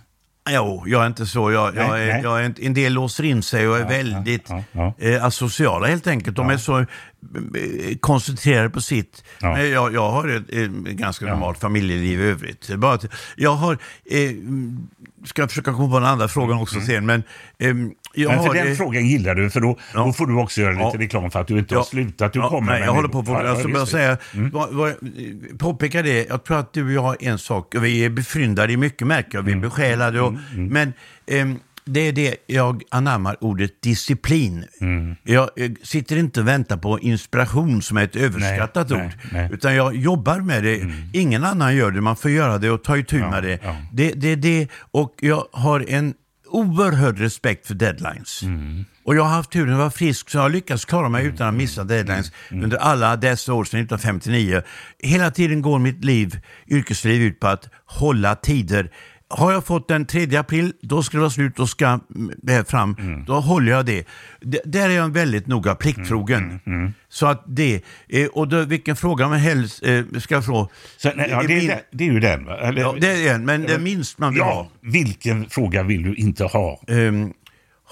Jo, 0.51 0.85
jag 0.87 1.03
är 1.03 1.07
inte 1.07 1.27
så. 1.27 1.53
Jag, 1.53 1.77
jag 1.77 1.91
Nej, 1.91 2.09
är, 2.09 2.13
nej. 2.13 2.23
jag 2.23 2.41
är 2.41 2.47
inte, 2.47 2.67
en 2.67 2.75
del 2.75 2.93
låser 2.93 3.25
in 3.25 3.43
sig 3.43 3.69
och 3.69 3.79
är 3.79 3.85
väldigt 3.85 4.51
ja, 4.51 4.63
ja. 4.73 4.95
Eh, 4.99 5.25
asociala 5.25 5.87
helt 5.87 6.07
enkelt. 6.07 6.37
De 6.37 6.51
är 6.51 6.57
så 6.57 6.79
eh, 6.79 6.87
koncentrerade 8.01 8.71
på 8.71 8.81
sitt. 8.81 9.25
Ja. 9.41 9.53
Men 9.57 9.71
jag, 9.71 9.95
jag 9.95 10.11
har 10.11 10.29
ett, 10.29 10.51
ett 10.51 10.71
ganska 10.71 11.27
normalt 11.27 11.59
familjeliv 11.59 12.21
i 12.21 12.25
övrigt. 12.25 12.69
Är 12.69 12.77
Bara 12.77 12.95
att 12.95 13.05
jag 13.37 13.55
har, 13.55 13.73
eh, 14.05 14.31
ska 15.25 15.43
jag 15.43 15.51
försöka 15.51 15.73
komma 15.73 15.91
på 15.91 15.99
den 15.99 16.09
andra 16.09 16.29
frågan 16.29 16.59
också 16.59 16.81
sen, 16.81 17.07
men 17.07 17.23
Mm. 18.17 18.37
Men 18.37 18.45
för 18.47 18.55
den 18.55 18.69
eh, 18.69 18.75
frågan 18.75 19.07
gillar 19.07 19.35
du, 19.35 19.51
för 19.51 19.61
då, 19.61 19.79
Ja. 19.95 20.01
då 20.05 20.13
får 20.13 20.27
du 20.27 20.35
också 20.35 20.61
göra 20.61 20.71
lite 20.73 20.83
Ja. 20.95 21.01
reklam 21.01 21.31
för 21.31 21.41
att 21.41 21.47
du 21.47 21.59
inte 21.59 21.77
har 21.77 21.83
slutat. 21.83 22.33
Du 22.33 22.39
Ja, 22.39 22.49
kommer 22.49 22.73
nej, 22.73 22.83
jag 22.83 22.93
håller 22.93 23.09
på, 23.09 23.23
på 23.23 23.33
Ja, 23.33 23.45
jag 23.61 23.71
ja, 23.71 23.87
säga, 23.87 24.09
det. 24.33 24.39
Mm. 24.39 24.51
vad, 24.51 24.73
vad, 24.75 24.93
påpeka 25.59 26.03
det, 26.03 26.27
jag 26.29 26.45
tror 26.45 26.59
att 26.59 26.73
du 26.73 26.85
och 26.85 26.93
jag 26.93 27.03
har 27.03 27.17
en 27.21 27.39
sak, 27.39 27.75
och 27.75 27.85
vi 27.85 28.05
är 28.05 28.11
befryndade 28.11 28.73
i 28.73 28.77
mycket 28.77 29.07
märker, 29.07 29.39
Mm. 29.39 29.45
vi 29.47 29.53
är 29.53 29.71
besjälade, 29.71 30.21
och, 30.21 30.35
men 30.57 30.93
ehm, 31.27 31.59
det 31.87 32.01
är 32.09 32.13
det 32.13 32.37
jag 32.47 32.83
anammar 32.91 33.37
ordet 33.41 33.83
disciplin. 33.83 34.65
Mm. 34.81 35.17
Jag, 35.23 35.51
jag 35.57 35.77
sitter 35.83 36.17
inte 36.17 36.41
och 36.41 36.49
väntar 36.49 36.77
på 36.77 37.01
inspiration 37.01 37.83
som 37.83 37.97
är 37.97 38.05
ett 38.05 38.17
överskattat 38.17 38.91
Nej, 38.91 38.99
ord, 39.07 39.13
nej, 39.33 39.43
nej. 39.43 39.51
utan 39.53 39.75
jag 39.75 39.97
jobbar 39.97 40.41
med 40.41 40.63
det. 40.65 40.81
Ingen 41.13 41.45
annan 41.45 41.77
gör 41.77 41.91
det, 41.91 42.01
man 42.01 42.17
får 42.17 42.31
göra 42.31 42.59
det 42.59 42.71
och 42.71 42.85
ta 42.85 42.97
itu 42.97 43.19
med 43.19 43.43
det. 43.43 43.59
ja. 43.65 43.77
Det, 43.93 44.13
det, 44.13 44.37
det. 44.37 44.69
Och 44.91 45.15
jag 45.21 45.45
har 45.53 45.85
en 45.89 46.15
oerhörd 46.55 47.19
respekt 47.19 47.67
för 47.67 47.75
deadlines. 47.75 48.43
Och 49.05 49.17
jag 49.17 49.23
har 49.23 49.31
haft 49.31 49.51
turen 49.51 49.73
att 49.73 49.79
vara 49.79 49.91
frisk 49.91 50.31
så 50.31 50.37
jag 50.39 50.43
har 50.43 50.51
lyckats 50.51 50.85
klara 50.85 51.09
mig 51.09 51.27
utan 51.27 51.49
att 51.49 51.55
missa 51.55 51.85
deadlines 51.85 52.33
under 52.51 52.77
alla 52.79 53.17
dessa 53.17 53.53
år 53.53 53.65
sedan 53.65 53.81
1959. 53.81 54.63
Hela 54.99 55.31
tiden 55.31 55.63
går 55.63 55.79
mitt 55.79 56.05
liv, 56.05 56.41
yrkesliv 56.71 57.23
ut 57.23 57.41
på 57.41 57.47
att 57.47 57.69
hålla 57.87 58.35
tider. 58.35 58.91
Har 59.37 59.53
jag 59.53 59.65
fått 59.67 59.89
den 59.89 60.07
3 60.07 60.37
april, 60.37 60.73
då 60.83 61.03
ska 61.03 61.17
det 61.17 61.21
vara 61.21 61.31
slut, 61.31 61.57
då 61.57 61.67
ska 61.67 61.87
mm, 61.87 62.31
det 62.43 62.53
här 62.53 62.65
fram. 62.65 62.97
Då 63.27 63.35
håller 63.41 63.73
jag 63.73 63.87
det. 63.87 64.07
D- 64.41 64.59
där 64.65 64.91
är 64.91 64.95
jag 64.95 65.09
väldigt 65.13 65.47
noga 65.47 65.75
plikttrogen. 65.75 66.61
Så 67.09 67.27
att 67.27 67.45
det, 67.47 67.83
eh, 68.09 68.27
och 68.27 68.49
då, 68.49 68.63
vilken 68.63 68.97
fråga 68.97 69.29
man 69.29 69.39
helst 69.39 69.83
eh, 69.87 70.03
ska 70.19 70.43
få. 70.43 70.69
Så, 70.97 71.11
nej, 71.17 71.29
ja, 71.31 71.43
det, 71.43 71.49
Min- 71.49 71.71
är, 71.71 71.81
det 71.93 72.05
är 72.09 72.13
ju 72.13 72.21
den 72.21 72.45
va? 72.45 72.57
Eller, 72.59 72.81
Ja, 72.81 72.95
det 73.01 73.27
är 73.29 73.35
en, 73.35 73.45
men 73.45 73.63
det 73.63 73.79
minst 73.79 74.19
man 74.19 74.33
vill 74.33 74.43
ha. 74.43 74.51
ja, 74.51 74.69
vilken 74.91 75.49
fråga 75.51 75.83
vill 75.83 76.03
du 76.03 76.15
inte 76.15 76.45
ha? 76.45 76.81
Ehm, 76.89 77.33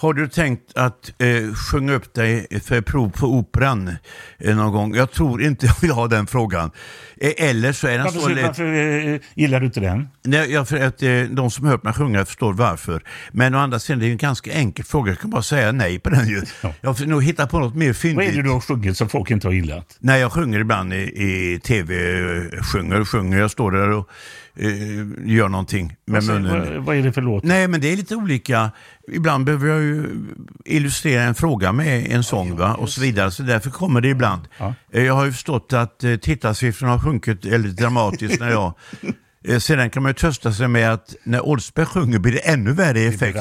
har 0.03 0.15
du 0.15 0.29
tänkt 0.29 0.77
att 0.77 1.13
eh, 1.19 1.55
sjunga 1.55 1.93
upp 1.93 2.15
dig 2.15 2.47
för 2.65 2.81
prov 2.81 3.11
på 3.11 3.27
operan 3.27 3.97
eh, 4.39 4.57
någon 4.57 4.73
gång? 4.73 4.95
Jag 4.95 5.13
tror 5.13 5.43
inte 5.43 5.67
jag 5.67 5.75
vill 5.81 5.91
ha 5.91 6.09
den 6.09 6.27
frågan. 6.27 6.71
Eh, 7.17 7.33
eller 7.37 7.73
så 7.73 7.87
är 7.87 7.93
den 7.93 8.05
Varför, 8.05 8.21
så 8.21 8.29
lätt... 8.29 8.45
varför 8.45 9.13
eh, 9.15 9.21
gillar 9.35 9.61
du 9.61 9.67
inte 9.67 9.81
den? 9.81 10.09
Nej, 10.23 10.53
jag, 10.53 10.69
för 10.69 10.77
att 10.77 11.03
eh, 11.03 11.23
de 11.23 11.51
som 11.51 11.67
hört 11.67 11.83
mig 11.83 11.93
sjunga 11.93 12.25
förstår 12.25 12.53
varför. 12.53 13.03
Men 13.33 13.55
å 13.55 13.59
andra 13.59 13.79
sidan, 13.79 13.99
det 13.99 14.07
är 14.07 14.11
en 14.11 14.17
ganska 14.17 14.53
enkel 14.53 14.85
fråga. 14.85 15.13
Jag 15.13 15.19
kan 15.19 15.31
bara 15.31 15.43
säga 15.43 15.73
nej 15.73 15.99
på 15.99 16.11
den 16.11 16.29
ju. 16.29 16.43
Ja. 16.63 16.75
Jag 16.81 16.99
får 16.99 17.05
nog 17.07 17.25
hitta 17.25 17.47
på 17.47 17.59
något 17.59 17.75
mer 17.75 17.87
Vad 17.87 17.91
är 17.91 17.93
fyndigt. 17.95 18.35
det 18.37 18.43
du 18.43 18.51
har 18.51 18.61
sjungit 18.61 18.97
som 18.97 19.09
folk 19.09 19.31
inte 19.31 19.47
har 19.47 19.53
gillat? 19.53 19.97
När 19.99 20.17
jag 20.17 20.33
sjunger 20.33 20.61
ibland 20.61 20.93
i, 20.95 20.97
i 20.97 21.61
tv, 21.65 21.95
eh, 21.95 22.63
sjunger 22.63 23.01
och 23.01 23.09
sjunger. 23.09 23.39
Jag 23.39 23.51
står 23.51 23.73
där 23.73 23.91
och 23.91 24.09
eh, 24.59 24.71
gör 25.35 25.49
någonting 25.49 25.97
med 26.07 26.17
Alltså, 26.17 26.33
munnen. 26.33 26.75
vad, 26.75 26.85
vad 26.85 26.97
är 26.97 27.03
det 27.03 27.13
för 27.13 27.23
låt? 27.23 27.45
Nej, 27.45 27.69
men 27.69 27.81
det 27.81 27.93
är 27.93 27.97
lite 27.97 28.17
olika. 28.17 28.71
Ibland 29.13 29.45
behöver 29.45 29.69
jag 29.69 29.81
ju 29.83 30.05
illustrera 30.65 31.23
en 31.23 31.35
fråga 31.35 31.73
med 31.73 32.07
en 32.13 32.25
sång 32.25 32.57
va? 32.57 32.75
och 32.75 32.89
så 32.89 33.01
vidare. 33.01 33.31
Så 33.31 33.43
därför 33.43 33.71
kommer 33.71 34.01
det 34.01 34.09
ibland. 34.09 34.43
Ja. 34.59 34.75
Eh, 34.93 35.03
Jag 35.05 35.15
har 35.15 35.25
ju 35.25 35.33
förstått 35.33 35.73
att 35.73 36.05
eh, 36.05 36.17
tittarsiffrorna 36.17 36.93
har 36.93 36.99
sjunkit 36.99 37.45
väldigt 37.45 37.77
dramatiskt 37.77 38.41
när 38.41 38.51
jag... 38.51 38.75
Eh, 39.49 39.59
Sedan 39.59 39.91
kan 39.91 40.03
man 40.03 40.11
ju 40.11 40.15
trösta 40.15 40.53
sig 40.53 40.69
med 40.69 40.93
att 40.93 41.15
när 41.25 41.41
Oldsberg 41.41 41.87
sjunger 41.87 42.19
blir 42.19 42.33
det 42.33 42.39
ännu 42.39 42.73
värre 42.73 43.01
effekt. 43.01 43.39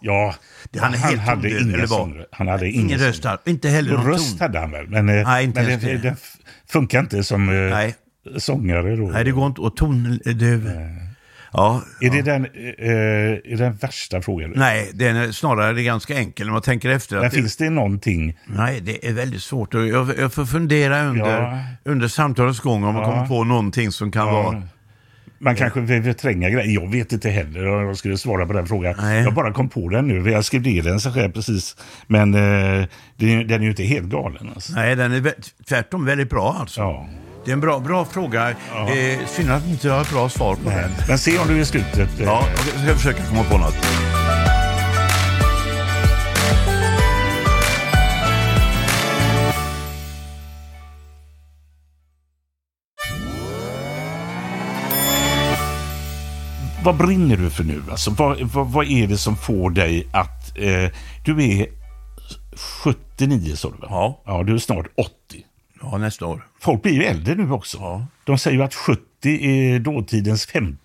Ja. 0.00 0.34
Han 0.80 0.94
hade 1.18 1.48
ingen 1.50 1.68
eller 1.74 1.78
vad? 1.78 1.88
sång. 1.88 2.22
Han 2.32 2.48
hade 2.48 2.68
Ingen 2.70 2.86
ingen 2.86 2.98
röst. 2.98 3.24
Inte 3.46 3.68
heller 3.68 3.92
någon 3.92 4.06
Röst 4.06 4.30
ton. 4.30 4.40
hade 4.40 4.58
han 4.58 4.70
väl, 4.70 4.88
men, 4.88 5.08
eh, 5.08 5.28
Nej, 5.28 5.46
men 5.54 5.64
det. 5.64 5.96
det 5.96 6.16
funkar 6.68 7.00
inte 7.00 7.24
som 7.24 7.48
eh, 7.48 7.54
Nej. 7.54 7.94
Sångare 8.36 8.96
då. 8.96 9.02
Nej, 9.08 9.24
det 9.24 9.30
går 9.30 9.46
inte. 9.46 9.60
Och 9.60 9.76
tondöv... 9.76 10.70
Ja, 11.56 11.82
Är 12.00 12.10
det 12.10 12.22
den, 12.22 12.44
eh, 12.44 13.52
är 13.52 13.56
den 13.56 13.74
värsta 13.76 14.22
frågan? 14.22 14.52
nej, 14.56 14.90
den 14.94 15.16
är 15.16 15.32
snarare 15.32 15.82
ganska 15.82 16.14
enkel 16.18 16.46
när 16.46 16.52
man 16.52 16.62
tänker 16.62 16.88
efter. 16.90 17.16
Men 17.16 17.24
Att 17.24 17.30
det, 17.32 17.36
finns 17.38 17.56
det 17.56 17.70
någonting? 17.70 18.38
Nej, 18.46 18.80
det 18.80 19.08
är 19.08 19.12
väldigt 19.12 19.42
svårt. 19.42 19.74
Jag, 19.74 20.10
jag 20.18 20.32
får 20.32 20.44
fundera 20.46 21.02
under, 21.04 21.40
Ja. 21.42 21.58
under 21.84 22.08
samtalets 22.08 22.60
gång 22.60 22.84
om 22.84 22.94
man 22.94 23.02
Ja. 23.02 23.10
kommer 23.10 23.26
på 23.26 23.44
någonting 23.44 23.92
som 23.92 24.12
kan 24.12 24.26
vara... 24.26 24.62
Man 25.38 25.56
kanske 25.56 25.80
vill 25.80 26.02
förtränga 26.02 26.50
grejer. 26.50 26.80
Jag 26.82 26.90
vet 26.92 27.12
inte 27.12 27.30
heller 27.30 27.66
om 27.68 27.86
jag 27.86 27.96
skulle 27.96 28.18
svara 28.18 28.46
på 28.46 28.52
den 28.52 28.66
frågan. 28.66 28.94
Nej. 28.98 29.22
Jag 29.22 29.34
bara 29.34 29.52
kom 29.52 29.68
på 29.68 29.88
den 29.88 30.08
nu. 30.08 30.30
Jag 30.30 30.44
skrev 30.44 30.62
ner 30.62 30.82
den 30.82 31.00
så 31.00 31.10
själv 31.12 31.32
precis. 31.32 31.76
Men 32.06 32.34
eh, 32.34 32.40
det, 33.16 33.44
den 33.44 33.50
är 33.60 33.64
ju 33.64 33.70
inte 33.70 33.82
helt 33.84 34.06
galen. 34.08 34.50
Alltså. 34.54 34.72
Nej, 34.72 34.96
den 34.96 35.12
är 35.12 35.20
vä- 35.20 35.52
tvärtom 35.68 36.04
väldigt 36.04 36.30
bra 36.30 36.56
alltså. 36.60 37.06
Ja. 37.44 37.46
Det 37.46 37.50
är 37.50 37.52
en 37.52 37.60
bra, 37.60 37.78
bra 37.78 38.04
fråga. 38.04 38.50
Eh, 38.50 39.26
synd 39.26 39.50
att 39.50 39.66
inte 39.66 39.86
jag 39.86 39.94
har 39.94 40.00
ett 40.02 40.10
bra 40.10 40.28
svar 40.28 40.54
på 40.64 40.70
den. 40.70 40.90
Men 41.08 41.18
se 41.18 41.38
om 41.38 41.48
du 41.48 41.60
i 41.60 41.64
slutet... 41.64 42.20
eh, 42.20 42.24
Ja, 42.26 42.44
jag 42.74 42.84
ska 42.84 42.94
försöka 42.96 43.24
komma 43.24 43.44
på 43.44 43.58
något. 43.58 43.76
Vad 56.84 56.96
brinner 56.96 57.36
du 57.36 57.50
för 57.50 57.64
nu? 57.64 57.82
Alltså, 57.90 58.10
vad, 58.10 58.40
vad, 58.40 58.72
vad 58.72 58.86
är 58.86 59.06
det 59.06 59.18
som 59.18 59.36
får 59.36 59.70
dig 59.70 60.06
att... 60.12 60.58
Eh, 60.58 60.90
du 61.24 61.44
är 61.60 61.66
79 63.16 63.56
sa 63.56 63.70
du 63.70 63.76
va? 63.76 63.86
Ja. 63.90 64.22
Ja, 64.26 64.42
du 64.42 64.54
är 64.54 64.58
snart 64.58 64.86
80. 64.96 65.10
Ja, 65.90 65.98
nästa 65.98 66.26
år. 66.26 66.46
Folk 66.60 66.82
blir 66.82 66.92
ju 66.92 67.04
äldre 67.04 67.34
nu 67.34 67.50
också. 67.52 67.78
Ja. 67.78 68.06
De 68.24 68.38
säger 68.38 68.56
ju 68.56 68.62
att 68.62 68.74
70 68.74 69.04
är 69.28 69.78
dåtidens 69.78 70.46
50. 70.46 70.78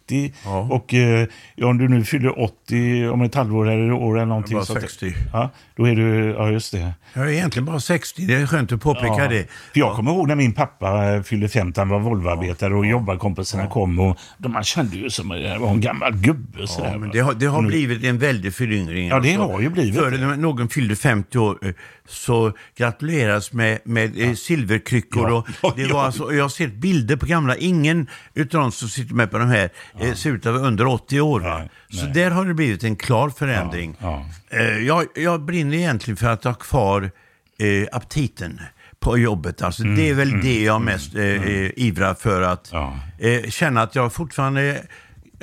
Ja. 0.46 0.60
Och 0.72 0.94
eh, 0.94 1.28
ja, 1.56 1.68
om 1.68 1.78
du 1.78 1.88
nu 1.88 2.04
fyller 2.04 2.40
80 2.44 3.08
om 3.10 3.22
ett 3.22 3.36
halvår 3.36 3.70
eller 3.70 3.92
år 3.92 4.16
eller 4.18 4.26
någonting. 4.26 4.56
bara 4.58 4.66
så 4.66 4.74
att- 4.76 4.82
60. 4.82 5.14
Ja, 5.34 5.50
då 5.76 5.88
är 5.88 5.96
du... 5.96 6.26
Ja, 6.38 6.50
just 6.52 6.72
det. 6.72 6.94
Jag 7.14 7.26
är 7.28 7.32
egentligen 7.32 7.66
bara 7.66 7.80
60. 7.80 8.26
Det 8.26 8.34
är 8.34 8.46
skönt 8.46 8.72
att 8.72 8.82
påpeka 8.82 9.28
det. 9.28 9.48
För 9.74 9.80
jag 9.80 9.96
kommer 9.96 10.12
ihåg 10.12 10.28
när 10.28 10.36
min 10.36 10.54
pappa 10.54 11.14
eh, 11.16 11.22
fyllde 11.22 11.50
50, 11.50 11.80
han 11.82 11.90
var 11.90 12.00
Volvoarbetare 12.00 12.76
och 12.76 12.86
jobbarkompisarna 12.86 13.68
kom 13.68 14.00
och 14.00 14.18
de, 14.38 14.52
man 14.52 14.64
kände 14.64 14.96
ju 14.98 15.10
som 15.10 15.32
att 15.32 15.40
jag 15.42 15.60
var 15.60 15.70
en 15.70 15.82
gammal 15.82 16.14
gubbe. 16.18 16.60
Ja, 16.84 16.98
men 16.98 17.10
det 17.10 17.20
har, 17.20 17.34
det 17.34 17.46
har 17.46 17.62
nu- 17.62 17.68
blivit 17.68 18.04
en 18.04 18.18
väldig 18.20 18.54
föryngring. 18.54 19.08
Ja, 19.08 19.20
det 19.20 19.30
alltså. 19.36 19.52
har 19.52 19.62
ju 19.62 19.70
blivit 19.70 19.96
det. 19.96 20.10
när 20.18 20.36
någon 20.38 20.70
fyllde 20.70 20.96
50 20.96 21.38
år 21.38 21.58
eh, 21.62 21.72
så 22.08 22.52
gratuleras 22.78 23.54
med, 23.54 23.80
med 23.84 24.22
eh, 24.22 24.34
silverkryckor. 24.34 25.30
Ja, 25.30 25.38
Och 25.38 25.48
ja, 25.62 25.74
det 25.76 25.82
ja. 25.82 25.94
var 25.94 26.04
alltså, 26.04 26.34
jag 26.34 26.44
har 26.44 26.50
sett 26.50 26.74
bilder 26.74 27.16
på 27.16 27.26
gamla, 27.26 27.56
ingen 27.58 28.08
utav 28.34 28.62
de 28.62 28.72
som 28.72 28.90
sitter 28.90 29.16
med 29.16 29.32
på 29.32 29.38
de 29.38 29.48
här 29.50 29.70
eh, 30.02 30.14
ser 30.14 30.30
ut 30.32 30.46
att 30.46 30.54
vara 30.54 30.64
under 30.68 30.86
80 30.88 31.22
år. 31.22 31.40
Va? 31.40 31.58
Nej, 31.58 31.70
Så 31.90 32.04
nej. 32.06 32.14
där 32.14 32.32
har 32.32 32.46
det 32.46 32.54
blivit 32.54 32.84
en 32.84 32.96
klar 32.96 33.30
förändring. 33.30 33.96
Ja, 34.00 34.26
Eh, 34.52 34.78
jag, 34.78 35.06
jag 35.16 35.42
brinner 35.42 35.78
egentligen 35.78 36.18
för 36.18 36.28
att 36.28 36.44
ha 36.44 36.54
kvar 36.54 37.12
eh, 37.60 37.88
aptiten 37.92 38.60
på 39.00 39.18
jobbet. 39.18 39.62
Alltså, 39.62 39.84
det 39.84 40.10
är 40.10 40.14
väl 40.14 40.42
det 40.42 40.62
jag 40.64 40.82
mest 40.82 41.16
eh, 41.16 41.24
eh, 41.24 41.72
ivrar 41.76 42.14
för 42.14 42.42
att 42.42 42.70
Ja. 42.74 43.00
eh, 43.20 43.50
känna 43.50 43.82
att 43.82 43.96
jag 43.96 44.14
fortfarande 44.14 44.82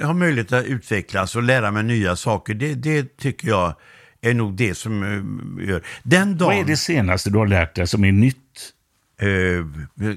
har 0.03 0.14
möjlighet 0.14 0.53
att 0.53 0.64
utvecklas 0.64 1.37
och 1.37 1.42
lära 1.42 1.71
mig 1.71 1.83
nya 1.83 2.16
saker. 2.16 2.55
Det, 2.55 2.75
det 2.75 3.16
tycker 3.19 3.49
jag 3.49 3.75
är 4.21 4.35
nog 4.35 4.55
det 4.57 4.75
som 4.75 5.03
eh, 5.03 5.69
gör. 5.69 5.83
Den 6.03 6.37
dagen... 6.38 6.47
Vad 6.49 6.57
är 6.59 6.64
det 6.64 6.77
senaste 6.77 7.31
du 7.31 7.38
har 7.38 7.47
lärt 7.47 7.75
dig 7.75 7.87
som 7.87 8.05
är 8.05 8.12
nytt? 8.12 8.37
Eh, 9.20 9.29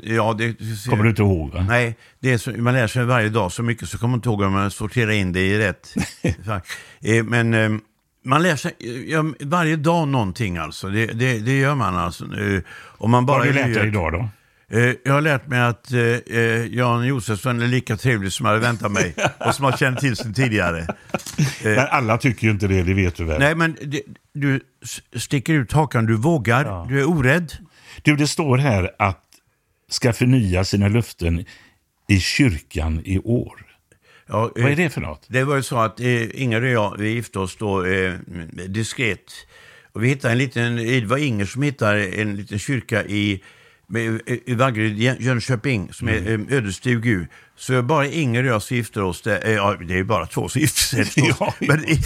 ja, 0.03 0.35
det, 0.37 0.55
Kommer 0.89 1.03
du 1.03 1.09
inte 1.09 1.21
ihåg? 1.21 1.53
Va? 1.53 1.65
Nej, 1.69 1.97
det 2.19 2.31
är 2.31 2.37
så, 2.37 2.51
man 2.51 2.73
lär 2.73 2.87
sig 2.87 3.05
varje 3.05 3.29
dag 3.29 3.51
så 3.51 3.63
mycket 3.63 3.89
så 3.89 3.97
kommer 3.97 4.11
man 4.11 4.17
inte 4.17 4.29
ihåg 4.29 4.41
om 4.41 4.53
man 4.53 4.71
sorterar 4.71 5.11
in 5.11 5.33
det 5.33 5.39
i 5.39 5.57
rätt. 5.57 5.95
eh, 7.01 7.23
men 7.23 7.53
eh, 7.53 7.69
man 8.25 8.43
lär 8.43 8.55
sig 8.55 8.75
ja, 9.11 9.25
varje 9.39 9.75
dag 9.75 10.07
någonting 10.07 10.57
alltså. 10.57 10.89
Det, 10.89 11.05
det, 11.05 11.39
det 11.39 11.59
gör 11.59 11.75
man 11.75 11.95
alltså. 11.95 12.25
Om 12.83 13.11
man 13.11 13.25
bara 13.25 13.37
Vad 13.37 13.47
har 13.47 13.53
du 13.53 13.59
lärt 13.59 13.73
dig 13.73 13.87
idag 13.87 14.13
då? 14.13 14.29
Jag 15.03 15.13
har 15.13 15.21
lärt 15.21 15.47
mig 15.47 15.61
att 15.61 15.91
Jan 16.69 17.07
Josefsson 17.07 17.61
är 17.61 17.67
lika 17.67 17.97
trevlig 17.97 18.31
som 18.31 18.45
jag 18.45 18.53
hade 18.53 18.65
väntat 18.65 18.91
mig 18.91 19.15
och 19.39 19.55
som 19.55 19.65
har 19.65 19.71
känt 19.71 19.99
till 19.99 20.15
sen 20.15 20.33
tidigare. 20.33 20.87
Men 21.63 21.87
alla 21.89 22.17
tycker 22.17 22.47
ju 22.47 22.51
inte 22.51 22.67
det, 22.67 22.83
det 22.83 22.93
vet 22.93 23.15
du 23.15 23.25
väl? 23.25 23.39
Nej, 23.39 23.55
men 23.55 23.77
det, 23.81 24.01
du 24.33 24.59
sticker 25.15 25.53
ut 25.53 25.71
hakan, 25.71 26.05
du 26.05 26.15
vågar, 26.15 26.87
du 26.87 26.99
är 26.99 27.09
orädd. 27.09 27.53
Du, 28.03 28.15
det 28.15 28.27
står 28.27 28.57
här 28.57 28.91
att 28.99 29.23
ska 29.89 30.13
förnya 30.13 30.63
sina 30.65 30.87
löften 30.87 31.45
i 32.07 32.19
kyrkan 32.19 33.01
i 33.05 33.19
år. 33.19 33.65
Ja, 34.27 34.51
eh, 34.57 34.63
Vad 34.63 34.71
är 34.71 34.75
det 34.75 34.89
för 34.89 35.01
något? 35.01 35.25
Det 35.27 35.43
var 35.43 35.55
ju 35.55 35.63
så 35.63 35.77
att 35.79 35.99
eh, 35.99 36.41
Inger 36.41 36.61
och 36.61 36.69
jag, 36.69 36.97
vi 36.97 37.09
gifte 37.09 37.39
oss 37.39 37.55
då 37.55 37.85
eh, 37.85 38.13
diskret. 38.67 39.23
Och 39.93 40.03
vi 40.03 40.07
hittade 40.07 40.31
en 40.31 40.37
liten, 40.37 40.75
det 40.75 41.05
var 41.05 41.17
Inger 41.17 41.45
som 41.45 41.61
hittade 41.61 42.07
en 42.07 42.35
liten 42.35 42.59
kyrka 42.59 43.03
i, 43.05 43.43
med- 43.87 44.21
i 44.45 44.53
Vaggeryd, 44.53 44.97
Jön- 44.99 45.17
Jönköping, 45.19 45.93
som 45.93 46.07
är 46.07 46.17
Mm. 46.17 46.47
eh, 46.49 46.57
ödesdig 46.57 47.01
Gud. 47.01 47.27
Så 47.55 47.81
bara 47.81 48.05
Inger 48.07 48.43
och 48.43 48.49
jag 48.49 48.61
som 48.61 48.77
gifte 48.77 49.01
oss, 49.01 49.21
där, 49.21 49.45
eh, 49.47 49.51
ja, 49.53 49.73
det 49.87 49.97
är 49.99 50.03
bara 50.03 50.25
två 50.25 50.49
som 50.49 50.61
gifte 50.61 50.79
sig. 50.81 51.05
Ja, 51.15 51.35
ja. 51.39 51.53
Men 51.59 51.85
i, 51.89 51.99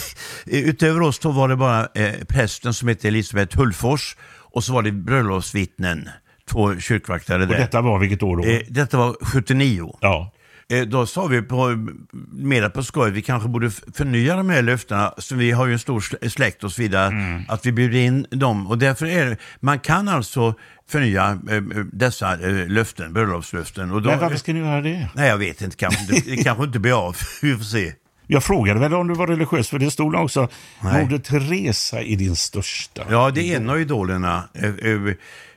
utöver 0.45 1.01
oss 1.01 1.19
då 1.19 1.32
var 1.32 1.47
det 1.47 1.56
bara 1.56 1.88
eh, 1.95 2.13
prästen 2.27 2.73
som 2.73 2.88
hette 2.88 3.08
Elisabeth 3.08 3.58
Hullfors 3.58 4.15
och 4.54 4.63
så 4.63 4.74
var 4.74 4.82
det 4.82 4.92
bröllopsvittnen, 4.92 6.10
två 6.50 6.80
kyrkvaktare 6.80 7.42
Och 7.42 7.48
där. 7.48 7.58
detta 7.58 7.82
var 7.82 8.00
vilket 8.00 8.24
år 8.24 8.38
då? 8.38 8.44
Eh, 8.46 8.60
detta 8.70 8.98
var 8.98 9.16
79. 9.22 9.96
ja. 10.02 10.32
Eh, 10.70 10.82
Då 10.82 11.06
sa 11.06 11.26
vi 11.28 11.42
på, 11.42 11.88
mera 12.32 12.70
på 12.70 12.84
skoj, 12.84 13.12
vi 13.12 13.22
kanske 13.22 13.50
borde 13.50 13.72
förnya 13.72 14.36
de 14.36 14.50
här 14.50 14.62
löftena, 14.62 15.13
så 15.18 15.36
vi 15.36 15.52
har 15.52 15.66
ju 15.66 15.74
en 15.74 15.80
stor 15.80 16.00
sl- 16.00 16.30
släkt 16.30 16.63
och 16.63 16.72
så 16.72 16.82
vidare, 16.82 17.08
Mm. 17.08 17.42
att 17.48 17.66
vi 17.66 17.72
bjuder 17.72 17.98
in 18.00 18.26
dem. 18.32 18.68
Och 18.68 18.78
därför 18.78 19.06
är 19.06 19.26
det, 19.26 19.38
man 19.60 19.80
kan 19.80 20.08
alltså 20.08 20.56
förnya 20.89 21.39
eh, 21.50 21.62
dessa 21.94 22.34
eh, 22.50 22.68
löften, 22.68 23.13
bröllopslöften. 23.13 23.92
Och 23.92 24.02
då, 24.02 24.10
Men 24.10 24.20
varför 24.20 24.38
ska 24.38 24.54
ni 24.54 24.60
göra 24.60 24.82
det? 24.82 25.10
Nej, 25.16 25.30
jag 25.30 25.38
vet 25.38 25.62
inte, 25.62 25.76
kanske, 25.78 26.22
det 26.26 26.36
kanske 26.44 26.63
inte 26.63 26.80
blir 26.80 27.08
av. 27.08 27.16
Vi 27.42 27.56
får 27.58 27.63
se. 27.63 27.94
Jag 28.28 28.44
frågade 28.44 28.80
väl 28.80 28.94
om 28.94 29.08
du 29.08 29.14
var 29.14 29.28
religiös, 29.28 29.70
för 29.70 29.80
det 29.80 29.92
stod 29.92 30.16
också 30.16 30.48
Nej. 30.84 31.04
Moder 31.04 31.18
Teresa 31.18 32.02
är 32.02 32.16
din 32.18 32.36
största. 32.36 33.04
Ja, 33.10 33.32
det 33.32 33.54
är 33.54 33.58
en 33.58 33.70
av 33.70 33.82
idolerna. 33.82 34.44
Eh, 34.54 34.70
eh, 34.70 35.00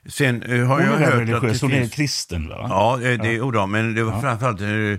Sen 0.09 0.43
eh, 0.43 0.67
har 0.67 0.77
Hon 0.81 0.87
jag 0.87 0.93
hört 0.99 1.13
att 1.15 1.21
religiös, 1.21 1.61
det 1.61 1.67
hon 1.67 1.73
är 1.75 1.89
kristen 1.89 2.49
va? 2.49 2.67
Ja, 2.71 2.99
det 3.01 3.09
är 3.09 3.55
ja. 3.55 3.67
men 3.67 3.95
det 3.95 4.03
var 4.05 4.21
framförallt 4.21 4.61
hu- 4.61 4.99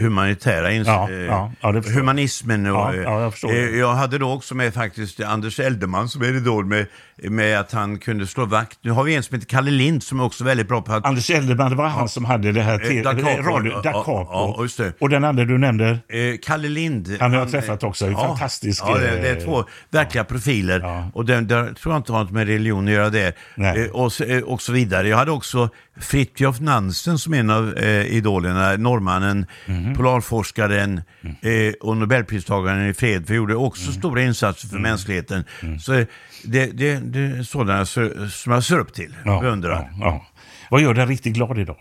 humanitära 0.00 0.70
ins- 0.70 0.86
Ja, 0.86 1.10
ja, 1.10 1.52
ja, 1.60 1.80
humanismen. 1.94 2.66
Och, 2.66 2.76
Ja, 2.76 2.94
ja, 2.94 3.32
jag 3.42 3.76
jag 3.76 3.94
hade 3.94 4.18
då 4.18 4.32
också 4.32 4.54
med 4.54 4.74
faktiskt 4.74 5.20
Anders 5.20 5.60
Eldeman 5.60 6.08
som 6.08 6.22
är 6.22 6.36
idol 6.36 6.66
med, 6.66 6.86
med 7.22 7.60
att 7.60 7.72
han 7.72 7.98
kunde 7.98 8.26
slå 8.26 8.44
vakt. 8.44 8.78
Nu 8.82 8.90
har 8.90 9.04
vi 9.04 9.14
en 9.14 9.22
som 9.22 9.34
heter 9.34 9.46
Kalle 9.48 9.70
Lind 9.70 10.02
som 10.02 10.20
är 10.20 10.24
också 10.24 10.44
väldigt 10.44 10.68
bra 10.68 10.82
på 10.82 10.92
att... 10.92 11.06
Anders 11.06 11.30
Eldeman, 11.30 11.70
det 11.70 11.76
var 11.76 11.86
han 11.88 12.08
som 12.08 12.24
hade 12.24 12.52
det 12.52 12.62
här 12.62 12.78
te- 12.78 13.02
Da 13.02 13.14
Capo, 13.14 13.28
ja, 13.28 13.60
Da 13.60 13.80
ja, 13.84 13.92
Capo. 13.92 14.26
ja, 14.30 14.84
det. 14.84 14.92
Och 15.00 15.08
den 15.08 15.24
andra 15.24 15.44
du 15.44 15.58
nämnde? 15.58 15.90
Eh, 15.90 16.18
Kalle 16.42 16.68
Lind. 16.68 17.16
Han 17.20 17.32
har 17.32 17.38
jag 17.38 17.50
träffat 17.50 17.82
också. 17.84 18.06
En 18.06 18.14
fantastisk, 18.14 18.82
Ja, 18.86 18.94
det, 18.98 19.00
det 19.22 19.28
är 19.28 19.36
eh, 19.36 19.42
två 19.44 19.64
verkliga 19.90 20.24
profiler. 20.24 20.80
Ja. 20.80 21.10
Och 21.14 21.24
den, 21.24 21.46
där 21.46 21.72
tror 21.72 21.94
jag 21.94 21.98
inte 22.00 22.12
har 22.12 22.22
något 22.24 22.32
med 22.32 22.46
religion 22.46 22.84
att 22.88 22.92
göra. 22.94 23.32
Eh, 23.76 23.90
och, 23.92 24.12
så, 24.12 24.24
eh, 24.24 24.42
och 24.42 24.62
så 24.62 24.72
vidare. 24.72 25.08
Jag 25.08 25.16
hade 25.16 25.30
också 25.30 25.68
Fritjof 26.00 26.60
Nansen 26.60 27.18
som 27.18 27.34
en 27.34 27.50
av 27.50 27.74
eh, 27.76 28.06
idolerna. 28.16 28.76
Norrmannen, 28.76 29.46
Mhm. 29.66 29.94
polarforskaren 29.94 31.02
Mm. 31.42 31.68
eh, 31.68 31.74
och 31.80 31.96
nobelpristagaren 31.96 32.88
i 32.90 32.94
fred. 32.94 33.26
För 33.26 33.34
gjorde 33.34 33.54
också 33.54 33.92
stora 33.92 34.22
insatser 34.22 34.68
Mm. 34.68 34.72
för 34.82 34.90
mänskligheten. 34.90 35.44
Så 35.80 35.94
eh, 35.94 36.06
det, 36.44 36.66
det, 36.66 37.00
det 37.12 37.20
är 37.38 37.42
sådana 37.42 37.86
så- 37.86 38.28
som 38.30 38.52
jag 38.52 38.64
ser 38.64 38.78
upp 38.78 38.92
till. 38.94 39.14
Ja, 39.24 39.40
beundrar. 39.40 39.72
ja, 39.72 39.88
ja. 40.00 40.26
Vad 40.70 40.80
gör 40.80 40.94
dig 40.94 41.06
riktigt 41.06 41.34
glad 41.34 41.58
idag? 41.58 41.76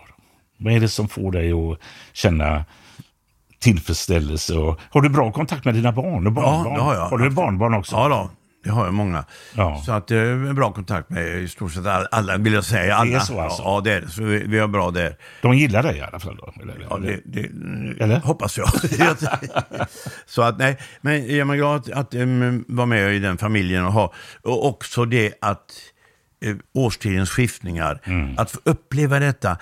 Vad 0.57 0.73
är 0.73 0.79
det 0.79 0.87
som 0.89 1.07
får 1.07 1.31
dig 1.31 1.51
att 1.53 1.79
känna 2.13 2.65
tillfredsställelse? 3.59 4.53
Och, 4.55 4.79
har 4.91 5.01
du 5.01 5.09
bra 5.09 5.31
kontakt 5.31 5.65
med 5.65 5.73
dina 5.73 5.91
barn 5.91 6.27
och 6.27 6.33
barnbarn? 6.33 6.73
det 6.75 6.81
har 6.81 6.93
jag. 6.95 7.09
Har 7.09 7.17
du 7.17 7.29
barnbarn 7.29 7.73
också? 7.73 7.95
Ja, 7.95 8.07
då, 8.07 8.29
det 8.65 8.71
har 8.71 8.85
jag 8.85 8.93
många. 8.93 9.25
Ja. 9.53 9.81
Så 9.85 9.91
att 9.91 10.07
det 10.07 10.15
är 10.17 10.25
en 10.31 10.55
bra 10.55 10.71
kontakt 10.71 11.09
med 11.09 11.37
i 11.43 11.47
stort 11.47 11.71
sett 11.73 11.85
alla, 11.85 12.07
alla 12.11 12.37
vill 12.37 12.53
jag 12.53 12.63
säga. 12.63 12.95
Alla. 12.95 13.09
Det 13.11 13.15
är 13.15 13.19
så 13.19 13.39
alltså? 13.39 13.61
Ja, 13.61 13.81
det 13.83 13.91
är 13.93 14.01
det. 14.01 14.09
Så 14.09 14.23
vi, 14.23 14.43
vi 14.47 14.59
har 14.59 14.67
bra 14.67 14.91
där. 14.91 15.15
De 15.41 15.53
gillar 15.53 15.83
dig 15.83 15.97
i 15.97 16.01
alla 16.01 16.19
fall? 16.19 16.35
Då, 16.37 16.53
eller? 16.61 16.87
Ja, 16.89 16.97
det, 16.97 17.19
det, 17.25 18.03
Eller? 18.03 18.19
hoppas 18.19 18.57
jag. 18.57 18.69
så 20.25 20.41
att 20.41 20.57
nej, 20.57 20.77
men 21.01 21.35
jag 21.37 21.49
är 21.49 21.55
glad 21.55 21.75
att, 21.75 21.89
att 21.91 22.13
um, 22.15 22.65
vara 22.67 22.85
med 22.87 23.15
i 23.15 23.19
den 23.19 23.37
familjen 23.37 23.85
och 23.85 23.93
ha, 23.93 24.13
och 24.43 24.65
också 24.67 25.05
det 25.05 25.33
att 25.41 25.71
eh, 26.45 26.55
årstidens 26.73 27.29
skiftningar, 27.29 28.01
Mm. 28.03 28.35
att 28.37 28.51
få 28.51 28.59
uppleva 28.63 29.19
detta. 29.19 29.57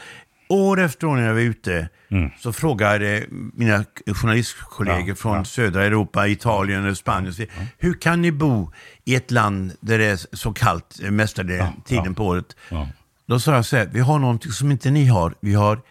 År 0.50 0.80
efter 0.80 1.08
år 1.08 1.16
när 1.16 1.28
jag 1.28 1.34
var 1.34 1.42
ute 1.42 1.89
Mm. 2.12 2.30
så 2.39 2.54
frågade 2.54 3.24
mina 3.54 3.86
journalistkollegor 4.16 5.10
Ja, 5.10 5.16
från 5.16 5.38
ja. 5.38 5.44
södra 5.46 5.84
Europa, 5.86 6.28
Italien 6.28 6.89
och 6.89 6.98
Spanien, 6.98 7.34
hur 7.78 7.94
kan 7.94 8.22
ni 8.22 8.32
bo 8.32 8.72
i 9.06 9.16
ett 9.16 9.32
land 9.32 9.72
där 9.80 9.98
det 10.00 10.06
är 10.06 10.20
så 10.36 10.54
kallt 10.54 11.00
eh, 11.04 11.12
mestadels 11.12 11.70
tiden 11.86 12.04
ja. 12.06 12.13
på 12.13 12.26
året? 12.28 12.56
Ja. 12.70 12.89
Då 13.28 13.39
sa 13.39 13.56
jag 13.56 13.66
så 13.66 13.78
här, 13.78 13.89
vi 13.94 14.00
har 14.00 14.20
någonting 14.20 14.52
som 14.52 14.72
inte 14.72 14.92
ni 14.92 15.06
har. 15.06 15.34
Vi 15.39 15.54
har 15.54 15.82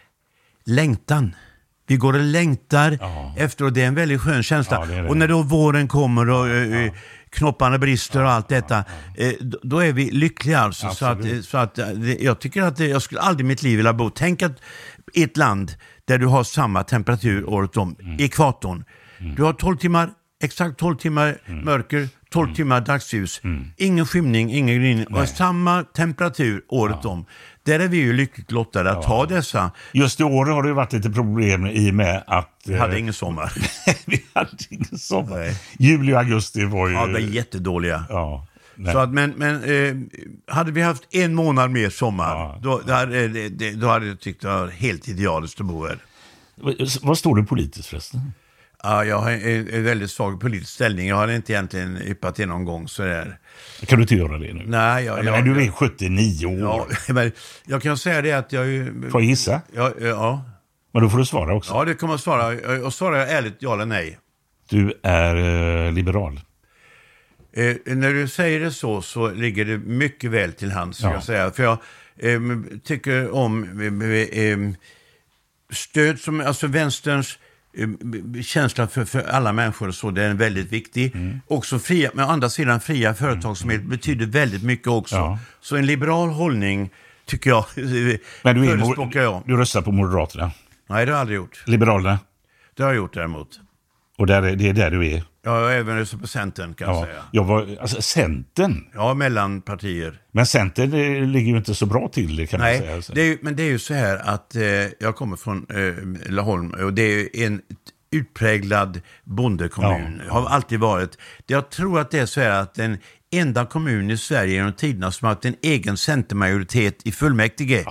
längtan. 0.65 1.35
Vi 1.87 1.97
går 1.97 2.13
och 2.13 2.19
längtar 2.23 2.97
Ja. 3.01 3.35
efter 3.37 3.65
och 3.65 3.73
det 3.73 3.81
är 3.81 3.87
en 3.87 3.95
väldigt 3.95 4.21
skön 4.21 4.43
känsla. 4.43 4.77
Ja, 4.79 4.85
det 4.85 5.01
det. 5.01 5.09
Och 5.09 5.17
när 5.17 5.27
då 5.27 5.41
våren 5.41 5.87
kommer 5.87 6.29
och 6.29 6.47
eh, 6.49 6.91
knopparna 7.29 7.77
brister 7.77 8.23
och 8.23 8.31
allt 8.31 8.49
detta, 8.49 8.83
eh, 9.17 9.31
då- 9.63 9.79
är 9.79 9.93
vi 9.93 10.11
lyckliga 10.11 10.59
alltså. 10.59 10.89
Så 10.89 11.05
att, 11.05 11.25
eh, 11.25 11.39
så 11.41 11.57
att 11.57 11.77
eh, 11.77 11.91
jag 12.13 12.39
tycker 12.39 12.61
att 12.61 12.79
jag 12.79 13.01
skulle 13.01 13.21
aldrig 13.21 13.45
i 13.45 13.47
mitt 13.47 13.63
liv 13.63 13.77
vilja 13.77 13.93
bo. 13.93 14.09
Tänk 14.09 14.41
att 14.41 14.57
i 15.13 15.23
ett 15.23 15.37
land 15.37 15.71
där 16.05 16.17
du 16.17 16.25
har 16.25 16.43
samma 16.43 16.83
temperatur 16.83 17.49
året 17.49 17.77
om, 17.77 17.95
Mm. 17.99 18.17
ekvatorn. 18.19 18.83
Du 19.35 19.43
har 19.43 19.53
12 19.53 19.77
timmar, 19.77 20.09
exakt 20.43 20.77
12 20.79 20.95
timmar 20.95 21.37
Mm. 21.45 21.65
mörker, 21.65 22.09
12 22.33 22.55
timmar 22.55 22.81
dagsljus. 22.81 23.41
Ingen 23.77 24.05
skymning, 24.05 24.53
ingen 24.53 24.75
gryning 24.81 25.07
och 25.07 25.27
samma 25.29 25.83
temperatur 25.83 26.61
året 26.69 27.05
om. 27.05 27.25
Där 27.63 27.79
är 27.79 27.87
vi 27.87 27.97
ju 27.97 28.13
lyckligt 28.13 28.51
lottade 28.51 28.91
att 28.91 29.05
ha 29.05 29.25
dessa. 29.25 29.71
Just 29.91 30.19
i 30.19 30.23
år 30.23 30.45
har 30.45 30.63
det 30.63 30.69
ju 30.69 30.73
varit 30.75 30.93
lite 30.93 31.09
problem 31.09 31.65
i 31.65 31.89
och 31.91 31.95
med 31.95 32.23
att... 32.27 32.49
Vi 32.65 32.77
hade 32.77 32.99
ingen 32.99 33.13
sommar. 33.13 33.53
vi 34.05 34.23
hade 34.33 34.49
ingen 34.69 34.97
sommar. 34.97 35.37
Nej. 35.37 35.55
Juli 35.79 36.13
och 36.13 36.17
augusti 36.19 36.65
var 36.65 36.87
ju... 36.87 36.93
Ja, 36.93 37.05
de 37.07 37.15
är 37.15 37.19
jättedåliga. 37.19 38.05
ja, 38.09 38.47
nej. 38.75 38.93
Så 38.93 38.99
att, 38.99 39.09
men 39.09 39.31
men 39.31 39.63
eh, 39.63 39.95
hade 40.55 40.71
vi 40.71 40.81
haft 40.81 41.03
en 41.15 41.33
månad 41.35 41.71
mer 41.71 41.89
sommar, 41.89 42.29
Ja. 42.35 42.59
då, 42.63 42.81
då, 42.87 42.93
hade, 42.93 43.27
det- 43.27 43.49
det- 43.49 43.71
då 43.71 43.87
hade 43.87 44.05
jag 44.07 44.19
tyckt 44.19 44.41
det 44.41 44.47
var 44.47 44.67
helt 44.67 45.07
idealiskt 45.07 45.59
att 45.59 45.65
bo 45.67 45.85
här. 45.87 45.97
Vad 47.01 47.17
står 47.17 47.35
du 47.35 47.43
politiskt 47.45 47.87
förresten? 47.87 48.33
Ja, 48.83 49.05
jag 49.05 49.33
en, 49.33 49.83
väldigt 49.83 50.11
svag 50.11 50.41
politisk 50.41 50.73
ställning. 50.73 51.07
Jag 51.07 51.15
har 51.15 51.27
inte 51.27 51.53
egentligen 51.53 52.01
yppat 52.01 52.35
det 52.35 52.45
någon 52.45 52.65
gång 52.65 52.87
sådär. 52.87 53.39
Kan 53.85 53.97
du 53.97 54.01
inte 54.03 54.15
göra 54.15 54.37
det 54.37 54.53
nu? 54.53 54.63
Nej, 54.65 55.05
jag, 55.05 55.17
jag 55.17 55.25
jag, 55.25 55.31
menar, 55.43 55.55
du 55.55 55.63
är 55.65 55.71
79 55.71 56.45
år. 56.45 56.59
ja, 56.59 56.87
men 57.13 57.31
jag 57.65 57.81
kan 57.81 57.97
säga 57.97 58.21
det 58.21 58.31
att 58.31 58.51
jag... 58.51 58.65
Får 59.11 59.21
jag 59.21 59.29
gissa? 59.29 59.61
Ja, 59.75 59.91
ja, 60.01 60.45
Men 60.93 61.03
då 61.03 61.09
får 61.09 61.17
du 61.17 61.25
svara 61.25 61.53
också. 61.55 61.73
ja, 61.73 61.85
det 61.85 61.93
kommer 61.93 62.13
att 62.13 62.21
svara. 62.21 62.77
Och 62.85 62.93
svarar 62.93 63.17
jag 63.17 63.31
ärligt 63.31 63.55
ja 63.59 63.73
eller 63.73 63.85
nej. 63.85 64.17
Du 64.69 64.93
är 65.03 65.35
eh, 65.85 65.91
liberal. 65.93 66.39
Eh, 67.55 67.75
när 67.85 68.13
du 68.13 68.27
säger 68.27 68.59
det 68.59 68.71
så, 68.71 69.01
så 69.01 69.31
ligger 69.31 69.65
det 69.65 69.77
mycket 69.77 70.31
väl 70.31 70.53
till 70.53 70.71
hands, 70.71 71.01
Ja. 71.01 71.13
jag 71.13 71.23
säga. 71.23 71.51
För 71.51 71.63
jag 71.63 71.77
eh, 72.19 72.39
tycker 72.83 73.35
om 73.35 73.63
eh, 74.01 74.43
eh, 74.43 74.57
stöd 75.71 76.19
som, 76.19 76.41
alltså 76.41 76.67
vänsterns 76.67 77.39
eh, 77.77 78.41
känsla 78.41 78.87
för, 78.87 79.05
för 79.05 79.23
alla 79.29 79.53
människor 79.53 79.87
och 79.87 79.95
så, 79.95 80.11
den 80.11 80.31
är 80.31 80.35
väldigt 80.35 80.71
viktig. 80.71 81.15
Mm. 81.15 81.39
Också 81.47 81.79
fria, 81.79 82.11
men 82.13 82.25
å 82.25 82.27
andra 82.29 82.49
sidan 82.49 82.79
fria 82.79 83.13
företagsamhet 83.13 83.83
betyder 83.83 84.25
väldigt 84.25 84.63
mycket 84.63 84.87
också. 84.87 85.15
Ja. 85.15 85.39
Så 85.61 85.75
en 85.75 85.85
liberal 85.85 86.29
hållning 86.29 86.89
tycker 87.25 87.49
jag, 87.49 87.65
Men 87.75 88.55
du, 88.55 88.69
är 88.71 89.21
jag. 89.21 89.43
du 89.45 89.57
röstar 89.57 89.81
på 89.81 89.91
Moderaterna? 89.91 90.51
Nej, 90.89 91.05
det 91.05 91.11
har 91.11 91.17
jag 91.17 91.21
aldrig 91.21 91.35
gjort. 91.37 91.63
Liberalerna? 91.67 92.19
det 92.75 92.83
har 92.83 92.89
jag 92.89 92.97
gjort 92.97 93.13
däremot. 93.13 93.59
Och 94.17 94.27
där, 94.27 94.43
är- 94.43 94.55
det 94.55 94.69
är 94.69 94.73
där 94.73 94.91
du 94.91 95.07
är? 95.11 95.23
Jag 95.45 95.51
har 95.51 95.71
även 95.71 95.97
röstat 95.97 96.21
på 96.21 96.27
Centern 96.27 96.73
kan 96.73 96.87
jag 96.87 96.97
Ja. 96.97 97.05
säga. 97.05 97.23
Jag 97.31 97.43
var, 97.43 97.77
alltså, 97.81 98.01
Centern? 98.01 98.85
Ja, 98.93 99.13
mellan 99.13 99.61
partier. 99.61 100.21
Men 100.31 100.45
Centern 100.45 100.91
ligger 101.31 101.51
ju 101.51 101.57
inte 101.57 101.75
så 101.75 101.85
bra 101.85 102.07
till 102.07 102.47
kan 102.47 102.59
man 102.59 102.69
säga. 102.69 102.91
Nej, 102.91 103.01
det 103.13 103.21
är, 103.21 103.37
men 103.41 103.55
det 103.55 103.63
är 103.63 103.67
ju 103.71 103.79
så 103.79 103.93
här 103.93 104.17
att 104.17 104.55
eh, 104.55 104.61
jag 104.99 105.15
kommer 105.15 105.35
från 105.37 105.65
eh, 105.69 106.31
Laholm 106.33 106.69
och 106.71 106.93
det 106.93 107.01
är 107.03 107.45
en 107.47 107.61
utpräglad 108.11 109.01
bondekommun. 109.23 110.21
Har 110.29 110.47
alltid 110.49 110.79
varit. 110.79 111.17
Jag 111.47 111.69
tror 111.69 111.99
att 111.99 112.11
det 112.11 112.19
är 112.19 112.25
så 112.25 112.41
här 112.41 112.49
att 112.61 112.73
den 112.73 112.97
enda 113.31 113.65
kommun 113.65 114.11
i 114.11 114.17
Sverige 114.17 114.53
genom 114.53 114.73
tiderna 114.73 115.11
som 115.11 115.25
har 115.27 115.33
haft 115.35 115.45
en 115.45 115.55
egen 115.61 115.97
centermajoritet 115.97 117.07
i 117.07 117.11
fullmäktige. 117.11 117.85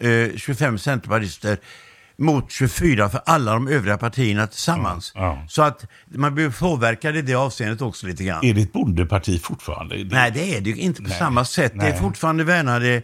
Eh, 0.00 0.36
25 0.36 0.78
centerpartister 0.78 1.58
mot 2.20 2.50
24 2.52 3.08
för 3.08 3.20
alla 3.26 3.52
de 3.52 3.68
övriga 3.68 3.98
partierna 3.98 4.46
tillsammans. 4.46 5.12
Ja, 5.14 5.20
ja. 5.22 5.44
Så 5.48 5.62
att 5.62 5.84
man 6.08 6.34
blir 6.34 6.50
påverkad 6.50 7.16
i 7.16 7.22
det 7.22 7.34
avseendet 7.34 7.82
också 7.82 8.06
lite 8.06 8.24
grann. 8.24 8.44
Är 8.44 8.54
det 8.54 8.60
ett 8.62 8.72
bondeparti 8.72 9.42
fortfarande? 9.42 9.96
Det- 10.04 10.14
Nej, 10.14 10.30
det 10.34 10.56
är 10.56 10.60
det 10.60 10.70
inte 10.70 11.02
på 11.02 11.08
Nej. 11.08 11.18
samma 11.18 11.44
sätt. 11.44 11.72
Det 11.74 11.86
är 11.86 11.90
Nej. 11.90 11.98
fortfarande 12.00 12.44
värnade 12.44 13.02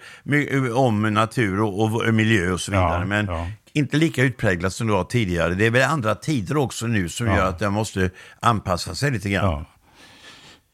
om 0.75 1.03
natur 1.03 1.61
och, 1.61 2.15
miljö 2.15 2.53
och 2.53 2.61
så 2.61 2.71
vidare. 2.71 3.01
Ja, 3.01 3.05
men 3.07 3.29
inte 3.73 3.97
lika 3.97 4.23
utpräglat 4.23 4.73
som 4.73 4.87
det 4.87 4.93
var 4.93 5.05
tidigare. 5.05 5.55
Det 5.55 5.67
är 5.67 5.71
väl 5.71 5.83
andra 5.91 6.15
tider 6.15 6.57
också 6.57 6.87
nu 6.87 7.09
som 7.09 7.27
gör 7.27 7.49
att 7.49 7.61
jag 7.61 7.73
måste 7.73 8.11
anpassa 8.41 8.95
sig 8.95 9.11
lite 9.11 9.29
grann. 9.31 9.65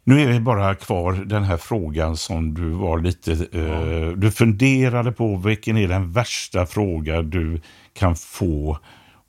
Nu 0.05 0.21
är 0.21 0.29
det 0.33 0.41
bara 0.41 0.75
kvar 0.75 1.13
den 1.13 1.43
här 1.45 1.57
frågan 1.57 2.17
som 2.17 2.55
du 2.55 2.71
var 2.71 2.99
lite... 2.99 3.33
eh, 3.33 4.09
du 4.17 4.31
funderade 4.31 5.13
på 5.13 5.37
vilken 5.37 5.77
är 5.77 5.89
den 5.89 6.13
värsta 6.13 6.67
fråga 6.67 7.23
du 7.23 7.61
kan 7.95 8.17
få 8.17 8.79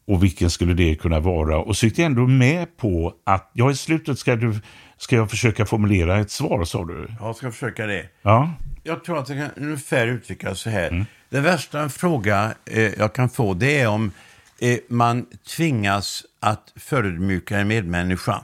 och 0.08 0.24
vilken 0.24 0.50
skulle 0.50 0.74
det 0.74 0.96
kunna 0.96 1.20
vara? 1.20 1.58
Och 1.58 1.78
så 1.78 1.86
gick 1.86 1.96
du 1.96 2.04
ändå 2.04 2.28
med 2.28 2.78
på 2.78 3.14
att 3.26 3.52
ja, 3.54 3.72
i 3.72 3.76
slutet 3.76 4.20
ska, 4.20 4.36
du, 4.36 4.60
ska 4.98 5.16
jag 5.16 5.30
försöka 5.30 5.66
formulera 5.66 6.20
ett 6.20 6.32
svar, 6.32 6.66
sa 6.66 6.86
du. 6.86 7.08
Jag 7.20 7.36
ska 7.36 7.52
försöka 7.52 7.86
det. 7.86 8.06
Ja, 8.22 8.54
Jag 8.84 9.04
tror 9.04 9.20
att 9.20 9.26
det 9.26 9.36
kan 9.36 9.66
ungefär 9.66 10.08
uttryckas 10.08 10.60
så 10.60 10.70
här. 10.70 10.88
Mm. 10.88 11.06
Den 11.30 11.44
värsta 11.44 11.90
fråga 11.90 12.54
eh, 12.66 13.00
jag 13.00 13.14
kan 13.14 13.30
få 13.30 13.54
det 13.54 13.80
är 13.80 13.88
om 13.88 14.12
eh, 14.64 14.78
man 14.88 15.26
tvingas 15.58 16.26
att 16.40 16.74
förödmjuka 16.76 17.58
en 17.58 17.68
medmänniska. 17.68 18.42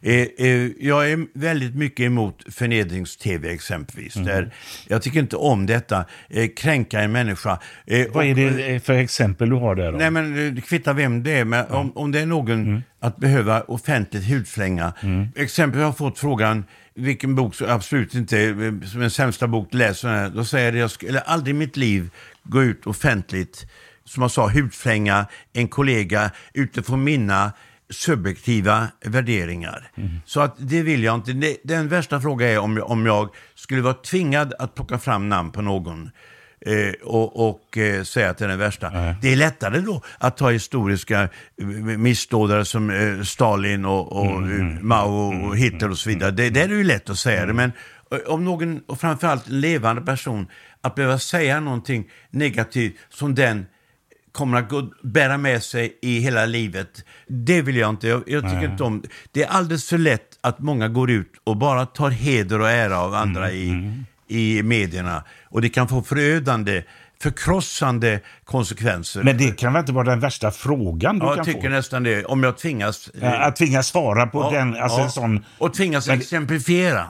Eh, 0.00 0.26
eh, 0.38 0.70
jag 0.80 1.10
är 1.10 1.26
väldigt 1.38 1.74
mycket 1.74 2.06
emot 2.06 2.44
förnedrings-tv 2.48 3.52
exempelvis. 3.52 4.16
Mm. 4.16 4.28
Där 4.28 4.54
jag 4.88 5.02
tycker 5.02 5.20
inte 5.20 5.36
om 5.36 5.66
detta, 5.66 6.04
eh, 6.28 6.48
kränka 6.56 7.00
en 7.00 7.12
människa. 7.12 7.58
Eh, 7.86 8.06
vad 8.12 8.24
är 8.24 8.34
det 8.34 8.80
för 8.84 8.92
exempel 8.92 9.50
du 9.50 9.56
har 9.56 9.74
där? 9.74 9.92
Då? 9.92 9.98
Nej, 9.98 10.10
men 10.10 10.46
eh, 10.46 10.52
det 10.52 10.60
kvittar 10.60 10.94
vem 10.94 11.22
det 11.22 11.32
är. 11.32 11.44
Men 11.44 11.66
om, 11.66 11.92
om 11.96 12.12
det 12.12 12.20
är 12.20 12.26
någon 12.26 12.82
att 13.00 13.16
behöva 13.16 13.60
offentligt 13.60 14.24
hudflänga. 14.24 14.92
Exempel, 15.34 15.80
jag 15.80 15.88
har 15.88 15.92
fått 15.92 16.18
frågan 16.18 16.64
vilken 16.94 17.34
bok 17.34 17.54
som 17.54 17.70
absolut 17.70 18.14
inte 18.14 18.38
är 18.38 18.86
som 18.86 19.02
en 19.02 19.10
sämsta 19.10 19.48
bok 19.48 19.74
läser. 19.74 20.30
Då 20.30 20.44
säger 20.44 20.64
jag 20.64 20.74
det, 20.74 20.78
jag 20.78 20.90
skulle 20.90 21.20
aldrig 21.20 21.56
i 21.56 21.58
mitt 21.58 21.76
liv 21.76 22.10
gå 22.42 22.62
ut 22.62 22.86
offentligt, 22.86 23.66
som 24.04 24.22
jag 24.22 24.30
sa, 24.30 24.48
hudflänga 24.48 25.26
en 25.52 25.68
kollega 25.68 26.30
utifrån 26.54 27.04
mina 27.04 27.52
subjektiva 27.90 28.88
värderingar. 29.04 29.90
Så 30.26 30.40
att 30.40 30.54
det 30.58 30.82
vill 30.82 31.02
jag 31.02 31.14
inte. 31.14 31.32
Det- 31.32 31.56
Den 31.64 31.88
värsta 31.88 32.20
frågan 32.20 32.48
är 32.48 32.58
om 32.58 32.76
jag, 32.76 32.90
om 32.90 33.06
jag 33.06 33.28
skulle 33.54 33.82
vara 33.82 33.94
tvingad 33.94 34.54
att 34.58 34.74
plocka 34.74 34.98
fram 34.98 35.28
namn 35.28 35.50
på 35.52 35.62
någon 35.62 36.10
eh, 36.66 36.92
och, 37.04 37.48
och 37.50 37.78
eh, 37.78 38.02
säga 38.02 38.30
att 38.30 38.38
den 38.38 38.50
är 38.50 38.56
värsta. 38.56 38.90
Det 39.22 39.32
är 39.32 39.36
lättare 39.36 39.80
då 39.80 40.02
att 40.18 40.36
ta 40.36 40.50
historiska 40.50 41.22
eh, 41.60 41.66
missdådare 41.98 42.64
som 42.64 42.90
eh, 42.90 43.22
Stalin 43.22 43.84
och, 43.84 44.12
och 44.12 44.26
eh, 44.42 44.64
Mao 44.80 45.46
och 45.48 45.56
Hitler 45.56 45.90
och 45.90 45.98
så 45.98 46.08
vidare. 46.08 46.30
Det, 46.30 46.50
det 46.50 46.60
är 46.62 46.68
ju 46.68 46.84
lätt 46.84 47.10
att 47.10 47.18
säga 47.18 47.46
det, 47.46 47.52
men 47.52 47.72
eh, 48.12 48.18
om 48.32 48.44
någon, 48.44 48.80
och 48.86 49.00
framförallt 49.00 49.48
en 49.48 49.60
levande 49.60 50.02
person, 50.02 50.46
att 50.80 50.94
behöva 50.94 51.18
säga 51.18 51.60
någonting 51.60 52.10
negativt 52.30 52.94
som 53.10 53.34
den 53.34 53.66
kommer 54.32 54.58
att 54.58 54.68
gå, 54.68 54.90
bära 55.02 55.38
med 55.38 55.62
sig 55.62 55.98
i 56.02 56.18
hela 56.18 56.46
livet. 56.46 57.04
Det 57.28 57.62
vill 57.62 57.76
jag 57.76 57.90
inte. 57.90 58.08
Jag, 58.08 58.22
jag 58.26 58.42
tycker 58.42 58.64
inte 58.70 58.82
om 58.84 59.02
det. 59.32 59.42
är 59.42 59.48
alldeles 59.48 59.88
för 59.88 59.98
lätt 59.98 60.38
att 60.40 60.58
många 60.58 60.88
går 60.88 61.10
ut 61.10 61.32
och 61.44 61.56
bara 61.56 61.86
tar 61.86 62.10
heder 62.10 62.60
och 62.60 62.70
ära 62.70 62.98
av 62.98 63.14
andra 63.14 63.50
i, 63.52 63.92
i 64.28 64.62
medierna. 64.62 65.24
Och 65.44 65.60
det 65.62 65.68
kan 65.68 65.88
få 65.88 66.02
förödande, 66.02 66.82
förkrossande 67.22 68.20
konsekvenser. 68.44 69.22
Men 69.22 69.38
det 69.38 69.58
kan 69.58 69.72
väl 69.72 69.80
inte 69.80 69.92
vara 69.92 70.10
den 70.10 70.20
värsta 70.20 70.50
frågan 70.50 71.18
du 71.18 71.24
ja, 71.26 71.28
kan 71.30 71.36
jag 71.36 71.46
tycker 71.46 71.60
få? 71.62 71.68
nästan 71.68 72.02
det. 72.02 72.24
Om 72.24 72.42
jag 72.42 72.58
tvingas... 72.58 73.10
Ja, 73.20 73.36
Att 73.36 73.56
tvingas 73.56 73.86
svara 73.86 74.26
på 74.26 74.40
Ja, 74.40 74.58
den, 74.58 74.76
alltså 74.76 74.98
ja. 74.98 75.04
en 75.04 75.10
sån... 75.10 75.44
Och 75.58 75.74
tvingas 75.74 76.08
Men- 76.08 76.18
exemplifiera. 76.18 77.06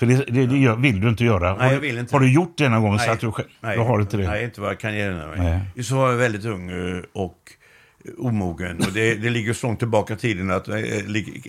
För 0.00 0.06
det, 0.06 0.24
det, 0.28 0.46
det 0.46 0.76
vill 0.76 1.00
du 1.00 1.08
inte 1.08 1.24
göra. 1.24 1.56
Nej, 1.56 1.66
har, 1.66 1.72
jag 1.72 1.80
vill 1.80 1.98
inte. 1.98 2.14
har 2.14 2.20
du 2.20 2.32
gjort 2.32 2.52
det 2.56 2.68
någon 2.68 2.82
gång 2.82 2.98
så 2.98 3.10
att 3.10 3.20
du, 3.20 3.32
själv- 3.32 3.48
nej, 3.60 3.76
du 3.76 3.82
har 3.82 4.00
inte 4.00 4.16
det? 4.16 4.28
Nej, 4.28 4.44
inte 4.44 4.60
vad 4.60 4.70
jag 4.70 4.80
kan 4.80 4.94
erinra 4.94 5.26
mig. 5.28 5.38
Nej. 5.74 5.84
Så 5.84 5.96
var 5.96 6.10
jag 6.10 6.16
väldigt 6.16 6.44
ung 6.44 6.70
eh, 6.70 7.02
och 7.12 7.36
omogen. 8.18 8.76
Och 8.78 8.92
det, 8.92 9.14
det 9.14 9.30
ligger 9.30 9.52
så 9.52 9.66
långt 9.66 9.78
tillbaka 9.78 10.14
i 10.14 10.16
tiden 10.16 10.50
att 10.50 10.68
eh, 10.68 10.76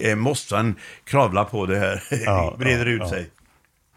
eh, 0.10 0.16
mossan 0.16 0.76
kravlar 1.04 1.43
på 1.43 1.66
det 1.66 1.78
här, 1.78 2.04
Ja, 2.26 2.56
breder 2.60 2.86
ja, 2.86 2.91
ut 2.91 3.02
ja. 3.02 3.10
sig. 3.10 3.30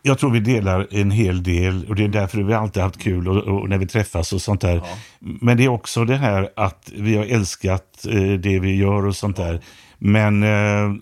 Jag 0.03 0.19
tror 0.19 0.31
vi 0.31 0.41
delar 0.41 0.87
en 0.91 1.11
hel 1.11 1.43
del 1.43 1.87
och 1.89 1.95
det 1.95 2.05
är 2.05 2.09
därför 2.09 2.43
vi 2.43 2.55
alltid 2.55 2.83
haft 2.83 3.03
kul 3.03 3.29
och, 3.29 3.37
och 3.37 3.69
när 3.69 3.79
vi 3.79 3.87
träffas 3.87 4.33
och 4.33 4.43
sånt 4.43 4.61
där. 4.61 4.83
Men 5.19 5.57
det 5.57 5.65
är 5.65 5.69
också 5.69 6.05
det 6.05 6.17
här 6.17 6.49
att 6.57 6.93
vi 6.97 7.17
har 7.17 7.25
älskat 7.25 8.07
eh, 8.07 8.33
det 8.33 8.59
vi 8.59 8.77
gör 8.77 9.07
och 9.07 9.17
sånt 9.17 9.37
där. 9.37 9.61
Men 9.99 10.43
eh, 10.43 10.95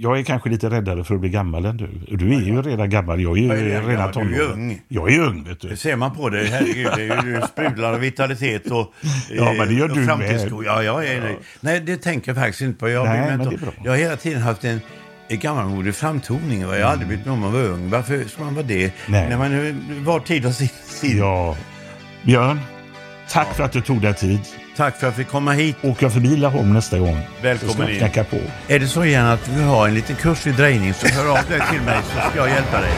jag 0.00 0.18
är 0.18 0.22
kanske 0.22 0.48
lite 0.50 0.70
räddare 0.70 1.04
för 1.04 1.14
att 1.14 1.20
bli 1.20 1.30
gammal 1.30 1.64
än 1.64 1.76
du. 1.76 1.88
Du 2.16 2.34
är 2.34 2.40
ju 2.40 2.62
redan 2.62 2.90
gammal, 2.90 3.20
jag 3.20 3.38
är 3.38 3.42
ju 3.42 3.48
Jag 3.48 3.58
är 3.58 3.64
redan 3.64 3.86
redan 3.86 4.12
gammal, 4.12 4.28
du 4.28 4.34
är 4.34 4.46
tonåring. 4.46 4.70
ung. 4.70 4.82
Jag 4.88 5.12
är 5.12 5.20
ung, 5.20 5.44
vet 5.44 5.60
du. 5.60 5.68
Det 5.68 5.76
ser 5.76 5.96
man 5.96 6.14
på 6.14 6.28
dig, 6.28 6.46
herregud. 6.46 6.88
Det 6.96 7.02
är 7.02 7.24
ju 7.24 7.34
du 7.40 7.46
sprudlar 7.46 7.92
av 7.92 8.00
vitalitet 8.00 8.70
och, 8.70 8.92
Ja, 9.30 9.52
men 9.52 9.68
det 9.68 9.74
gör 9.74 9.90
och 9.90 9.96
du 9.96 10.00
med. 10.06 10.52
Ja, 10.64 10.82
jag 10.82 11.06
är 11.06 11.20
det. 11.20 11.36
Nej, 11.60 11.80
det 11.80 11.96
tänker 11.96 12.28
jag 12.28 12.36
faktiskt 12.36 12.60
inte 12.60 12.78
på. 12.78 12.88
Jag, 12.88 13.04
Nej, 13.04 13.36
men 13.36 13.38
det 13.38 13.54
är 13.54 13.58
bra. 13.58 13.72
jag 13.84 13.92
har 13.92 13.98
hela 13.98 14.16
tiden 14.16 14.42
haft 14.42 14.64
en, 14.64 14.80
gammalmodig 15.30 15.94
framtoning. 15.94 16.60
Jag 16.60 16.68
har 16.68 16.80
aldrig 16.80 17.08
brytt 17.08 17.24
mig 17.24 17.32
om 17.32 17.44
att 17.44 17.52
vara 17.52 17.62
ung. 17.62 17.90
Varför 17.90 18.24
ska 18.24 18.42
man 18.44 18.54
vara 18.54 18.66
det? 18.66 18.92
Nej. 19.08 19.28
När 19.28 19.38
man 19.38 20.04
var 20.04 20.20
tid 20.20 20.46
och 20.46 20.54
sin 20.54 20.68
sin. 20.84 21.18
Ja. 21.18 21.56
Björn, 22.22 22.60
tack 23.30 23.54
för 23.54 23.64
att 23.64 23.72
du 23.72 23.80
tog 23.80 24.00
dig 24.00 24.14
tid. 24.14 24.40
Tack 24.78 24.96
för 24.96 25.06
att 25.06 25.12
jag 25.12 25.14
fick 25.14 25.28
komma 25.28 25.52
hit. 25.52 25.76
Åker 25.82 26.02
jag 26.04 26.12
förbi 26.12 26.36
Laholm 26.36 26.72
nästa 26.72 26.98
gång 26.98 27.20
Välkommen 27.42 27.90
in. 27.90 27.98
knacka 27.98 28.24
på. 28.24 28.36
Är 28.68 28.78
det 28.78 28.86
så 28.86 29.04
gärna 29.04 29.32
att 29.32 29.44
du 29.44 29.52
vill 29.52 29.64
ha 29.64 29.88
en 29.88 29.94
liten 29.94 30.16
kurs 30.16 30.46
i 30.46 30.50
drejning 30.50 30.94
så 30.94 31.06
hör 31.06 31.30
av 31.30 31.44
dig 31.48 31.60
till 31.70 31.82
mig 31.82 31.98
så 32.02 32.30
ska 32.30 32.38
jag 32.38 32.48
hjälpa 32.48 32.80
dig. 32.80 32.90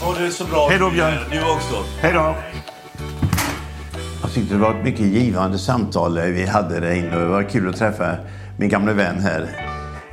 Ha 0.00 0.14
det 0.18 0.30
så 0.30 0.44
bra. 0.44 0.68
Hej 0.68 0.78
då, 0.78 0.90
Björn. 0.90 1.18
Du 1.30 1.38
också. 1.38 1.84
Hej 2.00 2.12
då! 2.12 2.36
Jag 4.22 4.32
tyckte 4.32 4.54
det 4.54 4.60
var 4.60 4.74
ett 4.74 4.84
mycket 4.84 5.06
givande 5.06 5.58
samtal 5.58 6.18
vi 6.20 6.46
hade 6.46 6.80
där 6.80 6.94
inne 6.94 7.18
det 7.18 7.26
var 7.26 7.42
kul 7.42 7.68
att 7.68 7.76
träffa 7.76 8.16
min 8.58 8.68
gamla 8.68 8.92
vän 8.92 9.20
här. 9.20 9.63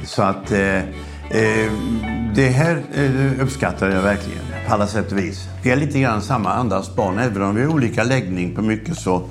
Så 0.04 0.24
att 0.24 0.52
eh, 0.52 0.78
eh, 0.78 1.72
det 2.36 2.50
här 2.50 2.84
eh, 2.94 3.42
uppskattar 3.42 3.90
jag 3.90 4.02
verkligen 4.02 4.44
på 4.68 4.74
alla 4.74 4.88
sätt 4.88 5.12
och 5.12 5.18
vis. 5.18 5.48
Vi 5.64 5.72
är 5.72 5.76
lite 5.76 6.00
grann 6.00 6.22
samma 6.22 6.54
andas 6.54 6.96
barn, 6.96 7.20
även 7.20 7.42
om 7.42 7.56
vi 7.56 7.64
har 7.64 7.74
olika 7.74 8.04
läggning 8.04 8.56
på 8.56 8.62
mycket 8.62 8.98
så 8.98 9.30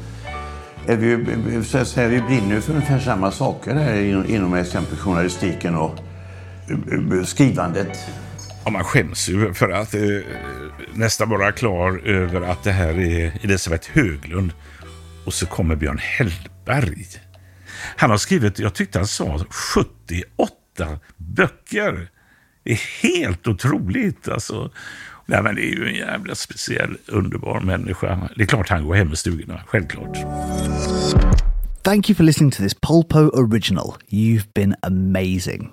är 0.87 0.97
vi, 0.97 1.65
så 1.65 1.79
att 1.79 1.89
säga, 1.89 2.09
vi 2.09 2.21
brinner 2.21 2.61
för 2.61 2.73
ungefär 2.73 2.99
samma 2.99 3.31
saker 3.31 3.75
här 3.75 4.01
inom, 4.01 4.27
inom 4.27 4.55
exempelvis 4.55 5.01
journalistiken 5.01 5.75
och 5.75 5.99
eh, 6.69 7.25
skrivandet. 7.25 7.99
Ja, 8.65 8.71
man 8.71 8.85
skäms 8.85 9.29
ju 9.29 9.55
för 9.55 9.71
att 9.71 9.95
eh, 9.95 10.01
nästan 10.95 11.29
vara 11.29 11.53
klar 11.53 12.09
över 12.09 12.41
att 12.41 12.63
det 12.63 12.73
här 12.73 12.99
är 12.99 13.39
Elisabeth 13.43 13.91
Höglund. 13.93 14.53
Och 15.27 15.35
så 15.35 15.47
kommer 15.47 15.77
Björn 15.77 15.99
Hellberg. 15.99 17.07
Han 17.97 18.11
har 18.11 18.17
skrivit, 18.17 18.59
jag 18.59 18.75
tyckte 18.75 18.99
han 18.99 19.07
sa 19.07 19.45
78 19.51 20.60
böcker. 21.17 22.09
Det 22.65 22.73
är 22.73 23.03
helt 23.03 23.47
otroligt 23.47 24.29
alltså. 24.29 24.71
Nej, 25.27 25.43
men 25.43 25.55
det 25.55 25.63
är 25.63 25.77
ju 25.77 25.89
en 25.89 25.95
jävla 25.95 26.35
speciell, 26.35 26.97
underbar 27.07 27.61
människa. 27.61 28.29
Det 28.37 28.43
är 28.43 28.47
klart 28.47 28.69
han 28.69 28.87
går 28.87 28.95
hem 28.95 29.13
i 29.13 29.17
stugorna, 29.17 29.61
självklart. 29.67 30.17
Thank 31.83 32.11
you 32.11 32.17
for 32.17 32.25
listening 32.25 32.51
to 32.51 32.63
this 32.63 32.75
Polpo 32.75 33.19
original. 33.19 33.95
You've 34.11 34.53
been 34.55 34.75
amazing. 34.83 35.71